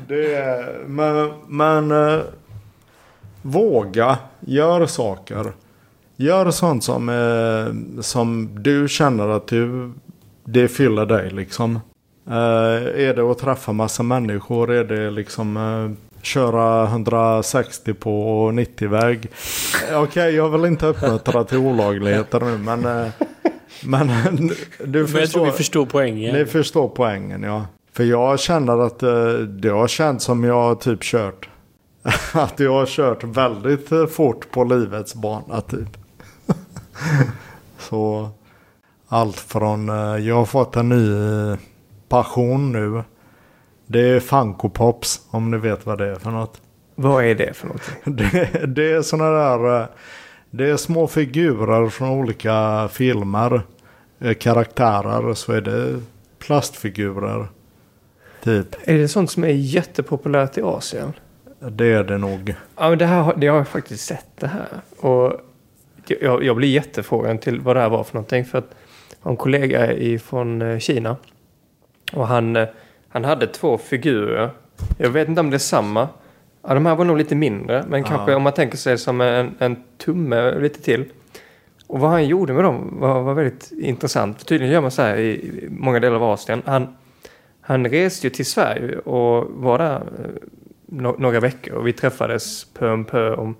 Det 0.07 0.35
är, 0.35 0.83
men 0.87 1.33
men 1.47 1.91
eh, 1.91 2.21
våga. 3.41 4.17
Gör 4.39 4.85
saker. 4.85 5.53
Gör 6.19 6.51
sånt 6.51 6.83
som, 6.83 7.09
eh, 7.09 8.01
som 8.01 8.49
du 8.63 8.87
känner 8.87 9.27
att 9.29 9.47
du, 9.47 9.91
det 10.45 10.67
fyller 10.67 11.05
dig 11.05 11.29
liksom. 11.31 11.79
Eh, 12.27 13.07
är 13.07 13.13
det 13.15 13.21
att 13.21 13.39
träffa 13.39 13.71
massa 13.73 14.03
människor? 14.03 14.71
Är 14.71 14.83
det 14.83 15.11
liksom 15.11 15.57
eh, 15.57 16.21
köra 16.21 16.83
160 16.83 17.93
på 17.93 18.47
90-väg? 18.51 19.31
Eh, 19.91 20.01
Okej, 20.03 20.35
jag 20.35 20.49
vill 20.49 20.65
inte 20.65 20.85
uppmuntra 20.85 21.43
till 21.43 21.57
olagligheter 21.57 22.39
nu 22.39 22.57
men... 22.57 22.85
Eh, 22.85 23.07
men 23.85 24.07
du 24.85 25.03
Men 25.03 25.21
jag 25.21 25.31
tror 25.31 25.45
vi 25.45 25.51
förstår 25.51 25.85
poängen. 25.85 26.35
ni 26.35 26.45
förstår 26.45 26.87
poängen 26.87 27.43
ja. 27.43 27.65
För 27.93 28.03
jag 28.03 28.39
känner 28.39 28.77
att 28.85 29.03
eh, 29.03 29.33
det 29.33 29.69
har 29.69 29.87
känts 29.87 30.25
som 30.25 30.43
jag 30.43 30.61
har 30.61 30.75
typ 30.75 31.03
kört. 31.03 31.49
att 32.33 32.59
jag 32.59 32.73
har 32.73 32.85
kört 32.85 33.23
väldigt 33.23 33.91
eh, 33.91 34.05
fort 34.05 34.51
på 34.51 34.63
livets 34.63 35.15
bana 35.15 35.61
typ. 35.61 35.97
Så 37.77 38.29
allt 39.07 39.39
från, 39.39 39.89
eh, 39.89 40.27
jag 40.27 40.35
har 40.35 40.45
fått 40.45 40.75
en 40.75 40.89
ny 40.89 41.11
eh, 41.51 41.57
passion 42.09 42.71
nu. 42.71 43.03
Det 43.85 43.99
är 43.99 44.19
Funko 44.19 44.69
Pops 44.69 45.21
om 45.29 45.51
ni 45.51 45.57
vet 45.57 45.85
vad 45.85 45.97
det 45.97 46.07
är 46.07 46.15
för 46.15 46.31
något. 46.31 46.61
Vad 46.95 47.25
är 47.25 47.35
det 47.35 47.53
för 47.53 47.67
någonting? 47.67 47.95
Det, 48.15 48.65
det 48.67 48.91
är 48.91 49.01
sådana 49.01 49.29
där, 49.29 49.81
eh, 49.81 49.87
det 50.49 50.69
är 50.69 50.77
små 50.77 51.07
figurer 51.07 51.89
från 51.89 52.09
olika 52.09 52.87
filmer. 52.91 53.61
Karaktärer 54.39 55.33
så 55.33 55.51
är 55.53 55.61
det 55.61 56.01
plastfigurer. 56.39 57.47
Typ, 58.43 58.75
Är 58.83 58.97
det 58.97 59.07
sånt 59.07 59.31
som 59.31 59.43
är 59.43 59.47
jättepopulärt 59.47 60.57
i 60.57 60.61
Asien? 60.61 61.13
det 61.59 61.85
är 61.93 62.03
det 62.03 62.17
nog. 62.17 62.55
Ja, 62.77 62.89
men 62.89 62.97
det 62.97 63.05
här 63.05 63.33
det 63.37 63.47
har 63.47 63.57
jag 63.57 63.67
faktiskt 63.67 64.05
sett 64.05 64.27
det 64.39 64.47
här. 64.47 64.67
Och 64.99 65.41
jag, 66.21 66.43
jag 66.43 66.55
blir 66.55 66.69
jättefrågan 66.69 67.37
till 67.37 67.59
vad 67.61 67.75
det 67.75 67.79
här 67.79 67.89
var 67.89 68.03
för 68.03 68.13
någonting. 68.13 68.45
För 68.45 68.57
att 68.57 68.75
jag 69.09 69.17
har 69.25 69.31
en 69.31 69.37
kollega 69.37 69.93
i- 69.93 70.19
från 70.19 70.61
eh, 70.61 70.79
Kina. 70.79 71.15
Och 72.13 72.27
han, 72.27 72.55
eh, 72.55 72.67
han 73.09 73.23
hade 73.25 73.47
två 73.47 73.77
figurer. 73.77 74.49
Jag 74.97 75.09
vet 75.09 75.27
inte 75.27 75.41
om 75.41 75.49
det 75.49 75.57
är 75.57 75.59
samma. 75.59 76.07
Ja, 76.67 76.73
de 76.73 76.85
här 76.85 76.95
var 76.95 77.05
nog 77.05 77.17
lite 77.17 77.35
mindre. 77.35 77.83
Men 77.87 78.03
kanske 78.03 78.35
om 78.35 78.41
man 78.43 78.53
tänker 78.53 78.77
sig 78.77 78.97
som 78.97 79.21
en, 79.21 79.55
en 79.59 79.83
tumme 79.97 80.59
lite 80.59 80.81
till. 80.81 81.05
Och 81.87 81.99
vad 81.99 82.09
han 82.09 82.27
gjorde 82.27 82.53
med 82.53 82.63
dem 82.63 82.97
var, 82.99 83.21
var 83.21 83.33
väldigt 83.33 83.71
intressant. 83.81 84.37
För 84.39 84.45
tydligen 84.45 84.73
gör 84.73 84.81
man 84.81 84.91
så 84.91 85.01
här 85.01 85.17
i 85.17 85.67
många 85.69 85.99
delar 85.99 86.15
av 86.15 86.23
Asien. 86.23 86.61
Han, 86.65 86.95
han 87.61 87.85
reste 87.85 88.27
ju 88.27 88.31
till 88.31 88.45
Sverige 88.45 88.97
och 88.99 89.45
var 89.63 89.77
där 89.77 89.95
eh, 89.95 91.11
några 91.17 91.39
veckor. 91.39 91.73
Och 91.73 91.87
vi 91.87 91.93
träffades 91.93 92.65
pö 92.73 92.91
om 92.91 93.05
pö 93.05 93.33
om, 93.35 93.55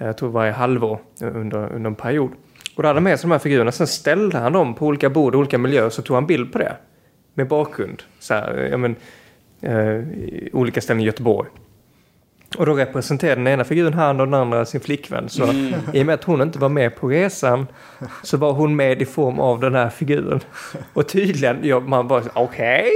Eh, 0.00 0.06
jag 0.06 0.16
tror 0.16 0.30
varje 0.30 0.52
halvår 0.52 0.98
under, 1.20 1.72
under 1.72 1.90
en 1.90 1.94
period. 1.94 2.30
Och 2.76 2.82
då 2.82 2.88
hade 2.88 2.96
han 2.96 3.04
med 3.04 3.20
sig 3.20 3.28
de 3.28 3.32
här 3.32 3.38
figurerna. 3.38 3.72
Sen 3.72 3.86
ställde 3.86 4.38
han 4.38 4.52
dem 4.52 4.74
på 4.74 4.86
olika 4.86 5.10
bord 5.10 5.34
och 5.34 5.38
olika 5.38 5.58
miljöer. 5.58 5.90
Så 5.90 6.02
tog 6.02 6.14
han 6.14 6.26
bild 6.26 6.52
på 6.52 6.58
det. 6.58 6.76
Med 7.34 7.48
bakgrund. 7.48 8.02
Så 8.18 8.34
här, 8.34 8.58
eh, 8.58 8.68
ja, 8.68 8.76
men, 8.76 8.96
eh, 9.60 10.04
olika 10.52 10.80
ställen 10.80 11.02
i 11.02 11.04
Göteborg. 11.04 11.48
Och 12.60 12.66
då 12.66 12.74
representerade 12.74 13.40
den 13.40 13.46
ena 13.46 13.64
figuren 13.64 13.94
han 13.94 14.20
och 14.20 14.26
den 14.26 14.34
andra 14.34 14.64
sin 14.64 14.80
flickvän. 14.80 15.28
Så 15.28 15.52
i 15.92 16.02
och 16.02 16.06
med 16.06 16.14
att 16.14 16.24
hon 16.24 16.42
inte 16.42 16.58
var 16.58 16.68
med 16.68 16.96
på 16.96 17.08
resan 17.08 17.66
så 18.22 18.36
var 18.36 18.52
hon 18.52 18.76
med 18.76 19.02
i 19.02 19.04
form 19.04 19.40
av 19.40 19.60
den 19.60 19.74
här 19.74 19.90
figuren. 19.90 20.40
Och 20.92 21.08
tydligen, 21.08 21.58
ja, 21.62 21.80
man 21.80 22.08
bara 22.08 22.22
okej. 22.34 22.90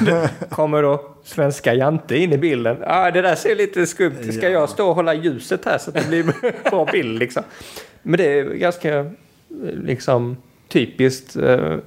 Kommer 0.50 0.82
då 0.82 1.16
svenska 1.24 1.74
Jante 1.74 2.16
in 2.16 2.32
i 2.32 2.38
bilden. 2.38 2.76
Ah, 2.86 3.10
det 3.10 3.22
där 3.22 3.34
ser 3.34 3.56
lite 3.56 3.86
skumt 3.86 4.16
ut. 4.20 4.34
Ska 4.34 4.48
jag 4.48 4.68
stå 4.68 4.88
och 4.88 4.94
hålla 4.94 5.14
ljuset 5.14 5.64
här 5.64 5.78
så 5.78 5.90
att 5.90 5.96
det 5.96 6.08
blir 6.08 6.24
bra 6.70 6.84
bild 6.92 7.18
liksom? 7.18 7.42
Men 8.02 8.18
det 8.18 8.38
är 8.38 8.44
ganska 8.44 8.98
eh, 8.98 9.06
liksom 9.84 10.36
typiskt 10.68 11.36
uh, 11.36 11.78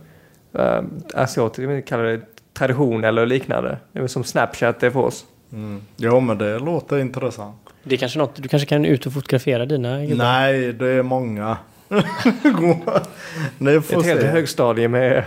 uh, 0.60 0.82
asiatiskt, 1.14 1.88
kallar 1.90 2.04
det 2.04 2.22
tradition 2.54 3.04
eller 3.04 3.26
liknande. 3.26 3.78
Det 3.92 4.00
är 4.00 4.08
som 4.08 4.24
Snapchat 4.24 4.84
är 4.84 4.90
för 4.90 5.00
oss. 5.00 5.26
Mm. 5.54 5.82
Jo 5.98 6.20
men 6.20 6.38
det 6.38 6.60
låter 6.60 7.00
intressant. 7.00 7.56
Det 7.84 7.96
är 7.96 8.00
kanske 8.00 8.20
något, 8.20 8.36
du 8.44 8.48
kanske 8.50 8.66
kan 8.66 8.86
ut 8.86 9.06
och 9.06 9.14
fotografera 9.14 9.66
dina 9.66 10.06
gubbar? 10.06 10.26
Nej, 10.26 10.74
det 10.74 10.88
är 10.88 11.04
många. 11.04 11.58
Får 11.90 13.70
Ett 14.00 14.06
helt 14.06 14.22
se. 14.22 14.28
högstadie 14.28 14.88
med, 14.88 15.24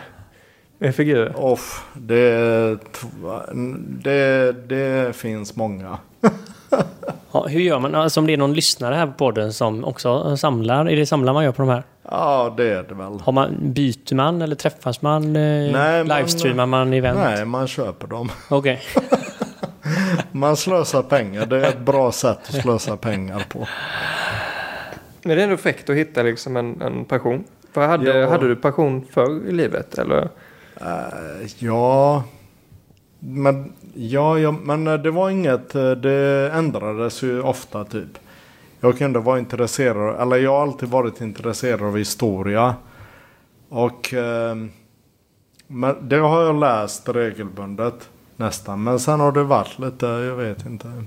med 0.79 0.95
figurer. 0.95 1.33
Off, 1.45 1.85
det, 1.95 2.79
det, 4.03 4.53
det 4.53 5.17
finns 5.17 5.57
många. 5.57 5.99
Ja, 7.33 7.47
hur 7.47 7.61
gör 7.61 7.79
man? 7.79 7.95
Alltså 7.95 8.21
om 8.21 8.27
det 8.27 8.33
är 8.33 8.37
någon 8.37 8.55
lyssnare 8.55 8.95
här 8.95 9.07
på 9.07 9.13
podden 9.13 9.53
som 9.53 9.85
också 9.85 10.37
samlar. 10.37 10.87
Är 10.91 10.97
det 10.97 11.07
samlar 11.07 11.33
man 11.33 11.45
gör 11.45 11.53
på 11.53 11.63
de 11.63 11.69
här? 11.69 11.83
Ja, 12.11 12.55
det 12.57 12.65
är 12.73 12.83
det 12.83 12.95
väl. 12.95 13.21
Har 13.21 13.33
man, 13.33 13.57
byter 13.61 14.15
man 14.15 14.43
eller 14.43 14.57
träffas 14.57 15.03
man? 15.03 15.25
Eh, 15.25 15.33
Nej, 15.73 16.05
man- 16.05 16.17
livestreamar 16.19 16.67
man 16.67 16.93
event? 16.93 17.19
Nej, 17.19 17.45
man 17.45 17.69
köper 17.69 18.07
dem. 18.07 18.31
Okej. 18.49 18.81
Man 20.33 20.57
slösar 20.57 21.03
pengar. 21.03 21.47
Det 21.47 21.67
är 21.67 21.69
ett 21.71 21.81
bra 21.81 22.13
sätt 22.13 22.39
att 22.49 22.55
slösa 22.63 22.97
pengar 22.97 23.47
på. 23.49 23.59
Men 25.23 25.37
det 25.37 25.43
är 25.43 25.45
ändå 25.45 25.57
fräckt 25.57 25.91
att 25.91 25.97
hitta 25.97 26.23
liksom 26.23 26.57
en, 26.57 26.83
en 26.83 27.05
passion. 27.05 27.45
För 27.73 27.87
hade, 27.87 28.19
Ja. 28.19 28.29
hade 28.29 28.49
du 28.49 28.57
passion 28.57 29.07
förr 29.11 29.49
i 29.49 29.53
livet? 29.53 29.99
Eller? 29.99 30.29
Eh, 30.81 31.47
ja, 31.59 32.25
men, 33.19 33.73
ja, 33.95 34.39
ja, 34.39 34.53
men 34.63 34.87
eh, 34.87 34.95
det 34.95 35.11
var 35.11 35.31
inget. 35.31 35.75
eh, 35.75 35.91
Det 35.91 36.51
ändrades 36.55 37.23
ju 37.23 37.41
ofta 37.43 37.85
typ. 37.85 38.19
Jag 38.81 38.99
kunde 38.99 39.19
vara 39.19 39.39
intresserad, 39.39 40.21
eller 40.23 40.37
jag 40.37 40.51
har 40.51 40.63
alltid 40.63 40.89
varit 40.89 41.21
intresserad 41.21 41.83
av 41.83 41.97
historia. 41.99 42.75
Och 43.69 44.15
eh, 44.15 44.57
men 45.67 46.09
det 46.09 46.17
har 46.17 46.43
jag 46.43 46.61
läst 46.61 47.09
regelbundet 47.09 48.09
nästan. 48.37 48.85
Men 48.85 49.01
sen 49.01 49.21
har 49.21 49.33
det 49.33 49.43
varit 49.43 49.79
lite, 49.79 50.07
jag 50.07 50.37
vet 50.37 50.67
inte. 50.67 51.05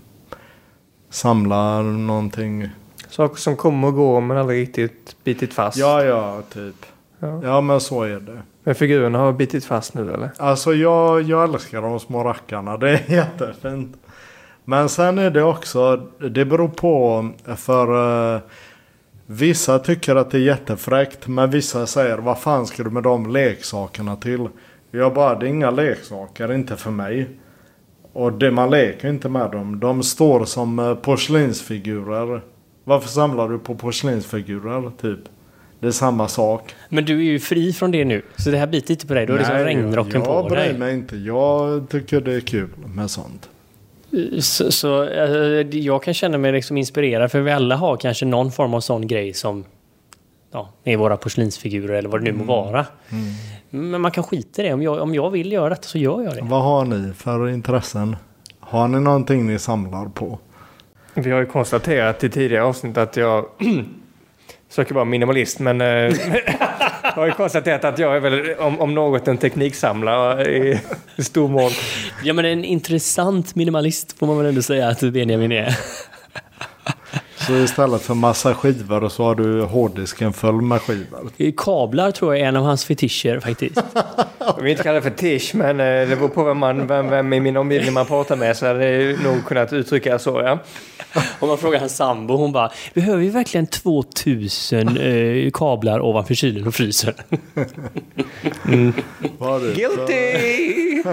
Samla 1.10 1.82
någonting. 1.82 2.70
Saker 3.10 3.36
som 3.36 3.56
kommer 3.56 3.88
och 3.88 3.94
går 3.94 4.22
men 4.22 4.38
aldrig 4.38 4.62
riktigt 4.62 5.16
bitit 5.24 5.54
fast. 5.54 5.78
Ja, 5.78 6.04
ja, 6.04 6.42
typ. 6.54 6.76
Ja. 7.20 7.42
Ja, 7.44 7.62
men 7.62 7.80
så 7.80 8.04
är 8.04 8.20
det. 8.20 8.42
Men 8.64 8.76
figurerna 8.76 9.20
har 9.20 9.34
bitit 9.34 9.66
fast 9.66 9.94
nu 9.94 10.14
eller? 10.14 10.32
Alltså 10.38 10.74
jag, 10.74 11.22
jag 11.22 11.44
älskar 11.44 11.82
de 11.82 12.00
små 12.00 12.24
rackarna. 12.24 12.78
Det 12.78 12.90
är 12.90 13.04
jättefint. 13.12 13.98
Men 14.66 14.90
sen 14.90 15.18
är 15.18 15.32
det 15.32 15.44
också, 15.44 15.98
det 16.32 16.46
beror 16.46 16.68
på 16.68 17.30
för 17.56 18.36
eh, 18.36 18.42
vissa 19.26 19.80
tycker 19.80 20.16
att 20.16 20.32
det 20.32 20.38
är 20.38 20.42
jättefräckt. 20.42 21.28
Men 21.28 21.50
vissa 21.50 21.86
säger 21.86 22.18
vad 22.18 22.40
fan 22.40 22.68
ska 22.68 22.84
du 22.84 22.90
med 22.90 23.04
de 23.04 23.30
leksakerna 23.32 24.16
till? 24.16 24.48
Jag 24.92 25.14
bara, 25.14 25.40
det 25.40 25.46
är 25.46 25.50
inga 25.50 25.72
leksaker, 25.72 26.54
inte 26.54 26.76
för 26.76 26.92
mig. 26.92 27.30
Och 28.14 28.34
det 28.34 28.52
man 28.52 28.70
leker 28.70 29.10
inte 29.10 29.30
med 29.30 29.52
dem. 29.52 29.80
De 29.80 30.04
står 30.04 30.46
som 30.46 30.80
eh, 30.80 30.96
porslinsfigurer. 30.96 32.42
Varför 32.84 33.08
samlar 33.10 33.50
du 33.50 33.60
på 33.60 33.76
porslinsfigurer 33.76 34.92
typ? 35.02 35.20
Det 35.80 35.88
är 35.88 35.92
samma 35.92 36.28
sak. 36.28 36.76
Men 36.90 37.06
du 37.06 37.18
är 37.18 37.24
ju 37.24 37.40
fri 37.40 37.74
från 37.74 37.92
det 37.92 38.06
nu. 38.06 38.22
Så 38.36 38.52
det 38.52 38.58
här 38.58 38.68
biter 38.68 38.92
inte 38.92 39.08
på 39.08 39.14
dig. 39.14 39.28
Har 39.28 39.38
liksom 39.38 39.56
Nej, 39.56 39.64
regnrocken 39.64 40.22
jag 40.22 40.26
på 40.26 40.50
bryr 40.50 40.60
dig. 40.60 40.78
mig 40.78 40.94
inte. 40.94 41.18
Jag 41.18 41.90
tycker 41.90 42.22
det 42.22 42.34
är 42.34 42.40
kul 42.40 42.70
med 42.96 43.10
sånt. 43.12 43.50
Så, 44.40 44.72
så 44.72 45.04
eh, 45.04 45.78
jag 45.78 46.04
kan 46.04 46.14
känna 46.14 46.38
mig 46.38 46.52
liksom 46.52 46.78
inspirerad. 46.78 47.32
För 47.32 47.42
vi 47.42 47.52
alla 47.52 47.76
har 47.76 47.98
kanske 47.98 48.26
någon 48.26 48.52
form 48.52 48.74
av 48.74 48.82
sån 48.82 49.08
grej 49.08 49.34
som 49.34 49.66
ja, 50.52 50.70
med 50.84 51.00
våra 51.00 51.18
porslinsfigurer 51.18 51.94
eller 51.94 52.10
vad 52.10 52.22
det 52.24 52.32
nu 52.32 52.38
må 52.38 52.44
vara. 52.44 52.86
Men 53.70 54.02
man 54.02 54.12
kan 54.12 54.24
skita 54.24 54.62
i 54.62 54.66
det. 54.66 54.74
Om 54.74 54.82
jag, 54.82 55.02
om 55.02 55.16
jag 55.16 55.30
vill 55.30 55.52
göra 55.52 55.70
detta 55.70 55.88
så 55.88 55.98
gör 55.98 56.22
jag 56.22 56.36
det. 56.36 56.42
Vad 56.42 56.64
har 56.64 56.86
ni 56.86 57.14
för 57.14 57.50
intressen? 57.50 58.16
Har 58.60 58.88
ni 58.88 59.00
någonting 59.00 59.48
ni 59.48 59.60
samlar 59.60 60.06
på? 60.06 60.40
Vi 61.14 61.32
har 61.32 61.40
ju 61.40 61.46
konstaterat 61.46 62.24
i 62.24 62.30
tidigare 62.30 62.64
avsnitt 62.64 62.98
att 62.98 63.18
jag 63.18 63.46
försöker 64.70 64.96
vara 64.96 65.06
minimalist 65.06 65.60
men 65.60 65.82
eh, 65.82 65.88
jag 67.04 67.16
har 67.16 67.26
ju 67.26 67.32
konstaterat 67.32 67.86
att 67.86 68.00
jag 68.00 68.16
är 68.16 68.20
väl 68.20 68.56
om, 68.60 68.80
om 68.80 68.94
något 68.96 69.28
en 69.28 69.38
tekniksamlare 69.38 70.58
i, 70.58 70.80
i 71.16 71.24
stor 71.24 71.48
mån. 71.48 71.72
Ja 72.24 72.34
men 72.34 72.46
en 72.46 72.64
intressant 72.64 73.56
minimalist 73.56 74.20
får 74.20 74.28
man 74.28 74.38
väl 74.38 74.46
ändå 74.46 74.62
säga 74.62 74.88
att 74.88 75.00
Benjamin 75.00 75.52
är. 75.52 75.78
Så 77.50 77.56
istället 77.56 78.02
för 78.02 78.14
massa 78.14 78.56
skivor 78.56 79.10
så 79.10 79.24
har 79.24 79.36
du 79.36 79.62
hårddisken 79.62 80.34
full 80.34 80.62
med 80.62 80.82
skivor. 80.82 81.52
Kablar 81.58 82.12
tror 82.12 82.36
jag 82.36 82.43
är 82.43 82.47
en 82.47 82.56
av 82.56 82.64
hans 82.64 82.86
fetischer 82.86 83.39
faktiskt. 83.39 83.78
Jag 84.39 84.62
vill 84.62 84.72
inte 84.72 84.84
kalla 84.84 84.95
det 84.95 85.02
för 85.02 85.10
tisch 85.10 85.56
men 85.56 85.80
eh, 85.80 86.10
det 86.10 86.16
beror 86.16 86.28
på 86.28 86.43
vem, 86.43 86.58
man, 86.58 86.88
vem, 86.88 87.10
vem 87.10 87.34
i 87.34 87.39
min 87.39 87.58
omgivning 87.58 87.93
man 87.93 88.06
pratar 88.06 88.36
med 88.36 88.58
så 88.58 88.66
hade 88.66 88.80
det 88.80 89.24
nog 89.24 89.45
kunnat 89.45 89.74
uttrycka 89.74 90.20
så 90.20 90.41
ja. 90.41 90.60
Om 91.39 91.47
man 91.47 91.58
frågar 91.58 91.80
hans 91.80 91.95
sambo, 91.95 92.38
hon 92.38 92.52
bara 92.52 92.72
Behöver 92.93 93.18
vi 93.18 93.30
verkligen 93.30 93.68
2000 93.68 94.97
eh, 94.97 95.52
kablar 95.54 96.00
ovanför 96.02 96.34
kylen 96.34 96.68
och 96.68 96.76
frysen? 96.76 97.14
Du 98.64 98.93
Guilty! 99.76 101.04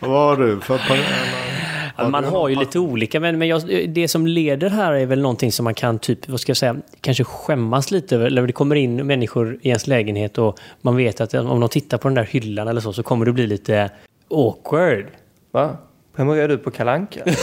Vad 0.00 0.10
har 0.10 0.36
du 0.36 0.60
för 0.60 0.78
Ja, 1.98 2.08
man 2.08 2.24
har 2.24 2.48
ju 2.48 2.54
lite 2.54 2.78
olika, 2.78 3.20
men, 3.20 3.38
men 3.38 3.48
jag, 3.48 3.88
det 3.88 4.08
som 4.08 4.26
leder 4.26 4.70
här 4.70 4.92
är 4.92 5.06
väl 5.06 5.20
någonting 5.20 5.52
som 5.52 5.64
man 5.64 5.74
kan 5.74 5.98
typ, 5.98 6.28
vad 6.28 6.40
ska 6.40 6.50
jag 6.50 6.56
säga, 6.56 6.76
kanske 7.00 7.24
skämmas 7.24 7.90
lite 7.90 8.14
över. 8.14 8.26
Eller 8.26 8.46
det 8.46 8.52
kommer 8.52 8.76
in 8.76 9.06
människor 9.06 9.58
i 9.62 9.68
ens 9.68 9.86
lägenhet 9.86 10.38
och 10.38 10.58
man 10.80 10.96
vet 10.96 11.20
att 11.20 11.34
om 11.34 11.60
de 11.60 11.68
tittar 11.68 11.98
på 11.98 12.08
den 12.08 12.14
där 12.14 12.24
hyllan 12.24 12.68
eller 12.68 12.80
så, 12.80 12.92
så 12.92 13.02
kommer 13.02 13.26
det 13.26 13.32
bli 13.32 13.46
lite 13.46 13.90
awkward. 14.30 15.06
Va? 15.50 15.76
Prenumererar 16.16 16.48
du 16.48 16.58
på 16.58 16.70
Kalanka? 16.70 17.20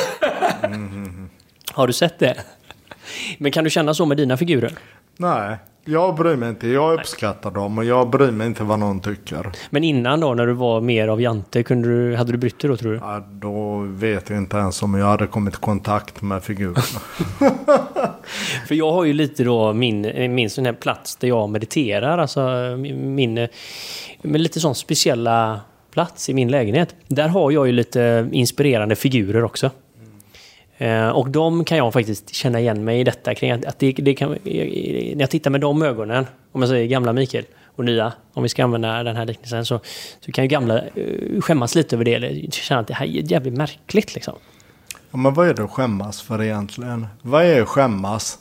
Har 1.74 1.88
du 1.88 1.94
sett 1.94 2.20
det? 2.20 2.36
Men 3.38 3.52
kan 3.52 3.64
du 3.64 3.70
känna 3.70 3.94
så 3.94 4.06
med 4.06 4.18
dina 4.18 4.38
figurer? 4.38 4.72
Nej, 5.18 5.58
jag 5.86 6.16
bryr 6.16 6.36
mig 6.36 6.50
inte. 6.50 6.68
Jag 6.68 7.00
uppskattar 7.00 7.52
dem 7.52 7.78
och 7.78 7.86
jag 7.86 8.10
bryr 8.10 8.32
mig 8.32 8.48
inte 8.48 8.64
vad 8.64 8.80
någon 8.80 9.00
tycker. 9.00 9.52
Men 9.70 9.84
innan 9.84 10.20
då, 10.20 10.34
när 10.34 10.48
du 10.48 10.54
var 10.54 10.82
mer 10.82 11.08
av 11.08 11.22
Jante, 11.22 11.64
kunde 11.64 11.88
du, 11.88 12.16
hade 12.16 12.32
du 12.32 12.38
brytt 12.38 12.60
dig 12.60 12.70
då 12.70 12.78
tror 12.78 12.92
du? 12.92 12.98
Ja, 12.98 13.24
då 13.32 13.78
vet 13.80 14.30
jag 14.30 14.38
inte 14.38 14.58
ens 14.58 14.84
om 14.84 14.94
jag 14.94 15.06
hade 15.06 15.28
kommit 15.28 15.54
i 15.54 15.58
kontakt 15.58 16.22
med 16.22 16.44
figurerna. 16.44 16.82
För 18.68 18.76
jag 18.76 18.92
har 18.92 19.06
ju 19.06 19.14
lite 19.14 19.44
då 19.44 19.74
min, 19.74 20.02
min 20.36 20.50
sån 20.50 20.66
här 20.66 20.74
plats 20.74 21.16
där 21.16 21.28
jag 21.28 21.50
mediterar. 21.50 22.18
Alltså 22.18 22.42
min, 22.78 23.48
min 24.22 24.42
lite 24.42 24.60
sån 24.60 24.76
speciella 24.76 25.60
plats 25.94 26.30
i 26.30 26.34
min 26.34 26.52
lägenhet. 26.52 26.96
Där 27.08 27.28
har 27.28 27.52
jag 27.52 27.68
ju 27.68 27.74
lite 27.74 28.30
inspirerande 28.32 28.96
figurer 28.96 29.44
också. 29.44 29.72
Eh, 30.78 31.10
och 31.10 31.30
de 31.30 31.66
kan 31.66 31.78
jag 31.78 31.94
faktiskt 31.94 32.36
känna 32.36 32.60
igen 32.60 32.84
mig 32.84 33.00
i 33.00 33.04
detta. 33.04 33.36
Kring 33.36 33.52
att, 33.52 33.66
att 33.66 33.80
det, 33.80 33.92
det 33.92 34.14
kan, 34.14 34.30
när 34.30 35.20
jag 35.20 35.30
tittar 35.30 35.52
med 35.52 35.62
de 35.62 35.82
ögonen, 35.82 36.26
om 36.52 36.62
jag 36.62 36.70
säger 36.70 36.88
gamla 36.88 37.14
Mikael 37.14 37.46
och 37.76 37.86
nya, 37.86 38.14
om 38.34 38.44
vi 38.44 38.50
ska 38.50 38.64
använda 38.64 39.04
den 39.04 39.16
här 39.16 39.26
liknelsen, 39.26 39.66
så, 39.66 39.80
så 40.20 40.32
kan 40.32 40.44
ju 40.44 40.48
gamla 40.48 40.82
uh, 40.98 41.42
skämmas 41.42 41.76
lite 41.76 41.96
över 41.96 42.06
det. 42.06 42.14
Eller 42.14 42.52
känna 42.52 42.82
att 42.82 42.88
det 42.88 42.94
här 42.94 43.06
är 43.06 43.32
jävligt 43.32 43.54
märkligt 43.54 44.16
liksom. 44.16 44.34
Ja, 45.12 45.18
men 45.18 45.34
vad 45.34 45.48
är 45.48 45.54
det 45.54 45.64
att 45.64 45.72
skämmas 45.72 46.22
för 46.22 46.44
egentligen? 46.44 47.08
Vad 47.22 47.44
är 47.44 47.66
skämmas? 47.66 48.40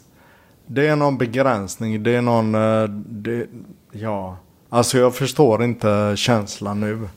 Det 0.66 0.86
är 0.86 0.96
någon 0.96 1.18
begränsning, 1.18 2.02
det 2.02 2.14
är 2.14 2.22
någon... 2.22 2.54
Eh, 2.54 2.88
det, 3.06 3.46
ja, 3.92 4.36
alltså 4.68 4.98
jag 4.98 5.14
förstår 5.14 5.64
inte 5.64 6.12
känslan 6.16 6.80
nu. 6.80 7.08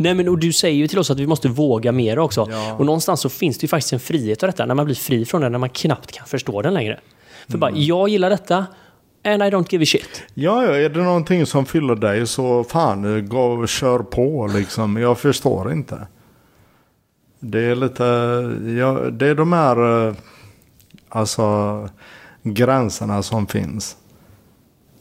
Nej 0.00 0.14
men 0.14 0.28
och 0.28 0.38
du 0.38 0.52
säger 0.52 0.76
ju 0.76 0.88
till 0.88 0.98
oss 0.98 1.10
att 1.10 1.18
vi 1.18 1.26
måste 1.26 1.48
våga 1.48 1.92
mer 1.92 2.18
också. 2.18 2.46
Ja. 2.50 2.74
Och 2.78 2.86
någonstans 2.86 3.20
så 3.20 3.28
finns 3.28 3.58
det 3.58 3.64
ju 3.64 3.68
faktiskt 3.68 3.92
en 3.92 4.00
frihet 4.00 4.42
av 4.42 4.46
detta. 4.46 4.66
När 4.66 4.74
man 4.74 4.84
blir 4.84 4.94
fri 4.94 5.24
från 5.24 5.40
den, 5.40 5.52
när 5.52 5.58
man 5.58 5.68
knappt 5.68 6.12
kan 6.12 6.26
förstå 6.26 6.62
den 6.62 6.74
längre. 6.74 7.00
För 7.48 7.58
bara, 7.58 7.70
jag 7.70 8.08
gillar 8.08 8.30
detta. 8.30 8.66
And 9.24 9.42
I 9.42 9.46
don't 9.46 9.66
give 9.70 9.82
a 9.82 9.86
shit. 9.86 10.22
Ja, 10.34 10.64
ja, 10.64 10.76
är 10.76 10.88
det 10.88 11.02
någonting 11.02 11.46
som 11.46 11.66
fyller 11.66 11.94
dig 11.94 12.26
så 12.26 12.64
fan, 12.64 13.28
gå 13.28 13.66
kör 13.66 13.98
på 13.98 14.50
liksom. 14.54 14.96
Jag 14.96 15.18
förstår 15.18 15.72
inte. 15.72 16.06
Det 17.40 17.64
är 17.64 17.74
lite, 17.74 18.04
ja, 18.80 19.10
det 19.10 19.26
är 19.26 19.34
de 19.34 19.52
här, 19.52 20.08
eh, 20.08 20.14
alltså 21.08 21.88
gränserna 22.42 23.22
som 23.22 23.46
finns. 23.46 23.96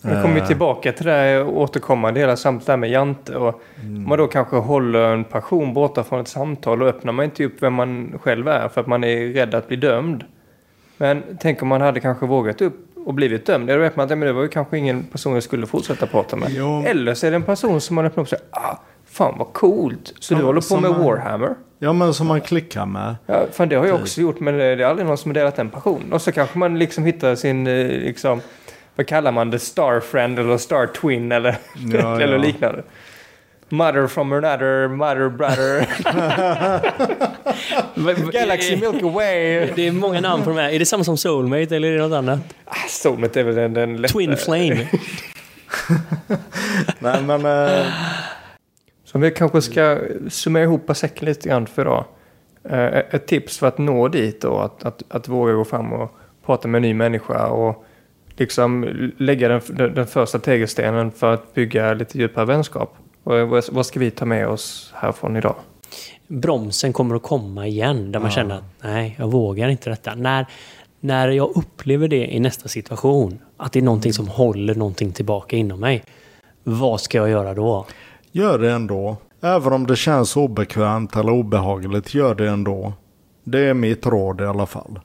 Vi 0.01 0.21
kommer 0.21 0.39
ju 0.39 0.45
tillbaka 0.45 0.91
till 0.91 1.05
det 1.05 1.11
här 1.11 1.47
återkommande 1.47 2.19
hela 2.19 2.35
samtalet 2.37 2.79
med 2.79 2.89
Jante. 2.89 3.35
Och 3.35 3.61
Om 3.83 4.03
man 4.07 4.17
då 4.17 4.27
kanske 4.27 4.55
håller 4.55 5.13
en 5.13 5.23
passion 5.23 5.73
borta 5.73 6.03
från 6.03 6.19
ett 6.21 6.27
samtal 6.27 6.81
och 6.81 6.87
öppnar 6.87 7.13
man 7.13 7.25
inte 7.25 7.43
upp 7.45 7.53
vem 7.63 7.73
man 7.73 8.19
själv 8.23 8.47
är 8.47 8.67
för 8.69 8.81
att 8.81 8.87
man 8.87 9.03
är 9.03 9.27
rädd 9.33 9.55
att 9.55 9.67
bli 9.67 9.77
dömd. 9.77 10.23
Men 10.97 11.23
tänk 11.39 11.61
om 11.61 11.67
man 11.67 11.81
hade 11.81 11.99
kanske 11.99 12.25
vågat 12.25 12.61
upp 12.61 12.75
och 13.05 13.13
blivit 13.13 13.45
dömd. 13.45 13.69
Eller 13.69 13.79
vet 13.79 13.95
man 13.95 14.03
att 14.03 14.09
men 14.09 14.19
det 14.19 14.33
var 14.33 14.41
ju 14.41 14.47
kanske 14.47 14.77
ingen 14.77 15.03
person 15.03 15.33
jag 15.33 15.43
skulle 15.43 15.67
fortsätta 15.67 16.05
prata 16.07 16.35
med. 16.35 16.49
Ja. 16.51 16.83
Eller 16.85 17.13
så 17.13 17.27
är 17.27 17.31
det 17.31 17.35
en 17.35 17.43
person 17.43 17.81
som 17.81 17.95
man 17.95 18.05
öppnar 18.05 18.21
upp 18.21 18.25
och 18.25 18.29
säger 18.29 18.45
ah, 18.51 18.75
fan 19.05 19.35
vad 19.37 19.53
coolt. 19.53 20.13
Så 20.19 20.33
du 20.33 20.39
Ja, 20.39 20.45
håller 20.45 20.61
på 20.75 20.81
med 20.81 20.91
man- 20.91 21.03
Warhammer? 21.03 21.55
Ja, 21.81 21.93
men 21.93 22.13
som 22.13 22.27
man 22.27 22.41
klickar 22.41 22.85
med. 22.85 23.15
Ja, 23.25 23.45
fan 23.51 23.69
det 23.69 23.75
har 23.75 23.85
jag 23.85 23.95
också 23.95 24.21
gjort 24.21 24.39
men 24.39 24.57
det 24.57 24.63
är 24.63 24.79
aldrig 24.85 25.07
någon 25.07 25.17
som 25.17 25.29
har 25.31 25.33
delat 25.33 25.55
den 25.55 25.69
passionen. 25.69 26.13
Och 26.13 26.21
så 26.21 26.31
kanske 26.31 26.57
man 26.59 26.79
liksom 26.79 27.05
hittar 27.05 27.35
sin, 27.35 27.67
eh, 27.67 27.87
liksom, 27.87 28.41
vad 28.99 29.07
kallar 29.07 29.31
man 29.31 29.49
det, 29.49 29.59
Star 29.59 29.99
Friend 29.99 30.39
eller 30.39 30.57
Star 30.57 30.87
Twin 30.87 31.31
eller, 31.31 31.57
Ja, 31.93 32.15
eller 32.21 32.33
ja. 32.33 32.41
liknande. 32.41 32.83
Mother 33.69 34.07
from 34.07 34.33
another, 34.33 34.87
mother 34.87 35.29
brother, 35.29 35.87
Galaxy 38.31 38.75
Milky 38.75 39.09
Way. 39.09 39.71
Det 39.75 39.87
är 39.87 39.91
många 39.91 40.21
namn 40.21 40.43
på 40.43 40.49
de 40.49 40.57
här. 40.57 40.69
Är 40.69 40.79
det 40.79 40.85
samma 40.85 41.03
som 41.03 41.17
Soulmate 41.17 41.75
eller 41.75 41.87
är 41.87 41.97
det 41.97 42.07
något 42.07 42.17
annat? 42.17 42.39
Ah, 42.65 42.75
Soulmate 42.89 43.39
är 43.39 43.43
väl 43.43 43.55
den, 43.55 43.73
den 43.73 44.01
lätta. 44.01 44.13
Twin 44.13 44.37
Flame. 44.37 44.87
Nej, 46.99 47.21
men 47.23 47.45
eh, 47.45 47.85
Så 49.05 49.19
vi 49.19 49.31
kanske 49.31 49.61
ska 49.61 49.97
summera 50.29 50.63
ihop 50.63 50.95
säcken 50.95 51.25
lite 51.25 51.49
grann 51.49 51.67
för 51.67 51.81
idag. 51.81 52.05
Eh, 52.69 52.85
Ett 53.15 53.27
tips 53.27 53.57
för 53.57 53.67
att 53.67 53.77
nå 53.77 54.07
dit 54.07 54.41
då, 54.41 54.57
att, 54.59 54.83
att, 54.85 55.03
att 55.09 55.27
våga 55.27 55.53
gå 55.53 55.65
fram 55.65 55.93
och 55.93 56.17
prata 56.45 56.67
med 56.67 56.79
en 56.79 56.81
ny 56.81 56.93
människa 56.93 57.47
och 57.47 57.85
liksom 58.39 58.85
lägga 59.17 59.47
den, 59.47 59.61
den, 59.67 59.93
den 59.93 60.07
första 60.07 60.39
tegelstenen 60.39 61.11
för 61.11 61.33
att 61.33 61.53
bygga 61.53 61.93
lite 61.93 62.17
djupare 62.17 62.45
vänskap. 62.45 62.95
Och 63.23 63.49
vad, 63.49 63.63
vad 63.71 63.85
ska 63.85 63.99
vi 63.99 64.11
ta 64.11 64.25
med 64.25 64.47
oss 64.47 64.93
härifrån 64.95 65.37
idag? 65.37 65.55
Bromsen 66.27 66.93
kommer 66.93 67.15
att 67.15 67.23
komma 67.23 67.67
igen. 67.67 68.11
Där 68.11 68.19
man 68.19 68.31
känner 68.31 68.55
att 68.55 68.63
nej, 68.81 69.15
jag 69.19 69.31
vågar 69.31 69.69
inte 69.69 69.89
detta. 69.89 70.15
När, 70.15 70.45
när 70.99 71.27
jag 71.27 71.57
upplever 71.57 72.07
det 72.07 72.35
i 72.35 72.39
nästa 72.39 72.67
situation. 72.67 73.39
Att 73.57 73.73
det 73.73 73.79
är 73.79 73.83
någonting 73.83 74.13
som 74.13 74.27
håller 74.27 74.75
någonting 74.75 75.11
tillbaka 75.11 75.55
inom 75.55 75.79
mig. 75.79 76.03
Vad 76.63 77.01
ska 77.01 77.17
jag 77.17 77.29
göra 77.29 77.53
då? 77.53 77.85
gör 78.31 78.59
det 78.59 78.71
ändå. 78.71 79.17
Även 79.41 79.73
om 79.73 79.87
det 79.87 79.95
känns 79.95 80.37
obekvämt 80.37 81.15
eller 81.15 81.31
obehagligt, 81.31 82.13
gör 82.13 82.35
det 82.35 82.49
ändå. 82.49 82.93
Det 83.43 83.59
är 83.59 83.73
mitt 83.73 84.05
råd 84.05 84.41
i 84.41 84.45
alla 84.45 84.65
fall. 84.65 84.99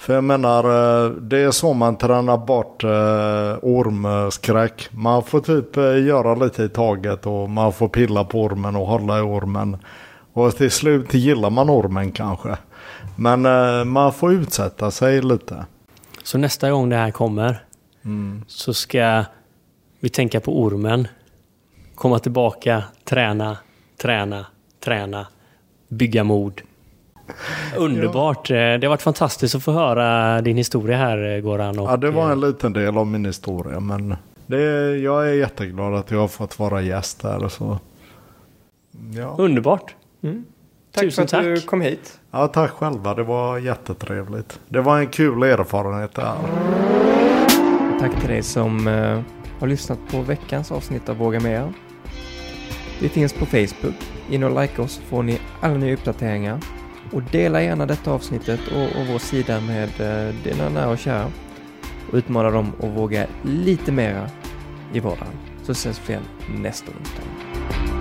För 0.00 0.14
jag 0.14 0.24
menar, 0.24 0.64
eh, 0.64 1.10
det 1.10 1.38
är 1.38 1.50
så 1.50 1.72
man 1.72 1.96
tränar 1.96 2.36
bort 2.38 2.84
eh, 2.84 3.58
ormskräck. 3.62 4.88
Man 4.90 5.22
får 5.22 5.40
typ 5.40 5.76
eh, 5.76 6.06
göra 6.06 6.34
lite 6.34 6.62
i 6.62 6.68
taget 6.68 7.26
och 7.26 7.50
man 7.50 7.72
får 7.72 7.88
pilla 7.88 8.24
på 8.24 8.42
ormen 8.42 8.76
och 8.76 8.86
hålla 8.86 9.18
i 9.18 9.20
ormen. 9.20 9.76
Och 10.32 10.56
till 10.56 10.70
slut 10.70 11.14
gillar 11.14 11.50
man 11.50 11.70
ormen 11.70 12.12
kanske. 12.12 12.56
Men 13.16 13.42
man 13.88 14.12
får 14.12 14.32
utsätta 14.32 14.90
sig 14.90 15.22
lite. 15.22 15.66
Så 16.22 16.38
nästa 16.38 16.70
gång 16.70 16.88
det 16.88 16.96
här 16.96 17.10
kommer 17.10 17.64
så 18.46 18.74
ska 18.74 19.24
vi 20.00 20.08
tänka 20.08 20.40
på 20.40 20.62
ormen. 20.62 21.08
Komma 21.94 22.18
tillbaka, 22.18 22.84
träna, 23.04 23.56
träna, 23.96 24.46
träna, 24.84 25.26
bygga 25.88 26.24
mod. 26.24 26.60
Underbart! 27.76 28.50
Eh, 28.50 28.54
Det 28.54 28.80
har 28.82 28.88
varit 28.88 29.02
fantastiskt 29.02 29.54
att 29.54 29.62
få 29.62 29.72
höra 29.72 30.40
din 30.40 30.56
historia 30.56 30.96
här 30.96 31.34
eh, 31.36 31.40
Goran. 31.40 31.78
Och, 31.78 31.90
Ja, 31.90 31.96
det 31.96 32.10
var 32.10 32.24
eh, 32.26 32.30
en 32.32 32.40
liten 32.40 32.72
del 32.72 32.96
av 32.98 33.06
min 33.06 33.24
historia. 33.24 33.80
Men 33.80 34.16
det, 34.46 34.96
jag 34.98 35.28
är 35.28 35.32
jätteglad 35.34 35.94
att 35.94 36.10
jag 36.10 36.18
har 36.18 36.28
fått 36.28 36.58
vara 36.58 36.80
gäst 36.82 37.22
här. 37.22 37.48
Så. 37.48 37.78
Ja. 39.14 39.34
Underbart! 39.38 39.94
Tack 40.92 41.04
Tusen 41.04 41.28
för 41.28 41.36
att 41.38 41.44
du 41.44 41.56
tack. 41.56 41.66
kom 41.66 41.80
hit. 41.80 42.18
ja, 42.30 42.46
tack 42.46 42.70
själva. 42.70 43.14
Det 43.14 43.22
var 43.22 43.58
jättetrevligt. 43.58 44.60
Det 44.68 44.80
var 44.80 44.98
en 44.98 45.06
kul 45.06 45.42
erfarenhet 45.42 46.14
det 46.14 46.22
här. 46.22 46.36
Tack 48.00 48.20
till 48.20 48.28
dig 48.28 48.42
som 48.42 48.88
eh, 48.88 49.20
har 49.60 49.66
lyssnat 49.66 49.98
på 50.10 50.20
veckans 50.20 50.72
avsnitt 50.72 51.08
av 51.08 51.16
Våga 51.16 51.40
Mer. 51.40 51.72
Vi 53.00 53.08
finns 53.08 53.32
på 53.32 53.46
Facebook. 53.46 53.94
In 54.30 54.44
och 54.44 54.60
like 54.62 54.82
oss 54.82 55.00
får 55.08 55.22
ni 55.22 55.38
alla 55.60 55.74
nya 55.74 55.94
uppdateringar. 55.94 56.58
Och 57.12 57.22
dela 57.22 57.62
gärna 57.62 57.86
detta 57.86 58.12
avsnittet 58.12 58.60
och, 58.68 59.00
och 59.00 59.06
vår 59.12 59.18
sida 59.18 59.60
med 59.60 60.00
eh, 60.00 60.34
dina 60.44 60.68
nära 60.68 60.88
och 60.88 60.98
kära. 60.98 61.24
och 62.08 62.14
utmana 62.14 62.50
dem 62.50 62.72
att 62.78 62.96
våga 62.96 63.26
lite 63.44 63.92
mera 63.92 64.30
i 64.92 65.00
vardagen. 65.00 65.32
Så 65.62 65.72
ses 65.72 66.00
vi 66.06 66.12
igen 66.12 66.24
nästa 66.48 66.92
onsdag. 66.98 67.99